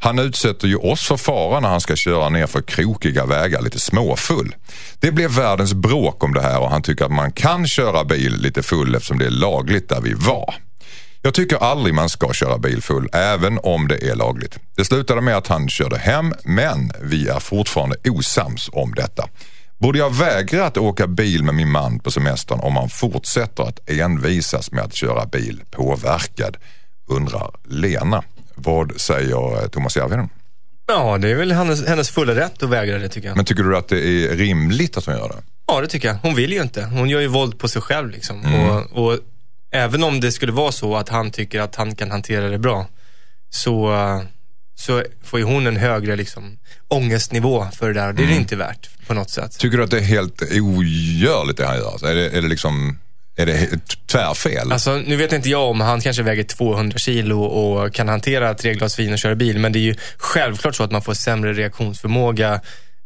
Han 0.00 0.18
utsätter 0.18 0.68
ju 0.68 0.76
oss 0.76 1.06
för 1.06 1.16
fara 1.16 1.60
när 1.60 1.68
han 1.68 1.80
ska 1.80 1.96
köra 1.96 2.28
ner 2.28 2.46
för 2.46 2.62
krokiga 2.62 3.26
vägar 3.26 3.62
lite 3.62 3.80
småfull. 3.80 4.54
Det 5.00 5.12
blev 5.12 5.30
världens 5.30 5.74
bråk 5.74 6.24
om 6.24 6.34
det 6.34 6.42
här 6.42 6.60
och 6.60 6.70
han 6.70 6.82
tycker 6.82 7.04
att 7.04 7.12
man 7.12 7.32
kan 7.32 7.66
köra 7.66 8.04
bil 8.04 8.36
lite 8.36 8.62
full 8.62 8.94
eftersom 8.94 9.18
det 9.18 9.26
är 9.26 9.30
lagligt 9.30 9.88
där 9.88 10.00
vi 10.00 10.14
var. 10.14 10.54
Jag 11.22 11.34
tycker 11.34 11.56
aldrig 11.56 11.94
man 11.94 12.08
ska 12.08 12.32
köra 12.32 12.58
bil 12.58 12.82
full, 12.82 13.08
även 13.12 13.58
om 13.62 13.88
det 13.88 14.10
är 14.10 14.14
lagligt. 14.14 14.58
Det 14.76 14.84
slutade 14.84 15.20
med 15.20 15.36
att 15.36 15.46
han 15.46 15.68
körde 15.68 15.98
hem, 15.98 16.34
men 16.44 16.90
vi 17.02 17.28
är 17.28 17.40
fortfarande 17.40 17.96
osams 18.04 18.70
om 18.72 18.94
detta. 18.94 19.28
Borde 19.78 19.98
jag 19.98 20.14
vägra 20.14 20.66
att 20.66 20.76
åka 20.76 21.06
bil 21.06 21.44
med 21.44 21.54
min 21.54 21.70
man 21.70 21.98
på 21.98 22.10
semestern 22.10 22.60
om 22.60 22.76
han 22.76 22.88
fortsätter 22.88 23.62
att 23.62 23.90
envisas 23.90 24.72
med 24.72 24.84
att 24.84 24.94
köra 24.94 25.26
bil 25.26 25.62
påverkad? 25.70 26.56
Undrar 27.06 27.50
Lena. 27.68 28.24
Vad 28.54 29.00
säger 29.00 29.62
eh, 29.62 29.68
Thomas 29.68 29.96
Järvheden? 29.96 30.28
Ja, 30.86 31.18
det 31.18 31.30
är 31.30 31.34
väl 31.34 31.52
hennes, 31.52 31.86
hennes 31.86 32.10
fulla 32.10 32.34
rätt 32.34 32.62
att 32.62 32.70
vägra 32.70 32.98
det 32.98 33.08
tycker 33.08 33.28
jag. 33.28 33.36
Men 33.36 33.44
tycker 33.44 33.62
du 33.62 33.76
att 33.76 33.88
det 33.88 33.98
är 33.98 34.36
rimligt 34.36 34.96
att 34.96 35.06
hon 35.06 35.14
gör 35.14 35.28
det? 35.28 35.42
Ja, 35.66 35.80
det 35.80 35.86
tycker 35.86 36.08
jag. 36.08 36.16
Hon 36.22 36.34
vill 36.34 36.52
ju 36.52 36.62
inte. 36.62 36.84
Hon 36.84 37.08
gör 37.08 37.20
ju 37.20 37.26
våld 37.26 37.58
på 37.58 37.68
sig 37.68 37.82
själv 37.82 38.10
liksom. 38.10 38.44
Mm. 38.44 38.68
Och, 38.68 38.92
och 38.92 39.18
även 39.70 40.04
om 40.04 40.20
det 40.20 40.32
skulle 40.32 40.52
vara 40.52 40.72
så 40.72 40.96
att 40.96 41.08
han 41.08 41.30
tycker 41.30 41.60
att 41.60 41.76
han 41.76 41.94
kan 41.94 42.10
hantera 42.10 42.48
det 42.48 42.58
bra, 42.58 42.86
så, 43.50 43.92
eh, 43.92 44.22
så 44.78 45.02
får 45.24 45.38
ju 45.40 45.44
hon 45.46 45.66
en 45.66 45.76
högre 45.76 46.16
liksom, 46.16 46.58
ångestnivå 46.88 47.66
för 47.78 47.88
det 47.88 48.00
där. 48.00 48.12
Det 48.12 48.22
är 48.22 48.24
Mm. 48.24 48.34
det 48.34 48.40
inte 48.40 48.56
värt 48.56 48.88
på 49.06 49.14
något 49.14 49.30
sätt. 49.30 49.58
Tycker 49.58 49.78
du 49.78 49.84
att 49.84 49.90
det 49.90 49.96
är 49.98 50.02
helt 50.04 50.42
ogörligt 50.42 51.58
det 51.58 51.66
han 51.66 51.76
gör? 51.76 51.90
Alltså, 51.92 52.06
Är 52.06 52.14
det, 52.14 52.28
är 52.30 52.42
det 52.42 52.48
liksom 52.48 52.98
är 53.36 53.46
det 53.46 53.68
tvärfel? 54.06 54.72
Alltså, 54.72 54.96
nu 54.96 55.16
vet 55.16 55.32
inte 55.32 55.48
jag 55.48 55.70
om 55.70 55.80
han 55.80 56.00
kanske 56.00 56.22
väger 56.22 56.44
200 56.44 56.98
kilo 56.98 57.40
och 57.42 57.94
kan 57.94 58.08
hantera 58.08 58.54
tre 58.54 58.74
glas 58.74 58.98
vin 58.98 59.12
och 59.12 59.18
köra 59.18 59.34
bil, 59.34 59.58
men 59.58 59.72
det 59.72 59.78
är 59.78 59.80
ju 59.80 59.94
självklart 60.16 60.74
så 60.74 60.82
att 60.82 60.92
man 60.92 61.02
får 61.02 61.14
sämre 61.14 61.52
reaktionsförmåga 61.52 62.60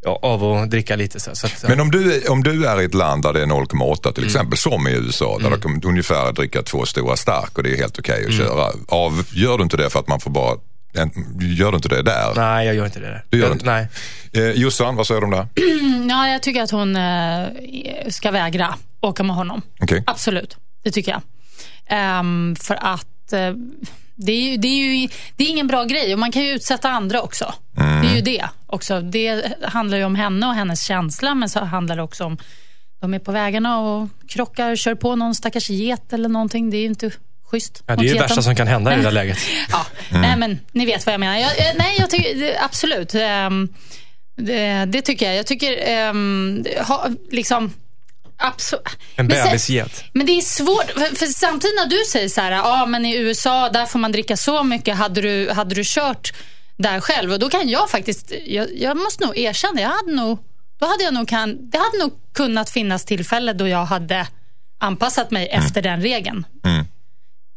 ja, 0.04 0.18
av 0.22 0.44
att 0.44 0.70
dricka 0.70 0.96
lite. 0.96 1.20
Så, 1.20 1.30
så 1.34 1.46
att, 1.46 1.64
Men 1.68 1.80
om 1.80 1.90
du, 1.90 2.14
är- 2.14 2.30
om 2.30 2.42
du 2.42 2.66
är 2.66 2.80
i 2.80 2.84
ett 2.84 2.94
land 2.94 3.22
där 3.22 3.32
det 3.32 3.42
är 3.42 3.46
0,8 3.46 3.98
Mm. 4.04 4.14
till 4.14 4.24
exempel 4.24 4.58
som 4.58 4.88
i 4.88 4.92
USA 4.92 5.38
där 5.42 5.50
du 5.50 5.60
kan 5.60 5.80
ungefär 5.84 6.32
dricka 6.32 6.62
två 6.62 6.86
stora 6.86 7.16
stark 7.16 7.58
och 7.58 7.62
det 7.62 7.72
är 7.72 7.76
helt 7.76 7.98
okej 7.98 8.18
Mm. 8.24 8.30
att 8.30 8.36
köra. 8.36 8.70
Av, 8.88 9.24
gör 9.32 9.58
du 9.58 9.64
inte 9.64 9.76
det 9.76 9.90
för 9.90 10.00
att 10.00 10.08
man 10.08 10.20
får 10.20 10.30
bara, 10.30 10.56
gör 11.40 11.70
du 11.70 11.76
inte 11.76 11.88
det 11.88 12.02
där? 12.02 12.34
Nej, 12.36 12.66
jag 12.66 12.74
gör 12.74 12.86
inte 12.86 13.00
det 13.00 13.06
där. 13.06 13.24
Du 13.30 13.38
gör 13.38 13.46
jag, 13.46 13.54
inte? 13.54 13.66
Nej. 13.66 13.88
Eh, 14.32 14.50
Jossan, 14.50 14.96
vad 14.96 15.06
säger 15.06 15.20
du 15.20 15.24
om 15.24 15.30
det 15.30 15.36
här? 15.36 15.48
Ja, 16.08 16.28
jag 16.28 16.42
tycker 16.42 16.62
att 16.62 16.70
hon 16.70 16.96
eh, 16.96 17.48
ska 18.08 18.30
vägra 18.30 18.74
åka 19.00 19.22
med 19.22 19.36
honom. 19.36 19.62
Okej. 19.80 20.02
Absolut, 20.06 20.56
det 20.84 20.90
tycker 20.90 21.10
jag. 21.10 21.22
Ehm, 21.86 22.56
för 22.56 22.74
att 22.74 23.32
eh, 23.32 23.52
det, 24.14 24.32
är 24.32 24.50
ju, 24.50 24.56
det, 24.56 24.68
är 24.68 24.94
ju, 24.94 25.08
det 25.36 25.44
är 25.44 25.48
ingen 25.48 25.66
bra 25.66 25.84
grej 25.84 26.12
och 26.12 26.18
man 26.18 26.32
kan 26.32 26.42
ju 26.42 26.50
utsätta 26.50 26.90
andra 26.90 27.22
också. 27.22 27.54
Det 27.74 28.08
är 28.08 28.14
ju 28.14 28.20
det 28.20 28.48
också. 28.66 29.00
Det 29.00 29.54
handlar 29.62 29.98
ju 29.98 30.04
om 30.04 30.14
henne 30.14 30.46
och 30.46 30.54
hennes 30.54 30.84
känsla 30.84 31.34
men 31.34 31.48
så 31.48 31.60
handlar 31.60 31.96
det 31.96 32.02
också 32.02 32.24
om 32.24 32.38
de 33.00 33.14
är 33.14 33.18
på 33.18 33.32
vägarna 33.32 33.78
och 33.78 34.08
krockar, 34.28 34.76
kör 34.76 34.94
på 34.94 35.16
någon 35.16 35.34
stackars 35.34 35.70
get 35.70 36.12
eller 36.12 36.28
någonting. 36.28 36.70
Det 36.70 36.76
är 36.76 36.80
ju 36.80 36.86
inte 36.86 37.10
schysst. 37.52 37.82
Ja, 37.86 37.96
det 37.96 38.02
är 38.02 38.08
ju 38.08 38.14
det 38.14 38.20
värsta 38.20 38.42
som 38.42 38.54
kan 38.54 38.66
hända 38.66 38.92
i 38.92 38.96
det 38.96 39.02
där 39.02 39.10
läget. 39.10 39.38
Ja, 39.70 39.86
nej 40.10 40.36
men 40.36 40.60
ni 40.72 40.86
vet 40.86 41.06
vad 41.06 41.12
jag 41.12 41.20
menar. 41.20 41.36
Jag, 41.36 41.50
nej, 41.76 41.96
jag 41.98 42.10
tycker 42.10 42.56
absolut. 42.64 43.14
ehm, 43.14 43.68
det, 44.36 44.84
det 44.84 45.02
tycker 45.02 45.26
jag. 45.26 45.36
Jag 45.36 45.46
tycker 45.46 45.88
ehm, 45.88 46.64
ha, 46.86 47.08
liksom 47.30 47.72
Absolut. 48.36 48.88
En 49.16 49.28
bebisget. 49.28 50.04
Men 50.12 50.26
det 50.26 50.32
är 50.32 50.40
svårt, 50.40 50.90
för, 50.90 51.16
för 51.16 51.26
samtidigt 51.26 51.76
när 51.76 51.86
du 51.86 52.04
säger 52.12 52.28
så 52.28 52.40
här, 52.40 52.50
ja 52.50 52.86
men 52.86 53.04
i 53.04 53.16
USA 53.16 53.68
där 53.68 53.86
får 53.86 53.98
man 53.98 54.12
dricka 54.12 54.36
så 54.36 54.62
mycket, 54.62 54.96
hade 54.96 55.20
du, 55.20 55.50
hade 55.50 55.74
du 55.74 55.82
kört 55.84 56.32
där 56.76 57.00
själv? 57.00 57.32
Och 57.32 57.38
då 57.38 57.50
kan 57.50 57.68
jag 57.68 57.90
faktiskt, 57.90 58.32
jag, 58.46 58.68
jag 58.76 58.96
måste 58.96 59.26
nog 59.26 59.38
erkänna, 59.38 59.80
jag 59.80 59.88
hade 59.88 60.12
nog, 60.12 60.38
då 60.80 60.86
hade 60.86 61.04
jag 61.04 61.14
nog 61.14 61.28
kan, 61.28 61.70
det 61.70 61.78
hade 61.78 61.98
nog 61.98 62.12
kunnat 62.34 62.70
finnas 62.70 63.04
tillfälle 63.04 63.52
då 63.52 63.68
jag 63.68 63.84
hade 63.84 64.26
anpassat 64.80 65.30
mig 65.30 65.48
efter 65.48 65.82
den 65.82 66.02
regeln. 66.02 66.46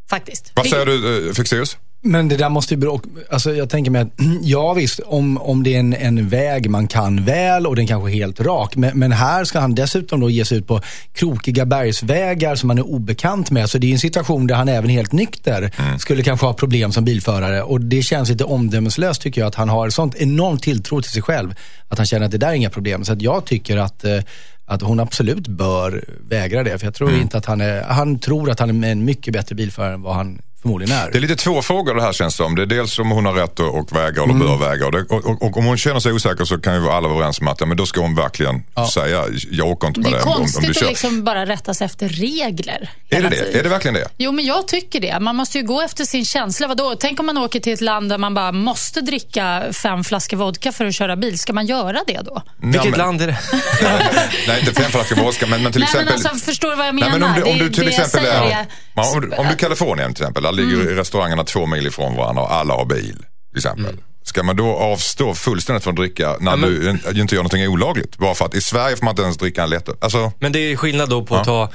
Faktiskt. 0.09 0.51
Vad 0.55 0.67
säger 0.67 0.85
du 0.85 1.27
eh, 1.27 1.33
Fexeus? 1.33 1.77
Men 2.05 2.27
det 2.27 2.37
där 2.37 2.49
måste 2.49 2.73
ju 2.73 2.79
bero, 2.79 3.01
alltså 3.29 3.55
jag 3.55 3.69
tänker 3.69 3.91
mig 3.91 4.01
att, 4.01 4.11
ja 4.41 4.73
visst, 4.73 4.99
om, 4.99 5.37
om 5.37 5.63
det 5.63 5.75
är 5.75 5.79
en, 5.79 5.93
en 5.93 6.29
väg 6.29 6.69
man 6.69 6.87
kan 6.87 7.25
väl 7.25 7.67
och 7.67 7.75
den 7.75 7.87
kanske 7.87 8.09
är 8.09 8.13
helt 8.13 8.39
rak. 8.39 8.75
Men, 8.75 8.99
men 8.99 9.11
här 9.11 9.43
ska 9.43 9.59
han 9.59 9.75
dessutom 9.75 10.19
då 10.19 10.29
ge 10.29 10.45
sig 10.45 10.57
ut 10.57 10.67
på 10.67 10.81
krokiga 11.13 11.65
bergsvägar 11.65 12.55
som 12.55 12.69
han 12.69 12.77
är 12.77 12.87
obekant 12.87 13.51
med. 13.51 13.69
Så 13.69 13.77
det 13.77 13.87
är 13.87 13.91
en 13.91 13.99
situation 13.99 14.47
där 14.47 14.55
han 14.55 14.69
även 14.69 14.89
helt 14.89 15.11
nykter 15.11 15.71
skulle 15.99 16.23
kanske 16.23 16.45
ha 16.45 16.53
problem 16.53 16.91
som 16.91 17.05
bilförare. 17.05 17.63
Och 17.63 17.81
det 17.81 18.01
känns 18.01 18.29
lite 18.29 18.43
omdömeslöst 18.43 19.21
tycker 19.21 19.41
jag 19.41 19.47
att 19.47 19.55
han 19.55 19.69
har 19.69 19.89
sånt 19.89 20.15
enormt 20.15 20.63
tilltro 20.63 21.01
till 21.01 21.11
sig 21.11 21.21
själv. 21.21 21.55
Att 21.87 21.97
han 21.97 22.07
känner 22.07 22.25
att 22.25 22.31
det 22.31 22.37
där 22.37 22.49
är 22.49 22.53
inga 22.53 22.69
problem. 22.69 23.05
Så 23.05 23.13
att 23.13 23.21
jag 23.21 23.45
tycker 23.45 23.77
att 23.77 24.03
eh, 24.03 24.19
att 24.65 24.81
hon 24.81 24.99
absolut 24.99 25.47
bör 25.47 26.05
vägra 26.29 26.63
det. 26.63 26.79
För 26.79 26.87
jag 26.87 26.93
tror 26.93 27.13
inte 27.13 27.37
att 27.37 27.45
han 27.45 27.61
är, 27.61 27.81
han 27.81 28.19
tror 28.19 28.49
att 28.51 28.59
han 28.59 28.83
är 28.83 28.91
en 28.91 29.05
mycket 29.05 29.33
bättre 29.33 29.55
bilförare 29.55 29.93
än 29.93 30.01
vad 30.01 30.15
han 30.15 30.41
förmodligen 30.65 30.97
är. 30.97 31.11
Det 31.11 31.17
är 31.17 31.21
lite 31.21 31.35
två 31.35 31.61
frågor 31.61 31.95
det 31.95 32.01
här 32.01 32.13
känns 32.13 32.35
som. 32.35 32.55
Det 32.55 32.61
är 32.61 32.65
dels 32.65 32.99
om 32.99 33.11
hon 33.11 33.25
har 33.25 33.33
rätt 33.33 33.59
att 33.59 33.75
att 33.75 33.91
väga 33.91 34.23
eller 34.23 34.33
bör 34.33 34.57
väga. 34.57 34.85
Och, 34.85 34.91
det, 34.91 35.01
och, 35.01 35.25
och, 35.25 35.41
och 35.43 35.57
om 35.57 35.65
hon 35.65 35.77
känner 35.77 35.99
sig 35.99 36.13
osäker 36.13 36.45
så 36.45 36.57
kan 36.57 36.73
ju 36.83 36.89
alla 36.89 37.07
vara 37.07 37.17
överens 37.17 37.39
om 37.39 37.47
att 37.47 37.59
ja, 37.59 37.65
men 37.65 37.77
då 37.77 37.85
ska 37.85 38.01
hon 38.01 38.15
verkligen 38.15 38.63
säga 38.93 39.23
jag 39.51 39.67
åker 39.67 39.87
inte 39.87 39.99
Det 40.01 40.09
med 40.09 40.13
är 40.13 40.17
det 40.17 40.23
om, 40.25 40.31
om 40.31 40.37
konstigt 40.37 40.63
du 40.63 40.69
att 40.69 40.77
kör. 40.77 40.87
liksom 40.87 41.23
bara 41.23 41.45
rätta 41.45 41.73
sig 41.73 41.85
efter 41.85 42.09
regler. 42.09 42.89
Är 43.09 43.21
det 43.21 43.29
det? 43.29 43.59
Är 43.59 43.63
det 43.63 43.69
verkligen 43.69 43.93
det? 43.95 44.07
Jo, 44.17 44.31
men 44.31 44.45
jag 44.45 44.67
tycker 44.67 44.99
det. 44.99 45.19
Man 45.19 45.35
måste 45.35 45.57
ju 45.57 45.63
gå 45.63 45.81
efter 45.81 46.03
sin 46.05 46.25
känsla. 46.25 46.67
Vadå? 46.67 46.95
Tänk 46.99 47.19
om 47.19 47.25
man 47.25 47.37
åker 47.37 47.59
till 47.59 47.73
ett 47.73 47.81
land 47.81 48.09
där 48.09 48.17
man 48.17 48.33
bara 48.33 48.51
måste 48.51 49.01
dricka 49.01 49.63
fem 49.83 50.03
flaskor 50.03 50.37
vodka 50.37 50.71
för 50.71 50.85
att 50.85 50.95
köra 50.95 51.15
bil. 51.15 51.39
Ska 51.39 51.53
man 51.53 51.65
göra 51.65 51.99
det 52.07 52.19
då? 52.25 52.41
Vilket 52.61 52.85
Ja, 52.85 52.89
men- 52.91 52.99
land 52.99 53.21
är 53.21 53.27
det? 53.27 53.37
Nej, 54.47 54.59
inte 54.59 54.73
fem 54.81 54.91
flaskor 54.91 55.15
vodka 55.15 55.47
men, 55.47 55.63
men 55.63 55.71
till 55.71 55.81
Nej, 55.81 55.89
men 55.93 56.01
exempel... 56.07 56.31
alltså, 56.31 56.45
förstår 56.45 56.69
du 56.69 56.75
vad 56.75 56.87
jag 56.87 56.95
Nej, 56.95 57.03
menar? 57.09 57.19
men 57.19 57.29
om 57.29 57.35
du, 57.35 57.51
om 57.51 57.57
Det- 57.57 57.63
du 57.63 57.69
till 57.69 57.85
det 57.85 57.89
exempel 57.91 58.25
är, 58.25 58.29
är- 58.51 58.65
Ja, 58.97 59.11
om, 59.15 59.21
du- 59.21 59.35
om 59.35 59.47
du 59.49 59.55
Kalifornien 59.55 60.13
till 60.13 60.23
exempel, 60.23 60.45
ligger 60.55 60.81
Mm. 60.81 60.95
restaurangerna 60.95 61.43
två 61.43 61.65
mil 61.65 61.87
ifrån 61.87 62.15
varandra 62.15 62.41
och 62.43 62.53
alla 62.53 62.73
har 62.73 62.85
bil. 62.85 63.15
Till 63.51 63.57
exempel. 63.57 63.85
Mm. 63.85 63.99
Ska 64.23 64.43
man 64.43 64.55
då 64.55 64.75
avstå 64.75 65.33
fullständigt 65.33 65.83
från 65.83 65.91
att 65.93 65.97
dricka 65.97 66.35
när 66.39 66.57
du 66.57 66.89
in- 66.89 67.19
inte 67.19 67.35
gör 67.35 67.43
någonting 67.43 67.67
olagligt? 67.67 68.17
Bara 68.17 68.35
för 68.35 68.45
att 68.45 68.55
i 68.55 68.61
Sverige 68.61 68.95
får 68.95 69.05
man 69.05 69.11
inte 69.11 69.21
ens 69.21 69.37
dricka 69.37 69.63
en 69.63 69.69
lätt 69.69 70.03
alltså, 70.03 70.31
Men 70.39 70.51
det 70.51 70.59
är 70.59 70.75
skillnad 70.75 71.09
då 71.09 71.23
på 71.25 71.35
att 71.35 71.43
ta, 71.43 71.69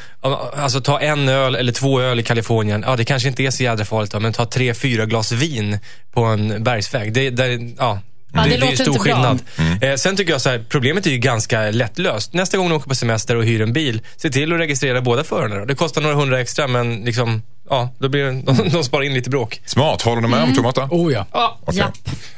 alltså, 0.57 0.81
ta 0.81 1.01
en 1.01 1.29
öl 1.29 1.55
eller 1.55 1.73
två 1.73 2.01
öl 2.01 2.21
i 2.21 2.23
Kalifornien. 2.23 2.85
Ja, 2.87 2.97
det 2.97 3.05
kanske 3.05 3.29
inte 3.29 3.43
är 3.43 3.51
så 3.51 3.62
jädra 3.62 3.85
farligt 3.85 4.11
då, 4.12 4.21
men 4.21 4.33
ta 4.33 4.45
tre, 4.47 4.75
fyra 4.75 5.07
glas 5.07 5.33
vin 5.33 5.79
på 6.14 6.25
en 6.25 6.64
bergsväg. 6.64 7.12
Det, 7.12 7.31
det, 7.31 7.59
ja, 7.79 7.99
Ja, 8.33 8.43
det 8.43 8.49
det, 8.49 8.51
det 8.51 8.57
är 8.57 8.61
låter 8.61 8.71
ju 8.71 8.77
stor 8.77 8.88
inte 8.95 9.05
bra. 9.05 9.14
skillnad. 9.14 9.43
Mm. 9.59 9.83
Eh, 9.83 9.97
sen 9.97 10.16
tycker 10.16 10.33
jag 10.33 10.40
så 10.40 10.49
här, 10.51 10.64
problemet 10.69 11.07
är 11.07 11.11
ju 11.11 11.19
ganska 11.19 11.61
lättlöst. 11.71 12.33
Nästa 12.33 12.57
gång 12.57 12.69
du 12.69 12.75
åker 12.75 12.88
på 12.88 12.95
semester 12.95 13.37
och 13.37 13.45
hyr 13.45 13.61
en 13.61 13.73
bil, 13.73 14.03
se 14.16 14.31
till 14.31 14.53
att 14.53 14.59
registrera 14.59 15.01
båda 15.01 15.25
förarna. 15.25 15.57
då. 15.59 15.64
Det 15.64 15.75
kostar 15.75 16.01
några 16.01 16.14
hundra 16.14 16.40
extra, 16.40 16.66
men 16.66 16.97
liksom, 16.97 17.43
ja, 17.71 17.95
då 17.99 18.09
blir 18.09 18.25
det, 18.25 18.33
de, 18.43 18.69
de 18.69 18.85
sparar 18.85 19.03
in 19.05 19.14
lite 19.14 19.31
bråk. 19.31 19.61
smart. 19.66 20.03
Håller 20.03 20.23
du 20.23 20.29
med 20.29 20.38
Mm. 20.38 20.51
om 20.51 20.57
Tomata? 20.57 20.88
Oh 20.90 21.12
ja. 21.12 21.27
Ja, 21.33 21.59
Okej. 21.64 21.83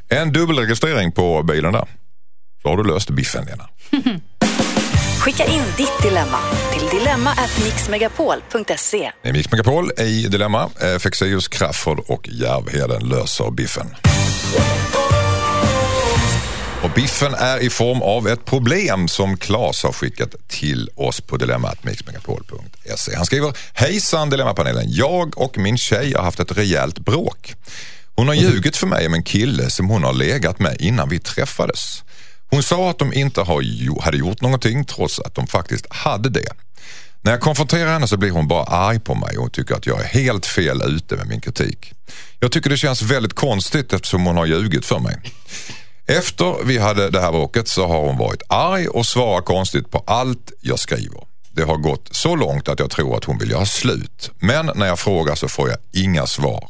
ja. 0.09 0.16
En 0.16 0.33
dubbelregistrering 0.33 1.12
på 1.12 1.42
bilen 1.42 1.72
där. 1.72 1.85
Så 2.62 2.68
har 2.68 2.76
du 2.76 2.85
löst 2.85 3.11
biffen 3.11 3.44
Lena. 3.44 3.68
Skicka 5.20 5.44
in 5.44 5.62
ditt 5.76 6.02
dilemma 6.02 6.38
till 6.72 6.98
dilemma@mixmegapol.se. 6.98 9.11
Det 9.22 9.28
är 9.28 9.33
Mix 9.33 9.50
Megapol 9.52 9.90
i 9.98 10.26
Dilemma. 10.28 10.70
Eh, 10.81 10.98
Fexeus, 10.98 11.48
Crafoord 11.48 11.98
och 12.09 12.28
Järvheden 12.28 13.09
löser 13.09 13.50
biffen. 13.50 13.87
Och 16.82 16.90
biffen 16.90 17.34
är 17.34 17.58
i 17.58 17.70
form 17.70 18.02
av 18.02 18.28
ett 18.28 18.44
problem 18.44 19.08
som 19.08 19.36
Claes 19.36 19.82
har 19.82 19.92
skickat 19.92 20.34
till 20.48 20.90
oss 20.96 21.20
på 21.20 21.36
dilemmatmixmegapol.se. 21.36 23.16
Han 23.16 23.26
skriver, 23.26 23.56
hejsan 23.72 24.30
Dilemmapanelen. 24.30 24.84
Jag 24.88 25.38
och 25.38 25.58
min 25.58 25.78
tjej 25.78 26.14
har 26.14 26.22
haft 26.22 26.40
ett 26.40 26.58
rejält 26.58 26.98
bråk. 26.98 27.54
Hon 28.14 28.28
har 28.28 28.34
ljugit 28.34 28.76
för 28.76 28.86
mig 28.86 29.06
om 29.06 29.14
en 29.14 29.22
kille 29.22 29.70
som 29.70 29.88
hon 29.88 30.04
har 30.04 30.12
legat 30.12 30.58
med 30.58 30.76
innan 30.80 31.08
vi 31.08 31.18
träffades. 31.18 32.02
Hon 32.50 32.62
sa 32.62 32.90
att 32.90 32.98
de 32.98 33.12
inte 33.12 33.42
hade 34.00 34.16
gjort 34.16 34.40
någonting 34.40 34.84
trots 34.84 35.18
att 35.18 35.34
de 35.34 35.46
faktiskt 35.46 35.86
hade 35.90 36.28
det. 36.28 36.52
När 37.20 37.32
jag 37.32 37.40
konfronterar 37.40 37.92
henne 37.92 38.08
så 38.08 38.16
blir 38.16 38.30
hon 38.30 38.48
bara 38.48 38.64
arg 38.64 39.00
på 39.00 39.14
mig 39.14 39.38
och 39.38 39.52
tycker 39.52 39.74
att 39.74 39.86
jag 39.86 40.00
är 40.00 40.04
helt 40.04 40.46
fel 40.46 40.82
ute 40.82 41.16
med 41.16 41.26
min 41.28 41.40
kritik. 41.40 41.92
Jag 42.40 42.52
tycker 42.52 42.70
det 42.70 42.76
känns 42.76 43.02
väldigt 43.02 43.34
konstigt 43.34 43.92
eftersom 43.92 44.26
hon 44.26 44.36
har 44.36 44.46
ljugit 44.46 44.86
för 44.86 44.98
mig. 44.98 45.16
Efter 46.06 46.64
vi 46.64 46.78
hade 46.78 47.10
det 47.10 47.20
här 47.20 47.32
bråket 47.32 47.68
så 47.68 47.86
har 47.86 48.00
hon 48.00 48.18
varit 48.18 48.42
arg 48.48 48.88
och 48.88 49.06
svarar 49.06 49.42
konstigt 49.42 49.90
på 49.90 50.04
allt 50.06 50.52
jag 50.60 50.78
skriver. 50.78 51.24
Det 51.52 51.62
har 51.62 51.76
gått 51.76 52.08
så 52.10 52.36
långt 52.36 52.68
att 52.68 52.78
jag 52.78 52.90
tror 52.90 53.16
att 53.16 53.24
hon 53.24 53.38
vill 53.38 53.50
göra 53.50 53.66
slut. 53.66 54.30
Men 54.38 54.70
när 54.74 54.86
jag 54.86 54.98
frågar 54.98 55.34
så 55.34 55.48
får 55.48 55.68
jag 55.68 55.78
inga 55.92 56.26
svar. 56.26 56.68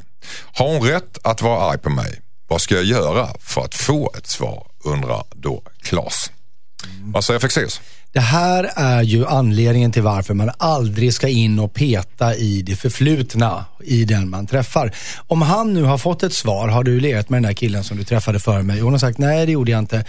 Har 0.55 0.68
hon 0.68 0.88
rätt 0.88 1.18
att 1.23 1.42
vara 1.42 1.71
arg 1.71 1.79
på 1.79 1.90
mig? 1.90 2.21
Vad 2.49 2.61
ska 2.61 2.75
jag 2.75 2.85
göra 2.85 3.29
för 3.40 3.61
att 3.61 3.75
få 3.75 4.12
ett 4.18 4.27
svar? 4.27 4.66
Undrar 4.85 5.25
då 5.35 5.62
Klas. 5.83 6.31
Vad 7.01 7.25
säger 7.25 7.40
Fexeus? 7.40 7.81
Det 8.12 8.20
här 8.20 8.70
är 8.77 9.03
ju 9.03 9.27
anledningen 9.27 9.92
till 9.92 10.03
varför 10.03 10.35
man 10.35 10.51
aldrig 10.59 11.14
ska 11.14 11.29
in 11.29 11.59
och 11.59 11.75
peta 11.75 12.35
i 12.35 12.62
det 12.62 12.77
förflutna 12.77 13.64
i 13.85 14.05
den 14.05 14.31
man 14.31 14.46
träffar. 14.46 14.94
Om 15.27 15.42
han 15.42 15.75
nu 15.75 15.83
har 15.83 15.98
fått 15.98 16.22
ett 16.22 16.33
svar, 16.33 16.68
har 16.68 16.85
du 16.85 17.01
legat 17.01 17.29
med 17.29 17.37
den 17.37 17.42
där 17.42 17.53
killen 17.53 17.85
som 17.85 17.96
du 17.96 18.05
träffade 18.05 18.40
för 18.40 18.62
mig? 18.62 18.77
Och 18.77 18.85
hon 18.85 18.92
har 18.92 18.98
sagt, 18.98 19.18
nej 19.18 19.46
det 19.46 19.53
gjorde 19.53 19.70
jag 19.70 19.79
inte. 19.79 20.05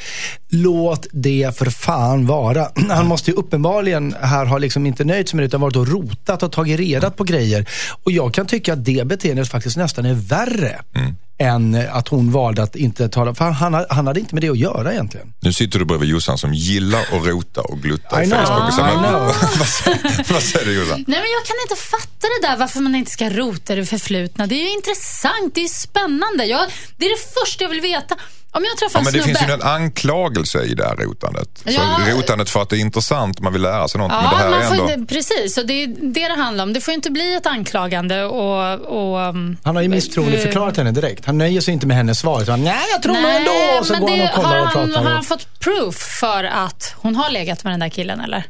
Låt 0.50 1.08
det 1.12 1.58
för 1.58 1.66
fan 1.66 2.26
vara. 2.26 2.68
Han 2.90 3.08
måste 3.08 3.32
ju 3.32 3.38
uppenbarligen 3.38 4.16
här 4.22 4.46
ha 4.46 4.58
liksom 4.58 4.86
inte 4.86 5.04
nöjt 5.04 5.30
sig 5.30 5.38
med 5.38 5.44
det 5.44 5.48
utan 5.48 5.62
varit 5.62 5.76
och 5.76 5.88
rotat 5.88 6.44
och 6.44 6.52
tagit 6.52 6.80
reda 6.80 7.12
på 7.12 7.24
grejer. 7.24 7.66
Och 8.04 8.12
jag 8.12 8.34
kan 8.34 8.46
tycka 8.46 8.74
att 8.74 8.86
det 8.86 9.08
beteendet 9.08 9.50
faktiskt 9.50 9.78
nästan 9.78 10.06
är 10.06 10.14
värre 10.14 10.82
mm 10.96 11.16
än 11.44 11.76
att 11.92 12.08
hon 12.08 12.32
valde 12.32 12.64
att 12.64 12.76
inte 12.76 13.10
tala. 13.10 13.36
För 13.36 13.46
han, 13.46 13.86
han 13.90 14.08
hade 14.08 14.20
inte 14.20 14.36
med 14.36 14.44
det 14.44 14.50
att 14.50 14.58
göra 14.58 14.92
egentligen. 14.92 15.34
Nu 15.40 15.54
sitter 15.54 15.80
du 15.80 15.86
bredvid 15.86 16.10
Jossan 16.10 16.38
som 16.38 16.54
gillar 16.54 17.00
att 17.00 17.26
rota 17.28 17.62
och 17.62 17.80
glutta 17.82 18.24
i 18.24 18.30
Facebook. 18.30 18.68
Och 18.68 18.74
know. 18.74 19.26
vad, 19.60 19.68
säger, 19.68 20.34
vad 20.34 20.44
säger 20.44 20.66
du 20.66 20.74
Jossan? 20.74 21.04
Nej, 21.08 21.20
men 21.20 21.32
jag 21.38 21.46
kan 21.46 21.56
inte 21.64 21.76
fatta 21.84 22.28
det 22.42 22.48
där 22.48 22.58
varför 22.58 22.80
man 22.80 22.96
inte 22.96 23.12
ska 23.12 23.30
rota 23.30 23.76
det 23.76 23.86
förflutna. 23.86 24.48
Det 24.48 24.56
är 24.56 24.64
ju 24.64 24.74
intressant, 24.74 25.56
det 25.56 25.64
är 25.64 25.68
spännande. 25.68 26.46
Jag, 26.46 26.70
det 26.98 27.06
är 27.06 27.10
det 27.10 27.42
första 27.42 27.64
jag 27.64 27.70
vill 27.70 27.82
veta. 27.82 28.16
Om 28.56 28.64
jag 28.64 28.78
träffar 28.78 29.00
Ja, 29.00 29.04
men 29.04 29.14
det 29.14 29.20
snubbe... 29.24 29.40
finns 29.40 29.50
ju 29.50 29.54
en 29.54 29.62
anklagelse 29.62 30.62
i 30.64 30.74
det 30.74 30.84
här 30.86 30.96
rotandet. 30.96 31.50
Ja. 31.66 32.00
Så 32.12 32.18
rotandet 32.18 32.50
för 32.50 32.62
att 32.62 32.70
det 32.70 32.78
är 32.78 32.80
intressant, 32.80 33.40
man 33.40 33.54
vill 33.54 33.62
lära 33.62 33.88
sig 33.88 34.00
något. 34.02 34.12
men 34.12 34.20
det 34.24 34.30
Ja, 34.32 34.38
här 34.38 34.50
man 34.50 34.60
är 34.62 34.66
får 34.68 34.74
ändå... 34.76 34.92
inte, 34.94 35.14
precis. 35.14 35.58
Och 35.58 35.66
det 35.68 35.84
är 35.84 35.88
det 35.88 36.28
det 36.28 36.42
handlar 36.42 36.64
om. 36.64 36.74
Det 36.74 36.82
får 36.82 36.94
inte 36.94 37.12
bli 37.12 37.36
ett 37.36 37.46
anklagande 37.46 38.24
och... 38.24 38.80
och 38.80 39.20
um, 39.30 39.58
Han 39.64 39.76
har 39.76 39.84
ju 39.84 39.90
misstroendeförklarat 39.90 40.78
henne 40.78 40.92
direkt. 40.92 41.26
Han 41.26 41.38
nöjer 41.38 41.62
sig 41.62 41.74
inte 41.74 41.88
med 41.88 41.98
hennes 41.98 42.20
svar. 42.20 42.42
Utan, 42.42 42.64
nej, 42.64 42.76
jag 42.94 43.02
tror 43.04 43.14
nog 43.14 43.24
Nej, 43.24 43.38
ändå. 43.38 43.80
Och 43.80 43.86
så 43.86 43.94
men 43.94 44.02
går 44.02 44.10
han 44.10 44.18
det, 44.20 44.26
och 44.26 44.36
kollar 44.36 44.50
har, 44.50 44.62
och 44.62 44.68
han, 44.68 44.74
pratar. 44.88 45.00
har 45.04 45.06
och- 45.10 45.12
han 45.16 45.24
fått 45.24 45.60
proof 45.60 45.96
för 45.96 46.44
att 46.44 46.94
hon 46.98 47.16
har 47.16 47.30
legat 47.30 47.64
med 47.64 47.74
den 47.74 47.80
där 47.80 47.90
killen 47.90 48.20
eller? 48.20 48.44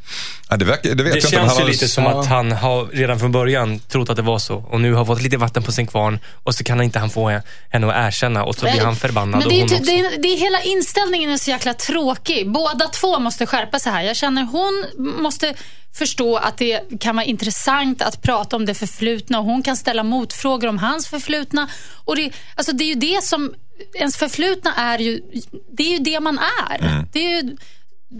Ja, 0.50 0.56
det, 0.56 0.64
verkar, 0.64 0.94
det 0.94 1.02
vet 1.04 1.04
Det 1.04 1.08
jag 1.08 1.16
inte. 1.16 1.28
känns 1.30 1.48
han 1.48 1.56
ju 1.58 1.62
har- 1.62 1.70
lite 1.70 1.88
som 1.88 2.04
Ja. 2.04 2.20
att 2.20 2.26
han 2.26 2.52
har 2.52 2.86
redan 2.86 3.18
från 3.18 3.32
början 3.32 3.78
trott 3.78 4.10
att 4.10 4.16
det 4.16 4.22
var 4.22 4.38
så 4.38 4.56
och 4.56 4.80
nu 4.80 4.92
har 4.94 5.04
fått 5.04 5.22
lite 5.22 5.36
vatten 5.36 5.62
på 5.62 5.72
sin 5.72 5.86
kvarn 5.86 6.18
och 6.44 6.54
så 6.54 6.64
kan 6.64 6.78
han 6.78 6.84
inte 6.84 6.98
han 6.98 7.10
få 7.10 7.40
henne 7.70 7.86
att 7.86 8.06
erkänna 8.08 8.44
och 8.44 8.54
så 8.54 8.60
blir 8.60 8.80
han 8.84 8.96
förbannad 8.96 9.28
Men 9.30 9.42
och 9.42 9.48
det 9.52 9.56
är, 9.56 9.60
hon 9.60 9.68
ty- 9.68 9.74
också. 9.74 9.84
Det, 9.94 10.06
är, 10.14 10.22
det 10.22 10.28
är 10.28 10.36
hela 10.36 10.62
inställningen 10.62 11.30
är 11.30 11.36
så 11.36 11.50
jäkla 11.50 11.74
tråkig. 11.74 12.50
Båda 12.50 12.88
två 12.88 13.18
måste 13.18 13.46
skärpa 13.46 13.78
sig 13.78 13.92
här. 13.92 14.02
Jag 14.02 14.16
känner 14.16 14.42
hon 14.42 14.84
måste 15.22 15.54
förstå 15.98 16.36
att 16.36 16.58
det 16.58 17.00
kan 17.00 17.16
vara 17.16 17.24
intressant 17.24 18.02
att 18.02 18.22
prata 18.22 18.56
om 18.56 18.66
det 18.66 18.74
förflutna 18.74 19.38
och 19.38 19.44
hon 19.44 19.62
kan 19.62 19.76
ställa 19.76 20.02
motfrågor 20.02 20.68
om 20.68 20.78
hans 20.78 21.08
förflutna. 21.08 21.68
Och 22.04 22.16
det, 22.16 22.30
alltså 22.54 22.72
det 22.72 22.84
är 22.84 22.88
ju 22.88 22.94
det 22.94 23.24
som, 23.24 23.54
ens 23.94 24.16
förflutna 24.16 24.74
är 24.74 24.98
ju, 24.98 25.20
det 25.72 25.82
är 25.82 25.90
ju 25.90 25.98
det 25.98 26.20
man 26.20 26.38
är. 26.68 26.78
Mm. 26.78 27.06
Det 27.12 27.18
är 27.18 27.42
ju, 27.42 27.56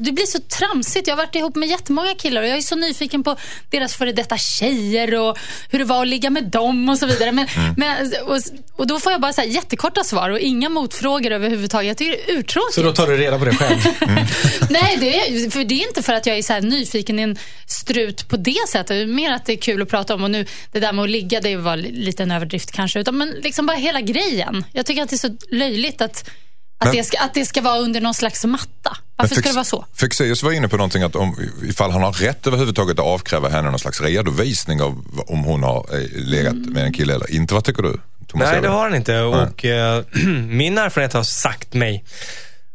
det 0.00 0.12
blir 0.12 0.26
så 0.26 0.38
tramsigt. 0.38 1.06
Jag 1.08 1.16
har 1.16 1.24
varit 1.24 1.34
ihop 1.34 1.56
med 1.56 1.68
jättemånga 1.68 2.14
killar 2.14 2.42
och 2.42 2.48
jag 2.48 2.56
är 2.56 2.62
så 2.62 2.76
nyfiken 2.76 3.22
på 3.22 3.36
deras 3.70 3.94
före 3.94 4.12
detta 4.12 4.38
tjejer 4.38 5.14
och 5.14 5.38
hur 5.70 5.78
det 5.78 5.84
var 5.84 6.02
att 6.02 6.08
ligga 6.08 6.30
med 6.30 6.44
dem 6.44 6.88
och 6.88 6.98
så 6.98 7.06
vidare. 7.06 7.32
Men, 7.32 7.46
Mm. 7.56 7.74
men, 7.76 8.12
och, 8.26 8.38
och 8.76 8.86
då 8.86 9.00
får 9.00 9.12
jag 9.12 9.20
bara 9.20 9.32
så 9.32 9.40
här 9.40 9.48
jättekorta 9.48 10.04
svar 10.04 10.30
och 10.30 10.38
inga 10.38 10.68
motfrågor 10.68 11.30
överhuvudtaget. 11.30 11.88
Jag 11.88 11.96
tycker 11.96 12.12
det 12.12 12.32
är 12.32 12.36
urtråkigt. 12.38 12.74
Så 12.74 12.82
då 12.82 12.92
tar 12.92 13.06
du 13.06 13.16
reda 13.16 13.38
på 13.38 13.44
det 13.44 13.54
själv. 13.54 13.78
Nej, 14.70 14.96
det 15.00 15.20
är, 15.20 15.50
för 15.50 15.64
det 15.64 15.74
är 15.74 15.88
inte 15.88 16.02
för 16.02 16.12
att 16.12 16.26
jag 16.26 16.38
är 16.38 16.42
så 16.42 16.52
här 16.52 16.60
nyfiken 16.60 17.18
i 17.18 17.22
en 17.22 17.38
strut 17.66 18.28
på 18.28 18.36
det 18.36 18.68
sättet. 18.68 18.88
Det 18.88 18.94
är 18.96 19.06
Mer 19.06 19.32
att 19.32 19.46
det 19.46 19.52
är 19.52 19.56
kul 19.56 19.82
att 19.82 19.88
prata 19.88 20.14
om. 20.14 20.24
Och 20.24 20.30
nu, 20.30 20.46
det 20.72 20.80
där 20.80 20.92
med 20.92 21.02
att 21.02 21.10
ligga, 21.10 21.40
det 21.40 21.56
var 21.56 21.76
lite 21.76 22.22
en 22.22 22.30
överdrift 22.30 22.72
kanske. 22.72 23.00
Utan, 23.00 23.16
men 23.18 23.30
liksom 23.30 23.66
bara 23.66 23.76
hela 23.76 24.00
grejen. 24.00 24.64
Jag 24.72 24.86
tycker 24.86 25.02
att 25.02 25.08
det 25.10 25.16
är 25.16 25.28
så 25.28 25.36
löjligt 25.50 26.00
att 26.00 26.30
Att, 26.78 26.86
Men- 26.88 26.96
det 26.96 27.04
ska, 27.04 27.18
att 27.18 27.34
det 27.34 27.44
ska 27.46 27.60
vara 27.60 27.78
under 27.78 28.00
någon 28.00 28.14
slags 28.14 28.44
matta. 28.44 28.96
Varför 29.16 29.34
ska 29.34 29.48
det 29.48 29.54
vara 29.54 29.64
så? 29.64 29.84
Fexeus 30.00 30.42
var 30.42 30.52
inne 30.52 30.68
på 30.68 30.76
någonting 30.76 31.02
att 31.02 31.16
om, 31.16 31.36
ifall 31.68 31.90
han 31.90 32.02
har 32.02 32.12
rätt 32.12 32.46
överhuvudtaget 32.46 32.98
att 32.98 33.04
avkräva 33.04 33.48
henne 33.48 33.70
någon 33.70 33.78
slags 33.78 34.00
redovisning 34.00 34.82
av 34.82 35.04
om 35.26 35.44
hon 35.44 35.62
har 35.62 35.86
eh, 35.92 36.08
legat 36.12 36.52
Mm. 36.52 36.72
med 36.72 36.84
en 36.84 36.92
kille 36.92 37.14
eller 37.14 37.30
inte. 37.30 37.54
Vad 37.54 37.64
tycker 37.64 37.82
du? 37.82 38.00
Thomas 38.28 38.44
Nej, 38.46 38.52
det 38.52 38.58
Edvard? 38.58 38.72
har 38.72 38.82
han 38.84 38.94
inte. 38.94 39.20
Och, 39.20 39.64
eh, 39.64 40.04
min 40.48 40.78
erfarenhet 40.78 41.12
har 41.12 41.22
sagt 41.22 41.74
mig 41.74 42.04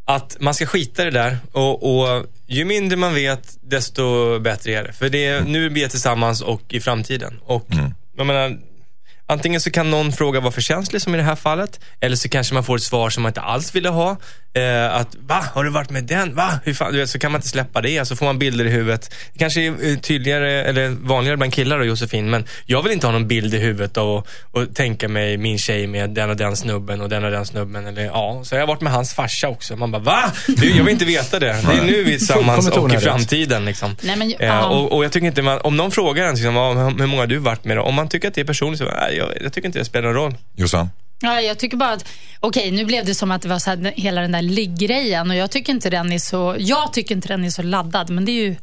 att 0.06 0.38
man 0.40 0.54
ska 0.54 0.66
skita 0.66 1.02
i 1.02 1.06
det 1.06 1.12
där. 1.12 1.38
Och, 1.52 2.00
och 2.02 2.26
ju 2.48 2.66
mindre 2.66 2.98
man 2.98 3.14
vet, 3.14 3.58
desto 3.62 4.40
bättre 4.40 4.72
är 4.74 4.84
det. 4.84 4.94
För 4.94 5.10
det 5.10 5.26
är, 5.26 5.42
nu 5.42 5.70
blir 5.70 5.82
jag 5.82 5.92
tillsammans 5.92 6.42
och 6.42 6.62
i 6.74 6.80
framtiden. 6.80 7.40
Och 7.46 7.68
jag 8.18 8.28
menar, 8.28 8.58
antingen 9.30 9.62
så 9.62 9.72
kan 9.72 9.90
någon 9.92 10.12
fråga 10.12 10.40
vara 10.40 10.52
för 10.52 10.62
känslig, 10.62 11.02
som 11.02 11.14
i 11.16 11.18
det 11.18 11.24
här 11.24 11.36
fallet. 11.36 11.80
Eller 12.00 12.16
så 12.16 12.30
kanske 12.30 12.54
man 12.54 12.64
får 12.64 12.76
ett 12.76 12.84
svar 12.84 13.10
som 13.10 13.24
man 13.24 13.30
inte 13.30 13.42
alls 13.42 13.76
ville 13.76 13.90
ha. 13.90 14.18
Eh, 14.54 14.96
att, 14.96 15.16
va? 15.20 15.46
Har 15.54 15.64
du 15.64 15.70
varit 15.70 15.90
med 15.90 16.04
den? 16.04 16.36
Va? 16.36 16.60
Hur 16.64 16.74
fan? 16.74 16.92
Du 16.94 17.00
vet, 17.00 17.10
så 17.10 17.20
kan 17.20 17.32
man 17.32 17.40
inte 17.40 17.48
släppa 17.48 17.82
det. 17.82 18.06
Så 18.08 18.16
får 18.16 18.26
man 18.26 18.40
bilder 18.40 18.66
i 18.66 18.70
huvudet. 18.70 19.14
Det 19.34 19.40
kanske 19.40 19.62
är 19.62 19.90
eh, 19.92 19.98
tydligare, 19.98 20.64
eller 20.64 20.90
vanligare 20.90 21.38
bland 21.38 21.54
killar 21.54 21.78
då, 21.80 21.86
Josefin. 21.86 22.30
Men 22.30 22.46
jag 22.66 22.84
vill 22.84 22.92
inte 22.92 23.08
ha 23.08 23.12
någon 23.12 23.28
bild 23.28 23.54
i 23.54 23.58
huvudet 23.58 23.98
och, 23.98 24.28
och 24.52 24.76
tänka 24.76 25.08
mig 25.08 25.38
min 25.38 25.58
tjej 25.58 25.88
med 25.88 26.10
den 26.10 26.30
och 26.30 26.36
den 26.38 26.56
snubben 26.56 27.02
och 27.02 27.10
den 27.10 27.24
och 27.26 27.32
den 27.32 27.46
snubben. 27.46 27.88
Eller, 27.88 28.02
ja, 28.06 28.42
så 28.46 28.56
har 28.56 28.60
jag 28.60 28.68
varit 28.68 28.82
med 28.82 28.94
hans 28.94 29.14
farsa 29.14 29.48
också. 29.50 29.76
Man 29.76 29.92
bara, 29.92 30.02
va? 30.02 30.32
Du, 30.48 30.70
jag 30.78 30.84
vill 30.84 30.94
inte 30.94 31.06
veta 31.06 31.40
det. 31.40 31.46
Det 31.68 31.74
är 31.78 31.84
nu 31.84 32.04
vi 32.04 32.14
är 32.14 32.18
tillsammans 32.18 32.70
och 32.70 32.94
i 32.94 32.98
framtiden. 32.98 33.66
Liksom. 33.66 33.96
Nej, 34.02 34.16
men, 34.16 34.34
Eh, 34.40 34.60
och, 34.60 34.92
och 34.92 35.06
jag 35.06 35.12
tycker 35.12 35.28
inte 35.28 35.42
man, 35.42 35.60
om 35.62 35.78
någon 35.78 35.92
frågar 35.92 36.26
en 36.26 36.36
liksom, 36.36 36.54
"Vad- 36.56 37.00
hur 37.00 37.08
många 37.08 37.22
har 37.22 37.28
du 37.28 37.38
varit 37.38 37.64
med? 37.66 37.78
Då? 37.78 37.84
Om 37.84 37.96
man 37.96 38.10
tycker 38.10 38.28
att 38.28 38.34
det 38.34 38.42
är 38.42 38.46
personligt 38.46 38.80
så, 38.80 38.86
nej, 38.86 39.19
jag, 39.20 39.42
jag 39.42 39.54
tycker 39.54 39.68
inte 39.68 39.80
det 39.80 39.86
spelar 39.86 40.08
någon 40.08 40.16
roll. 40.16 40.38
Jossan? 40.56 40.90
Ja, 41.22 41.42
jag 41.42 41.60
tycker 41.60 41.78
bara 41.78 41.92
att, 41.92 42.08
okej 42.40 42.72
nu 42.72 42.86
blev 42.86 43.06
det 43.06 43.16
som 43.16 43.32
att 43.32 43.42
det 43.42 43.50
var 43.50 43.60
så 43.60 43.70
här, 43.70 43.94
hela 43.96 44.22
den 44.22 44.32
där 44.32 44.42
liggrejen 44.42 45.30
och 45.30 45.36
jag 45.36 45.52
tycker 45.52 45.74
inte 45.74 45.90
den 45.90 46.12
är 46.12 46.20
så, 46.20 46.56
jag 46.60 46.94
tycker 46.94 47.16
inte 47.16 47.28
den 47.28 47.46
är 47.46 47.50
så 47.50 47.62
laddad, 47.62 48.10
men 48.10 48.26
det 48.26 48.32
är 48.32 48.44
ju 48.44 48.56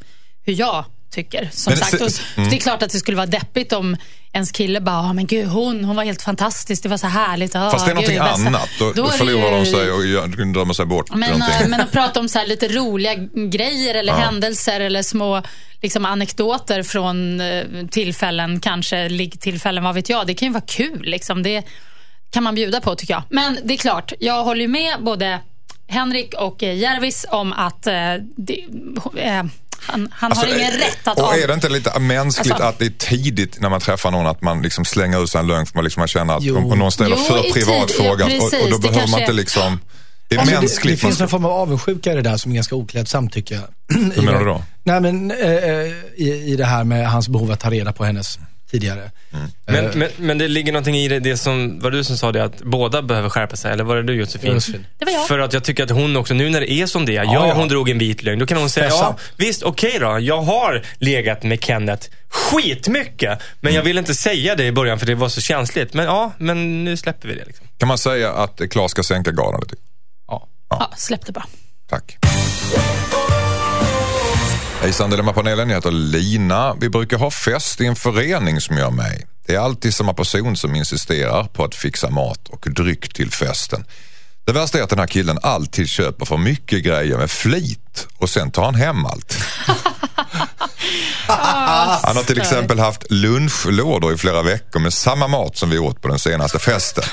hur 0.44 0.52
jag 0.52 0.84
tycker. 1.10 1.48
Som 1.52 1.70
Men 1.70 1.78
sagt. 1.78 1.90
se- 2.12 2.22
Och 2.42 2.48
Det 2.50 2.56
är 2.56 2.60
klart 2.60 2.82
att 2.82 2.90
det 2.90 2.98
skulle 2.98 3.16
vara 3.16 3.26
deppigt 3.26 3.72
om 3.72 3.96
ens 4.32 4.52
kille 4.52 4.80
bara, 4.80 4.96
"Ah, 4.96 5.12
men 5.12 5.26
gud 5.26 5.46
hon, 5.48 5.84
hon 5.84 5.96
var 5.96 6.04
helt 6.04 6.22
fantastisk, 6.22 6.82
det 6.82 6.88
var 6.88 6.96
så 6.96 7.06
härligt. 7.06 7.56
Ah, 7.56 7.70
Fast 7.70 7.86
det 7.86 7.92
är 7.92 7.96
gud, 7.96 8.14
någonting 8.16 8.18
bästa." 8.44 8.46
annat. 8.48 8.68
Då, 8.78 8.92
då 8.92 9.06
det 9.06 9.12
förlorar 9.12 9.52
de 9.52 9.66
sig 9.66 9.90
och 9.92 10.06
gör- 10.06 10.52
drömmer 10.52 10.74
sig 10.74 10.86
bort. 10.86 11.14
Men, 11.14 11.42
äh, 11.42 11.48
men 11.68 11.80
att 11.80 11.92
prata 11.98 12.20
om 12.20 12.28
så 12.28 12.38
här 12.38 12.46
lite 12.46 12.68
roliga 12.68 13.14
grejer 13.50 13.94
eller 13.94 14.12
Ja. 14.12 14.18
händelser 14.18 14.80
eller 14.80 15.02
små 15.02 15.42
liksom, 15.82 16.04
anekdoter 16.06 16.82
från 16.82 17.40
eh, 17.40 17.64
tillfällen, 17.90 18.60
kanske 18.60 19.08
liggtillfällen, 19.08 19.84
vad 19.84 19.94
vet 19.94 20.08
jag. 20.08 20.26
Det 20.26 20.34
kan 20.34 20.48
ju 20.48 20.52
vara 20.52 20.64
kul. 20.66 21.02
Liksom. 21.02 21.42
Det 21.42 21.62
kan 22.30 22.42
man 22.42 22.54
bjuda 22.54 22.80
på 22.80 22.94
tycker 22.94 23.14
jag. 23.14 23.22
Men 23.30 23.58
det 23.64 23.74
är 23.74 23.78
klart, 23.78 24.12
jag 24.20 24.44
håller 24.44 24.68
med 24.68 24.94
både 25.00 25.40
Henrik 25.88 26.34
och 26.34 26.62
eh, 26.62 26.76
Järvis 26.76 27.26
om 27.30 27.52
att 27.52 27.86
eh, 27.86 27.94
det, 28.36 28.64
eh, 29.16 29.44
han, 29.80 30.08
han 30.12 30.30
Alltså, 30.32 30.46
har 30.46 30.52
ingen 30.54 30.72
eh, 30.72 30.78
rätt 30.78 31.08
att 31.08 31.18
Och 31.18 31.24
av... 31.28 31.34
är 31.34 31.48
det 31.48 31.54
inte 31.54 31.68
lite 31.68 31.98
mänskligt 31.98 32.52
Alltså- 32.52 32.66
att 32.68 32.78
det 32.78 32.86
är 32.86 32.90
tidigt 32.90 33.60
när 33.60 33.68
man 33.70 33.80
träffar 33.80 34.10
någon 34.10 34.26
att 34.26 34.42
man 34.42 34.62
liksom 34.62 34.84
slänger 34.84 35.22
ut 35.24 35.30
sig 35.30 35.38
en 35.40 35.46
lögn 35.46 35.66
för 35.66 35.74
man, 35.74 35.84
liksom, 35.84 36.00
man 36.00 36.08
känner 36.08 36.36
att 36.36 36.42
Jo. 36.42 36.72
om 36.72 36.78
någon 36.78 36.92
ställer 36.92 37.16
Jo, 37.16 37.24
för 37.24 37.52
privat 37.52 37.88
tid- 37.88 37.96
fråga 37.96 38.28
ja, 38.30 38.36
och, 38.38 38.44
och 38.64 38.70
då 38.70 38.78
det 38.78 38.88
behöver 38.88 39.10
man 39.10 39.20
inte 39.20 39.32
liksom... 39.32 39.80
Det 40.28 40.34
är 40.34 40.38
Alltså, 40.40 40.54
det, 40.54 40.60
mänskligt. 40.60 41.00
det 41.00 41.06
finns 41.06 41.18
man 41.18 41.24
en 41.24 41.28
form 41.28 41.44
av 41.44 41.50
avundsjuka 41.50 42.12
i 42.12 42.14
det 42.14 42.22
där 42.22 42.36
som 42.36 42.50
är 42.52 42.54
ganska 42.54 42.74
oklädsamt 42.74 43.32
tycker 43.32 43.54
jag. 43.54 43.64
Hur 44.14 44.22
menar 44.22 44.38
du 44.38 44.44
då? 44.44 44.62
Nej 44.84 45.00
men 45.00 45.30
eh, 45.30 45.38
eh, 45.50 45.86
i, 46.16 46.44
i 46.52 46.56
det 46.56 46.64
här 46.64 46.84
med 46.84 47.10
hans 47.10 47.28
behov 47.28 47.50
att 47.50 47.60
ta 47.60 47.70
reda 47.70 47.92
på 47.92 48.04
hennes 48.04 48.38
tidigare. 48.70 49.10
Men, 49.66 49.84
Eh, 49.86 49.90
men, 49.94 50.08
men 50.16 50.38
det 50.38 50.48
ligger 50.48 50.72
någonting 50.72 50.96
i 50.96 51.08
det, 51.08 51.18
det 51.20 51.36
som, 51.36 51.80
var 51.80 51.90
du 51.90 52.04
som 52.04 52.16
sa 52.18 52.32
det, 52.32 52.44
att 52.44 52.62
båda 52.62 53.02
behöver 53.02 53.28
skärpa 53.28 53.56
sig? 53.56 53.72
Eller 53.72 53.84
var 53.84 53.96
det 53.96 54.02
du 54.02 54.14
Josefin? 54.14 54.52
Josefin. 54.54 54.86
Det 54.98 55.04
var 55.04 55.12
jag. 55.12 55.28
För 55.28 55.38
att 55.38 55.52
jag 55.52 55.64
tycker 55.64 55.84
att 55.84 55.90
hon 55.90 56.16
också, 56.16 56.34
nu 56.34 56.50
när 56.50 56.60
det 56.60 56.72
är 56.72 56.86
som 56.86 57.06
det 57.06 57.12
är, 57.16 57.24
ja, 57.24 57.34
Ja, 57.34 57.48
ja. 57.48 57.54
hon 57.54 57.68
drog 57.68 57.88
en 57.88 57.98
vit 57.98 58.22
lögn, 58.22 58.38
då 58.38 58.46
kan 58.46 58.58
hon 58.58 58.70
säga, 58.70 58.86
Fessa. 58.90 59.02
ja 59.04 59.16
visst, 59.36 59.62
okej 59.62 59.98
då, 60.00 60.18
jag 60.20 60.42
har 60.42 60.82
legat 60.98 61.42
med 61.42 61.64
Kenneth 61.64 62.08
skitmycket, 62.28 63.38
men 63.60 63.74
jag 63.74 63.82
ville 63.82 63.98
inte 64.00 64.14
säga 64.14 64.54
det 64.54 64.64
i 64.64 64.72
början 64.72 64.98
för 64.98 65.06
det 65.06 65.14
var 65.14 65.28
så 65.28 65.40
känsligt. 65.40 65.94
Men 65.94 66.04
ja, 66.04 66.32
men 66.38 66.84
nu 66.84 66.96
släpper 66.96 67.28
vi 67.28 67.34
det. 67.34 67.44
Liksom. 67.44 67.66
Kan 67.78 67.88
man 67.88 67.98
säga 67.98 68.32
att 68.32 68.60
Claes 68.70 68.90
ska 68.90 69.02
sänka 69.02 69.30
garden 69.30 69.60
lite? 69.62 69.76
ja. 70.28 70.48
Ja, 70.70 70.90
släpp 70.96 71.26
det 71.26 71.32
bara. 71.32 71.46
Tack. 71.88 72.18
Hejsan 74.80 75.10
Dilemmapanelen, 75.10 75.68
jag 75.68 75.76
heter 75.76 75.90
Lina. 75.90 76.74
Vi 76.74 76.88
brukar 76.88 77.18
ha 77.18 77.30
fest 77.30 77.80
i 77.80 77.86
en 77.86 77.96
förening 77.96 78.60
som 78.60 78.76
jag 78.76 78.86
är 78.86 78.90
med 78.90 79.12
i. 79.12 79.24
Det 79.46 79.54
är 79.54 79.58
alltid 79.58 79.94
samma 79.94 80.14
person 80.14 80.56
som 80.56 80.74
insisterar 80.74 81.44
på 81.44 81.64
att 81.64 81.74
fixa 81.74 82.10
mat 82.10 82.48
och 82.48 82.66
dryck 82.70 83.12
till 83.14 83.30
festen. 83.30 83.84
Det 84.44 84.52
värsta 84.52 84.78
är 84.78 84.82
att 84.82 84.90
den 84.90 84.98
här 84.98 85.06
killen 85.06 85.38
alltid 85.42 85.88
köper 85.88 86.24
för 86.24 86.36
mycket 86.36 86.84
grejer 86.84 87.18
med 87.18 87.30
flit 87.30 88.06
och 88.18 88.30
sen 88.30 88.50
tar 88.50 88.64
han 88.64 88.74
hem 88.74 89.06
allt. 89.06 89.38
Han 92.02 92.16
har 92.16 92.22
till 92.22 92.40
exempel 92.40 92.78
haft 92.78 93.10
lunchlådor 93.10 94.14
i 94.14 94.16
flera 94.16 94.42
veckor 94.42 94.80
med 94.80 94.92
samma 94.92 95.28
mat 95.28 95.56
som 95.56 95.70
vi 95.70 95.78
åt 95.78 96.02
på 96.02 96.08
den 96.08 96.18
senaste 96.18 96.58
festen. 96.58 97.04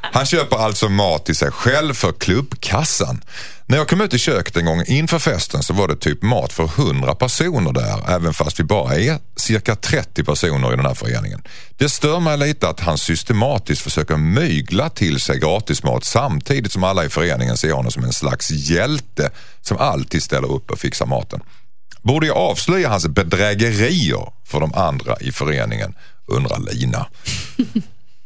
Han 0.00 0.26
köper 0.26 0.56
alltså 0.56 0.88
mat 0.88 1.26
till 1.26 1.36
sig 1.36 1.50
själv 1.50 1.94
för 1.94 2.12
klubbkassan. 2.12 3.22
När 3.66 3.78
jag 3.78 3.88
kom 3.88 4.00
ut 4.00 4.14
i 4.14 4.18
köket 4.18 4.56
en 4.56 4.64
gång 4.64 4.82
inför 4.86 5.18
festen 5.18 5.62
så 5.62 5.72
var 5.72 5.88
det 5.88 5.96
typ 5.96 6.22
mat 6.22 6.52
för 6.52 6.64
100 6.64 7.14
personer 7.14 7.72
där, 7.72 8.14
även 8.14 8.34
fast 8.34 8.60
vi 8.60 8.64
bara 8.64 8.94
är 8.94 9.18
cirka 9.36 9.76
30 9.76 10.24
personer 10.24 10.72
i 10.72 10.76
den 10.76 10.86
här 10.86 10.94
föreningen. 10.94 11.42
Det 11.78 11.88
stör 11.88 12.20
mig 12.20 12.38
lite 12.38 12.68
att 12.68 12.80
han 12.80 12.98
systematiskt 12.98 13.82
försöker 13.82 14.16
mygla 14.16 14.90
till 14.90 15.20
sig 15.20 15.38
gratismat 15.38 16.04
samtidigt 16.04 16.72
som 16.72 16.84
alla 16.84 17.04
i 17.04 17.08
föreningen 17.08 17.56
ser 17.56 17.72
honom 17.72 17.90
som 17.90 18.04
en 18.04 18.12
slags 18.12 18.50
hjälte 18.50 19.30
som 19.60 19.78
alltid 19.78 20.22
ställer 20.22 20.52
upp 20.52 20.70
och 20.70 20.78
fixar 20.78 21.06
maten. 21.06 21.40
Borde 22.02 22.26
jag 22.26 22.36
avslöja 22.36 22.88
hans 22.88 23.08
bedrägerier 23.08 24.32
för 24.44 24.60
de 24.60 24.74
andra 24.74 25.16
i 25.20 25.32
föreningen? 25.32 25.94
Undrar 26.26 26.58
Lina. 26.58 27.06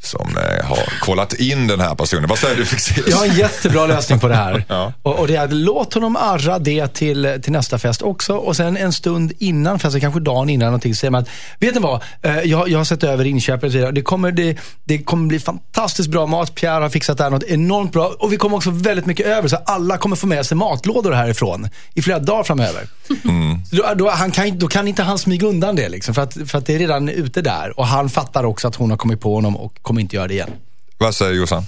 Som 0.03 0.37
eh, 0.37 0.67
har 0.67 1.01
kollat 1.01 1.33
in 1.33 1.67
den 1.67 1.81
här 1.81 1.95
personen. 1.95 2.29
Vad 2.29 2.39
säger 2.39 2.57
du 2.57 2.65
Fexeus? 2.65 3.07
Jag 3.09 3.17
har 3.17 3.27
en 3.27 3.35
jättebra 3.35 3.87
lösning 3.87 4.19
på 4.19 4.29
det 4.29 4.35
här. 4.35 4.65
Ja. 4.69 4.93
och, 5.03 5.19
och 5.19 5.27
det 5.27 5.37
är 5.37 5.45
att 5.45 5.53
låt 5.53 5.95
honom 5.95 6.17
arra 6.17 6.59
det 6.59 6.89
till, 6.89 7.39
till 7.43 7.53
nästa 7.53 7.79
fest 7.79 8.03
också. 8.03 8.35
Och 8.35 8.57
sen 8.57 8.77
en 8.77 8.93
stund 8.93 9.33
innan 9.39 9.79
festen, 9.79 10.01
kanske 10.01 10.21
dagen 10.21 10.49
innan 10.49 10.67
någonting, 10.67 10.95
säger 10.95 11.11
man 11.11 11.23
att, 11.23 11.29
vet 11.61 11.75
ni 11.75 11.81
vad? 11.81 12.03
Eh, 12.23 12.41
jag, 12.41 12.69
jag 12.69 12.79
har 12.79 12.85
sett 12.85 13.05
över 13.05 13.25
inköpet 13.25 13.65
och 13.65 13.71
så 13.73 13.79
vidare. 13.79 13.93
Det 13.93 14.03
kommer, 14.03 14.33
det, 14.33 14.59
det 14.85 14.99
kommer 14.99 15.27
bli 15.27 15.41
fantastiskt 15.41 16.09
bra 16.09 16.27
mat. 16.27 16.55
Pierre 16.55 16.83
har 16.83 16.89
fixat 16.89 17.19
det 17.19 17.25
här 17.25 17.31
något 17.31 17.43
enormt 17.43 17.93
bra. 17.93 18.15
Och 18.19 18.33
vi 18.33 18.37
kommer 18.37 18.57
också 18.57 18.71
väldigt 18.71 19.07
mycket 19.07 19.27
över. 19.27 19.49
Så 19.49 19.57
alla 19.57 19.99
kommer 19.99 20.17
få 20.17 20.27
med 20.27 20.47
sig 20.47 20.57
matlådor 20.57 21.13
härifrån 21.13 21.69
i 21.95 22.03
flera 22.03 22.19
dagar 22.19 22.45
framöver. 22.45 22.89
Så 23.71 23.77
Då, 23.77 23.95
då, 23.95 24.11
han 24.11 24.31
kan, 24.31 24.59
då 24.59 24.69
kan 24.69 24.89
inte 24.89 25.03
han 25.03 25.19
smyga 25.19 25.47
undan 25.47 25.77
det. 25.77 25.89
Liksom, 25.89 26.15
för, 26.15 26.23
att, 26.23 26.37
för 26.47 26.59
att 26.59 26.67
det 26.67 26.75
är 26.75 26.79
redan 26.79 27.09
ute 27.09 27.43
där. 27.43 27.79
Och 27.79 27.87
han 27.87 28.09
fattar 28.09 28.45
också 28.45 28.69
att 28.69 28.75
hon 28.77 28.91
har 28.91 28.97
kommit 28.97 29.21
på 29.21 29.35
honom 29.35 29.57
och 29.57 29.83
kommer 29.87 30.01
inte 30.01 30.17
göra 30.17 30.29
det 30.29 30.35
igen. 30.35 30.51
Vad 30.99 31.15
säger 31.15 31.33
Jossan? 31.33 31.65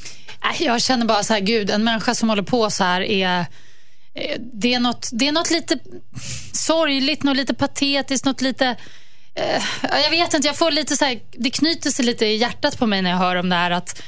Jag 0.61 0.83
känner 0.83 1.07
bara 1.07 1.23
så 1.23 1.33
här, 1.33 1.41
gud, 1.41 1.71
en 1.71 1.85
människa 1.85 2.15
som 2.15 2.29
håller 2.29 2.43
på 2.43 2.71
så 2.71 2.85
här 2.85 3.01
är... 3.01 3.39
eh, 4.15 4.37
Det 4.53 4.75
är 4.75 4.81
något, 4.81 5.09
det 5.13 5.29
är 5.29 5.33
något 5.33 5.51
lite 5.51 5.79
sorgligt, 6.53 7.23
något 7.23 7.37
lite 7.37 7.55
patetiskt, 7.55 8.25
något 8.25 8.41
lite... 8.41 8.67
eh, 9.35 9.63
jag 10.03 10.11
vet 10.11 10.35
inte, 10.35 10.47
jag 10.49 10.57
får 10.57 10.71
lite 10.71 10.97
så 10.97 11.05
här, 11.05 11.21
det 11.33 11.51
knyter 11.51 11.91
sig 11.91 12.05
lite 12.05 12.27
i 12.27 12.37
hjärtat 12.37 12.79
på 12.79 12.87
mig 12.87 13.03
när 13.03 13.11
jag 13.11 13.17
hör 13.19 13.37
om 13.37 13.49
det 13.49 13.57
här. 13.57 13.71
Att, 13.71 14.03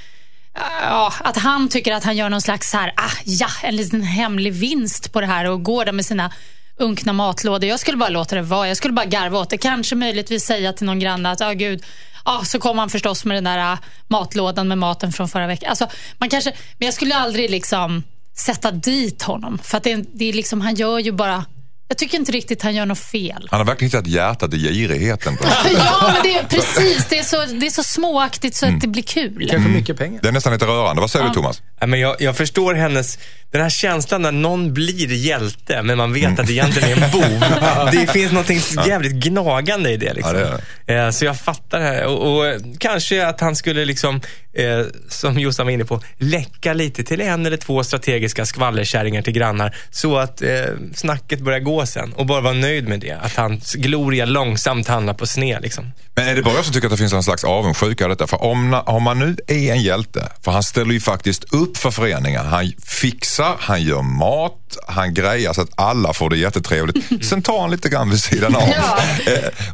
ja, 0.82 1.12
att 1.20 1.36
han 1.36 1.68
tycker 1.68 1.92
att 1.92 2.04
han 2.04 2.16
gör 2.16 2.28
någon 2.28 2.40
slags 2.42 2.70
så 2.70 2.76
här, 2.78 2.92
ah, 2.96 3.10
ja, 3.24 3.48
en 3.62 3.76
liten 3.76 4.02
hemlig 4.02 4.52
vinst 4.52 5.12
på 5.12 5.20
det 5.20 5.26
här 5.26 5.44
och 5.44 5.62
går 5.62 5.84
där 5.84 5.92
med 5.92 6.06
sina 6.06 6.32
unkna 6.76 7.12
matlådor. 7.12 7.68
Jag 7.68 7.80
skulle 7.80 7.96
bara 7.96 8.08
låta 8.08 8.36
det 8.36 8.42
vara. 8.42 8.68
Jag 8.68 8.76
skulle 8.76 8.94
bara 8.94 9.06
garva 9.06 9.38
åt 9.38 9.50
det. 9.50 9.58
Kanske 9.58 9.94
möjligtvis 9.94 10.44
säga 10.44 10.72
till 10.72 10.86
någon 10.86 10.98
granne 11.00 11.30
att, 11.30 11.40
ja 11.40 11.52
gud, 11.52 11.84
ah, 12.22 12.44
så 12.44 12.58
kom 12.58 12.78
han 12.78 12.90
förstås 12.90 13.24
med 13.24 13.36
den 13.36 13.44
där 13.44 13.72
ah, 13.72 13.78
matlådan 14.08 14.68
med 14.68 14.78
maten 14.78 15.12
från 15.12 15.28
förra 15.28 15.46
veckan. 15.46 15.68
Alltså, 15.70 15.86
man 16.18 16.28
kanske, 16.28 16.52
men 16.78 16.86
jag 16.86 16.94
skulle 16.94 17.14
aldrig 17.14 17.50
liksom 17.50 18.02
sätta 18.36 18.70
dit 18.70 19.22
honom. 19.22 19.58
För 19.58 19.76
att 19.76 19.82
det, 19.84 19.92
är- 19.92 20.04
det 20.14 20.24
är 20.28 20.32
liksom, 20.32 20.60
han 20.60 20.74
gör 20.74 20.98
ju 20.98 21.12
bara, 21.12 21.44
jag 21.90 21.98
tycker 21.98 22.18
inte 22.18 22.32
riktigt 22.32 22.62
han 22.62 22.74
gör 22.74 22.86
något 22.86 22.98
fel. 22.98 23.48
Han 23.50 23.60
har 23.60 23.66
verkligen 23.66 23.90
hittat 23.90 24.06
hjärtat 24.06 24.54
i 24.54 24.58
girigheten. 24.58 25.36
På 25.36 25.44
Ja, 25.74 26.10
men 26.12 26.22
det 26.22 26.38
är 26.38 26.44
precis. 26.44 27.06
Det 27.08 27.18
är 27.18 27.22
så, 27.22 27.44
det 27.44 27.66
är 27.66 27.70
så 27.70 27.82
småaktigt 27.82 28.56
så 28.56 28.66
att 28.66 28.80
det 28.80 28.88
blir 28.88 29.02
kul. 29.02 29.48
Kanske 29.50 29.70
mycket 29.70 29.98
pengar. 29.98 30.20
Det 30.22 30.28
är 30.28 30.32
nästan 30.32 30.52
lite 30.52 30.66
rörande. 30.66 31.00
Vad 31.00 31.10
säger 31.10 31.28
du 31.28 31.34
Thomas? 31.34 31.62
Ja, 31.80 31.86
men 31.86 32.00
jag, 32.00 32.16
jag 32.20 32.36
förstår 32.36 32.74
hennes, 32.74 33.18
den 33.52 33.60
här 33.62 33.70
känslan 33.70 34.22
när 34.22 34.32
någon 34.32 34.74
blir 34.74 35.12
hjälte, 35.12 35.82
men 35.82 35.98
man 35.98 36.12
vet 36.12 36.38
att 36.38 36.46
det 36.46 36.52
egentligen 36.52 36.98
är 36.98 37.04
en 37.04 37.10
bov. 37.10 37.44
det 37.92 38.12
finns 38.12 38.32
något 38.32 38.50
jävligt 38.86 39.12
gnagande 39.12 39.90
i 39.90 39.96
det. 39.96 40.14
Liksom. 40.14 40.36
Ja, 40.38 40.58
det 40.86 40.94
Eh, 40.94 41.10
Så 41.10 41.24
jag 41.24 41.40
fattar 41.40 41.78
det 41.78 41.84
här. 41.84 42.06
Och, 42.06 42.38
och 42.38 42.60
kanske 42.78 43.26
att 43.26 43.40
han 43.40 43.56
skulle, 43.56 43.84
liksom, 43.84 44.20
eh, 44.52 44.86
som 45.08 45.38
Jossan 45.38 45.66
var 45.66 45.72
inne 45.72 45.84
på, 45.84 46.00
läcka 46.18 46.72
lite 46.72 47.04
till 47.04 47.20
en 47.20 47.46
eller 47.46 47.56
två 47.56 47.84
strategiska 47.84 48.46
skvallerkärringar 48.46 49.22
till 49.22 49.32
grannar. 49.32 49.76
Så 49.90 50.18
att 50.18 50.42
eh, 50.42 50.48
snacket 50.94 51.40
börjar 51.40 51.60
gå 51.60 51.86
sen. 51.86 52.12
Och 52.12 52.26
bara 52.26 52.40
vara 52.40 52.54
nöjd 52.54 52.88
med 52.88 53.00
det. 53.00 53.12
Att 53.12 53.36
hans 53.36 53.74
gloria 53.74 54.24
långsamt 54.24 54.88
hamnar 54.88 55.14
på 55.14 55.26
sned. 55.26 55.62
Liksom. 55.62 55.92
Men 56.14 56.28
är 56.28 56.36
det 56.36 56.42
bara 56.42 56.54
jag 56.54 56.64
som 56.64 56.74
tycker 56.74 56.86
att 56.86 56.92
det 56.92 56.96
finns 56.96 57.12
en 57.12 57.22
slags 57.22 57.44
avundsjuka 57.44 58.04
i 58.04 58.08
detta? 58.08 58.26
För 58.26 58.42
om, 58.42 58.82
om 58.86 59.02
man 59.02 59.18
nu 59.18 59.36
är 59.46 59.72
en 59.72 59.82
hjälte, 59.82 60.28
för 60.44 60.50
han 60.50 60.62
ställer 60.62 60.92
ju 60.92 61.00
faktiskt 61.00 61.54
upp 61.54 61.76
för 61.76 61.90
föreningen. 61.90 62.46
Han 62.46 62.72
fixar, 62.86 63.56
han 63.58 63.82
gör 63.82 64.02
mat, 64.02 64.59
han 64.88 65.14
grejar 65.14 65.52
så 65.52 65.60
att 65.60 65.68
alla 65.74 66.12
får 66.12 66.30
det 66.30 66.36
jättetrevligt. 66.36 67.24
Sen 67.28 67.42
tar 67.42 67.60
han 67.60 67.70
lite 67.70 67.88
grann 67.88 68.10
vid 68.10 68.20
sidan 68.22 68.56
av. 68.56 68.62
Ja. 68.68 68.98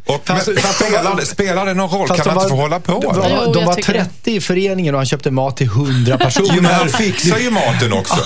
Och, 0.05 0.21
Fast- 0.27 0.47
men, 0.47 0.57
fast 0.57 0.79
de 0.79 0.85
spelar, 0.85 1.03
var- 1.03 1.15
det- 1.15 1.25
spelar 1.25 1.65
det 1.65 1.73
någon 1.73 1.89
roll? 1.99 2.07
Kan 2.07 2.17
de 2.17 2.23
han 2.29 2.29
inte 2.37 2.43
var- 2.43 2.49
få 2.49 2.55
hålla 2.55 2.79
på? 2.79 2.99
De 2.99 3.19
var, 3.19 3.41
Jo, 3.45 3.53
de 3.53 3.65
var 3.65 3.73
tycker 3.73 3.93
det. 3.93 3.99
30 3.99 4.31
i 4.31 4.41
föreningen 4.41 4.95
och 4.95 4.99
han 4.99 5.05
köpte 5.05 5.31
mat 5.31 5.57
till 5.57 5.67
100 5.67 6.17
personer. 6.17 6.49
Jo, 6.55 6.61
men 6.61 6.73
han 6.73 6.89
fixar 6.89 7.37
ju 7.37 7.49
maten 7.51 7.93
också. 7.93 8.17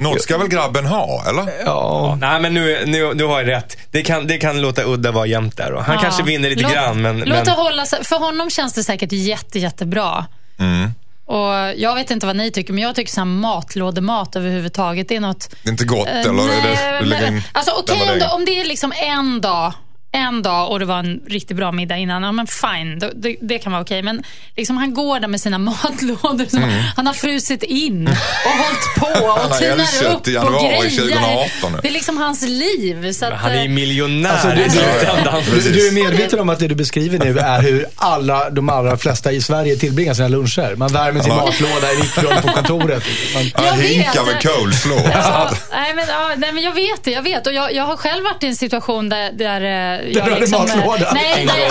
Något 0.00 0.22
ska 0.22 0.38
väl 0.38 0.48
grabben 0.48 0.86
ha, 0.86 1.24
eller? 1.28 1.52
Ja. 1.64 2.18
Nej, 2.20 2.40
men 2.40 2.54
nu, 2.54 2.82
nu, 2.86 3.14
du 3.14 3.24
har 3.24 3.40
ju 3.40 3.46
rätt. 3.46 3.76
Det 3.90 4.02
kan, 4.02 4.26
det 4.26 4.38
kan 4.38 4.60
låta 4.60 4.82
udda 4.84 5.12
vara 5.12 5.26
jämnt 5.26 5.56
där. 5.56 5.72
Han 5.86 5.94
Ja. 5.94 6.00
kanske 6.02 6.22
vinner 6.22 6.50
lite 6.50 6.62
Låt- 6.62 6.72
grann, 6.72 7.02
men... 7.02 7.18
Låt 7.18 7.46
men 7.46 7.48
hålla 7.54 7.86
sig. 7.86 8.04
För 8.04 8.16
honom 8.16 8.50
känns 8.50 8.72
det 8.72 8.84
säkert 8.84 9.12
jätte, 9.12 9.58
jättebra. 9.58 10.26
Mm. 10.58 10.90
Och 11.28 11.52
jag 11.76 11.94
vet 11.94 12.10
inte 12.10 12.26
vad 12.26 12.36
ni 12.36 12.50
tycker, 12.50 12.72
men 12.72 12.82
jag 12.82 12.94
tycker 12.94 13.12
så 13.12 13.20
här 13.20 13.24
matlådemat 13.24 14.36
överhuvudtaget, 14.36 15.08
det 15.08 15.16
är 15.16 15.20
något... 15.20 15.50
Det 15.62 15.68
är 15.68 15.70
inte 15.72 15.84
gott, 15.84 16.08
Eh, 16.08 16.20
eller? 16.20 16.42
är 16.42 16.62
det, 16.62 16.90
nej, 16.90 17.00
du 17.00 17.06
lägger 17.06 17.30
men- 17.30 17.42
alltså 17.52 17.72
okej 17.78 17.98
var 17.98 18.12
om, 18.12 18.18
det- 18.18 18.24
det- 18.24 18.30
om 18.32 18.44
det 18.44 18.60
är 18.60 18.64
liksom 18.64 18.92
en 19.02 19.40
dag, 19.40 19.72
en 20.18 20.42
dag 20.42 20.70
och 20.70 20.78
det 20.78 20.84
var 20.84 20.98
en 20.98 21.20
riktigt 21.26 21.56
bra 21.56 21.72
middag 21.72 21.96
innan, 21.96 22.22
ja 22.22 22.32
men 22.32 22.46
fine, 22.46 22.98
det, 22.98 23.12
det, 23.14 23.36
det 23.40 23.58
kan 23.58 23.72
vara 23.72 23.82
okej. 23.82 24.02
Men 24.02 24.22
liksom 24.56 24.76
han 24.76 24.94
går 24.94 25.20
där 25.20 25.28
med 25.28 25.40
sina 25.40 25.58
matlådor 25.68 26.44
som 26.50 26.62
han 26.96 27.06
har 27.06 27.14
frusit 27.14 27.62
in 27.62 28.08
och 28.08 28.50
hållit 28.52 28.94
på 28.98 29.08
Mm. 29.08 29.30
Och 29.50 29.58
tinar 29.58 30.14
upp 30.14 30.28
i 30.28 30.30
och 30.30 30.34
januari 30.34 30.66
grejer. 30.78 30.90
2018 30.90 31.72
nu. 31.72 31.78
Det 31.82 31.88
är 31.88 31.92
liksom 31.92 32.16
hans 32.16 32.42
liv. 32.42 33.12
Så 33.12 33.26
att, 33.26 33.32
han 33.34 33.50
är 33.50 33.54
ju 33.56 33.64
eh, 33.64 33.68
miljonär 33.70 34.30
Alltså, 34.30 34.48
slutändan. 34.78 35.42
Du, 35.54 35.72
du 35.72 35.88
är 35.88 35.92
medveten 35.92 36.40
om 36.40 36.48
att 36.48 36.58
det 36.58 36.68
du 36.68 36.74
beskriver 36.74 37.18
nu 37.18 37.38
är 37.38 37.62
hur 37.62 37.86
alla, 37.96 38.50
de 38.50 38.68
allra 38.68 38.96
flesta 38.96 39.32
i 39.32 39.40
Sverige 39.42 39.76
tillbringar 39.76 40.14
sina 40.14 40.28
luncher. 40.28 40.76
Man 40.76 40.92
värmer 40.92 41.20
sin 41.20 41.32
Ja. 41.32 41.44
matlåda 41.44 41.92
i 41.92 41.96
mikron 41.96 42.42
på 42.42 42.48
kontoret. 42.48 43.02
Man, 43.34 43.42
Han 43.54 43.64
Jag 43.66 43.76
vet. 43.76 43.86
hinkar 43.90 44.24
med 44.24 44.42
coleslaw. 44.42 45.12
Alltså, 45.14 45.56
nej, 45.70 45.94
men, 45.94 46.04
ja, 46.08 46.30
nej, 46.36 46.52
men 46.52 46.62
jag 46.62 46.72
vet 46.72 47.04
det. 47.04 47.10
Jag 47.10 47.22
vet. 47.22 47.46
Och 47.46 47.52
jag, 47.52 47.74
jag 47.74 47.84
har 47.84 47.96
själv 47.96 48.24
varit 48.24 48.42
i 48.42 48.46
en 48.46 48.56
situation 48.56 49.08
där, 49.08 49.32
där 49.32 49.60
eh, 50.00 50.07
jag 50.14 50.22
hade 50.22 50.40
liksom... 50.40 50.66
eh, 50.66 50.76
matlåda? 50.76 51.12
Nej, 51.14 51.46
nej. 51.46 51.70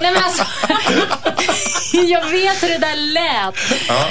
nej, 0.00 0.12
men 0.12 0.16
alltså. 0.24 0.44
jag 1.96 2.24
vet 2.30 2.62
hur 2.62 2.68
det 2.68 2.78
där 2.78 2.96
lät. 2.96 3.54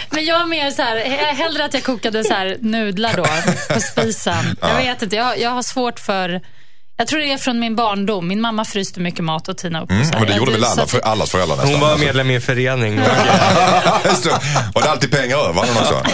Men 0.09 0.25
jag 0.25 0.41
är 0.41 0.45
mer 0.45 0.71
så 0.71 0.81
här, 0.81 0.95
he- 0.97 1.33
hellre 1.35 1.65
att 1.65 1.73
jag 1.73 1.83
kokade 1.83 2.23
så 2.23 2.33
här 2.33 2.57
nudlar 2.61 3.13
då 3.17 3.25
på 3.73 3.79
spisen. 3.81 4.57
Jag 4.61 4.75
vet 4.75 5.01
inte, 5.01 5.15
jag, 5.15 5.39
jag 5.39 5.49
har 5.49 5.61
svårt 5.61 5.99
för... 5.99 6.41
Jag 7.01 7.07
tror 7.07 7.19
det 7.19 7.31
är 7.31 7.37
från 7.37 7.59
min 7.59 7.75
barndom. 7.75 8.27
Min 8.27 8.41
mamma 8.41 8.65
fryste 8.65 8.99
mycket 8.99 9.23
mat 9.23 9.47
och 9.49 9.57
tinade 9.57 9.83
upp. 9.83 9.89
och 9.89 9.95
Mm, 9.95 10.07
här. 10.11 10.19
men 10.19 10.27
det 10.29 10.35
gjorde 10.35 10.51
väl 10.51 10.63
alla, 10.63 10.87
för, 10.87 10.99
allas 10.99 11.29
föräldrar 11.31 11.55
nästan. 11.55 11.71
Hon 11.73 11.81
var 11.81 11.89
Alltså. 11.91 12.05
medlem 12.05 12.31
i 12.31 12.35
en 12.35 12.41
förening. 12.41 12.99
Och, 12.99 13.05
Just 14.05 14.23
det. 14.23 14.41
Och 14.73 14.85
alltid 14.85 15.11
pengar 15.11 15.37
över 15.37 15.61
också. 15.61 16.03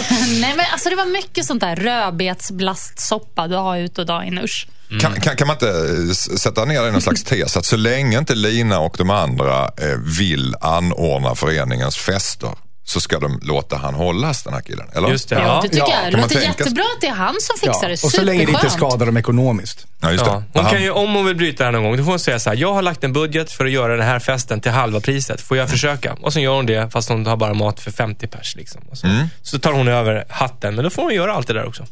Nej, 0.41 0.53
men 0.57 0.65
alltså 0.71 0.89
det 0.89 0.95
var 0.95 1.05
mycket 1.05 1.45
sånt 1.45 1.61
där 1.61 1.75
rödbetsblastsoppa 1.75 3.47
dag 3.47 3.79
ut 3.79 3.97
och 3.97 4.05
dag 4.05 4.25
in. 4.27 4.39
Usch. 4.43 4.67
Kan, 5.01 5.21
kan, 5.21 5.35
kan 5.35 5.47
man 5.47 5.55
inte 5.55 6.15
sätta 6.15 6.65
ner 6.65 6.81
det 6.81 6.87
i 6.87 6.91
någon 6.91 7.01
slags 7.01 7.23
tes 7.23 7.57
att 7.57 7.65
så 7.65 7.77
länge 7.77 8.17
inte 8.17 8.35
Lina 8.35 8.79
och 8.79 8.95
de 8.97 9.09
andra 9.09 9.63
eh, 9.65 9.97
vill 10.19 10.55
anordna 10.61 11.35
föreningens 11.35 11.97
fester 11.97 12.49
så 12.89 12.99
ska 13.01 13.19
de 13.19 13.39
låta 13.43 13.77
han 13.77 13.93
hållas 13.93 14.43
den 14.43 14.53
här 14.53 14.61
killen? 14.61 14.87
Eller? 14.95 15.09
Just 15.09 15.29
det. 15.29 15.35
Ja, 15.35 15.41
Ja. 15.41 15.59
det 15.61 15.69
tycker 15.69 15.87
Ja, 15.87 15.93
jag. 16.03 16.13
Det 16.13 16.17
låter 16.21 16.41
jättebra 16.41 16.83
att 16.95 17.01
det 17.01 17.07
är 17.07 17.11
han 17.13 17.35
som 17.41 17.55
ja. 17.61 17.73
fixar 17.73 17.87
det. 17.87 18.03
Och 18.03 18.11
så 18.11 18.21
länge 18.21 18.45
det 18.45 18.51
inte 18.51 18.69
skadar 18.69 19.05
dem 19.05 19.17
ekonomiskt. 19.17 19.85
Ja, 20.01 20.11
just 20.11 20.25
det. 20.25 20.31
Ja. 20.31 20.43
Hon 20.61 20.65
kan 20.71 20.81
ju, 20.81 20.91
om 20.91 21.13
hon 21.15 21.25
vill 21.25 21.35
bryta 21.35 21.57
det 21.57 21.65
här 21.65 21.71
någon 21.71 21.83
gång, 21.83 21.97
då 21.97 22.03
får 22.03 22.11
hon 22.11 22.19
säga 22.19 22.39
så 22.39 22.49
här. 22.49 22.57
Jag 22.57 22.73
har 22.73 22.81
lagt 22.81 23.03
en 23.03 23.13
budget 23.13 23.51
för 23.51 23.65
att 23.65 23.71
göra 23.71 23.97
den 23.97 24.05
här 24.07 24.19
festen 24.19 24.61
till 24.61 24.71
halva 24.71 24.99
priset. 24.99 25.41
Får 25.41 25.57
jag 25.57 25.69
försöka? 25.69 26.13
Och 26.21 26.33
så 26.33 26.39
gör 26.39 26.55
hon 26.55 26.65
det, 26.65 26.89
fast 26.91 27.09
hon 27.09 27.25
har 27.25 27.37
bara 27.37 27.53
mat 27.53 27.79
för 27.79 27.91
50 27.91 28.27
pers. 28.27 28.55
Liksom. 28.55 28.81
Och 28.91 28.97
så, 28.97 29.07
Mm. 29.07 29.27
så 29.41 29.59
tar 29.59 29.73
hon 29.73 29.87
över 29.87 30.25
hatten. 30.29 30.75
Men 30.75 30.83
då 30.83 30.89
får 30.89 31.01
hon 31.03 31.13
göra 31.13 31.33
allt 31.33 31.47
det 31.47 31.53
där 31.53 31.65
också. 31.67 31.85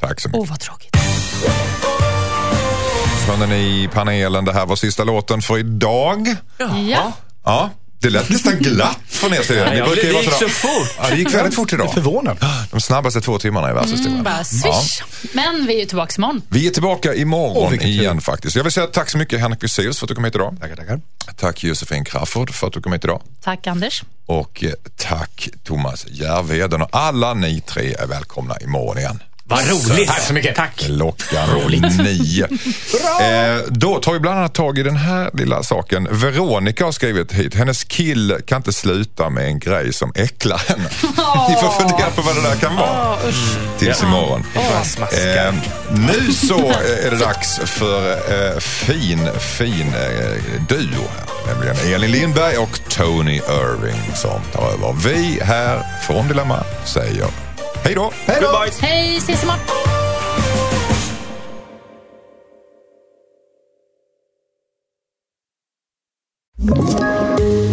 Tack 0.00 0.20
så 0.20 0.28
mycket. 0.28 0.40
Åh, 0.40 0.46
vad 0.48 0.60
tråkigt. 0.60 0.96
Hörde 3.28 3.46
ni 3.46 3.82
i 3.84 3.88
panelen, 3.92 4.44
det 4.44 4.52
här 4.52 4.66
var 4.66 4.76
sista 4.76 5.04
låten 5.04 5.42
för 5.42 5.58
idag. 5.58 6.36
Ja. 6.58 7.12
Ja, 7.44 7.70
det 8.02 8.10
lät 8.10 8.28
nästan 8.28 8.58
glatt 8.58 8.98
från 9.06 9.34
er 9.34 9.42
sida. 9.42 9.74
Ja, 9.76 9.86
det 9.94 10.02
gick 10.02 10.32
så 10.32 10.48
fort. 10.48 10.94
Ja, 10.98 11.10
det 11.10 11.16
gick 11.16 11.34
väldigt 11.34 11.54
fort 11.54 11.72
idag. 11.72 11.94
Förvånad. 11.94 12.38
De 12.70 12.80
snabbaste 12.80 13.20
två 13.20 13.38
timmarna 13.38 13.70
i 13.70 13.74
världshistorien. 13.74 14.12
Mm, 14.12 14.24
bara 14.24 14.44
swish. 14.44 15.02
Men 15.32 15.66
vi 15.66 15.74
är 15.74 15.78
ju 15.78 15.86
tillbaka 15.86 16.14
imorgon. 16.18 16.42
Vi 16.48 16.66
är 16.66 16.70
tillbaka 16.70 17.14
imorgon 17.14 17.78
kul. 17.78 17.88
igen 17.88 18.20
faktiskt. 18.20 18.56
Jag 18.56 18.62
vill 18.64 18.72
säga 18.72 18.86
tack 18.86 19.10
så 19.10 19.18
mycket 19.18 19.40
Henrik 19.40 19.60
Fexeus 19.60 19.98
för 19.98 20.06
att 20.06 20.08
du 20.08 20.14
kom 20.14 20.24
hit 20.24 20.34
idag. 20.34 20.56
Tackar, 20.60 20.76
tackar. 20.76 21.00
Tack 21.36 21.64
Josefin 21.64 22.04
Crafoord 22.04 22.54
för 22.54 22.66
att 22.66 22.72
du 22.72 22.80
kom 22.82 22.92
hit 22.92 23.04
idag. 23.04 23.22
Tack 23.44 23.66
Anders. 23.66 24.02
Och 24.26 24.64
eh, 24.64 24.70
tack 24.96 25.48
Thomas 25.64 26.06
Järvheden 26.08 26.82
och 26.82 26.88
alla 26.92 27.34
ni 27.34 27.60
tre 27.60 27.94
är 27.98 28.06
välkomna 28.06 28.56
imorgon 28.60 28.98
igen. 28.98 29.22
Vad 29.52 29.70
roligt. 29.70 30.08
Tack 30.08 30.20
så 30.20 30.32
mycket. 30.32 30.56
Tack. 30.56 30.76
Klockan 30.76 31.48
nio. 31.98 32.48
Eh, 33.20 33.58
då 33.68 33.98
tar 33.98 34.12
vi 34.12 34.18
bland 34.18 34.38
annat 34.38 34.54
tag 34.54 34.78
i 34.78 34.82
den 34.82 34.96
här 34.96 35.30
lilla 35.34 35.62
saken. 35.62 36.08
Veronica 36.10 36.84
har 36.84 36.92
skrivit 36.92 37.32
hit. 37.32 37.54
Hennes 37.54 37.84
kille 37.84 38.40
kan 38.40 38.56
inte 38.56 38.72
sluta 38.72 39.30
med 39.30 39.46
en 39.46 39.58
grej 39.58 39.92
som 39.92 40.12
äcklar 40.14 40.58
henne. 40.68 40.84
Ni 41.48 41.54
får 41.54 41.80
fundera 41.80 42.10
på 42.10 42.22
vad 42.22 42.34
det 42.34 42.42
där 42.42 42.56
kan 42.56 42.76
vara. 42.76 43.16
Tills 43.78 44.02
imorgon. 44.02 44.44
Bara 44.54 44.84
smaskar. 44.84 45.46
Eh, 45.46 45.54
nu 45.90 46.32
så 46.32 46.58
eh, 46.58 47.06
är 47.06 47.10
det 47.10 47.16
dags 47.16 47.60
för 47.64 48.10
eh, 48.10 48.58
fin, 48.58 49.28
fin 49.38 49.94
eh, 49.94 50.62
duo 50.68 51.04
här. 51.16 51.54
Nämligen 51.54 51.94
Elin 51.94 52.10
Lindberg 52.10 52.56
och 52.56 52.80
Tony 52.88 53.36
Irving 53.36 54.00
som 54.14 54.40
tar 54.52 54.72
över. 54.72 54.92
Vi 54.92 55.40
här 55.42 55.82
från 56.06 56.28
Dilemma 56.28 56.64
säger 56.84 57.26
hej 57.84 57.94
då. 57.94 58.10
Hej 58.26 58.38
då! 58.40 58.46
Goodbye. 58.46 58.88
Hej, 58.88 59.16
ses 59.16 59.42
imorgon. 59.42 59.58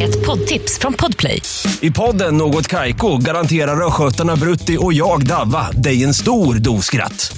Ett 0.01 0.25
poddtips 0.25 0.79
från 0.79 0.93
Podplay. 0.93 1.41
I 1.81 1.91
podden 1.91 2.37
Något 2.37 2.67
Kaiko 2.67 3.17
garanterar 3.17 3.87
östgötarna 3.87 4.35
Brutti 4.35 4.77
och 4.79 4.93
jag, 4.93 5.27
Davva, 5.27 5.71
dig 5.71 6.03
en 6.03 6.13
stor 6.13 6.55
dos 6.55 6.85
skratt. 6.85 7.37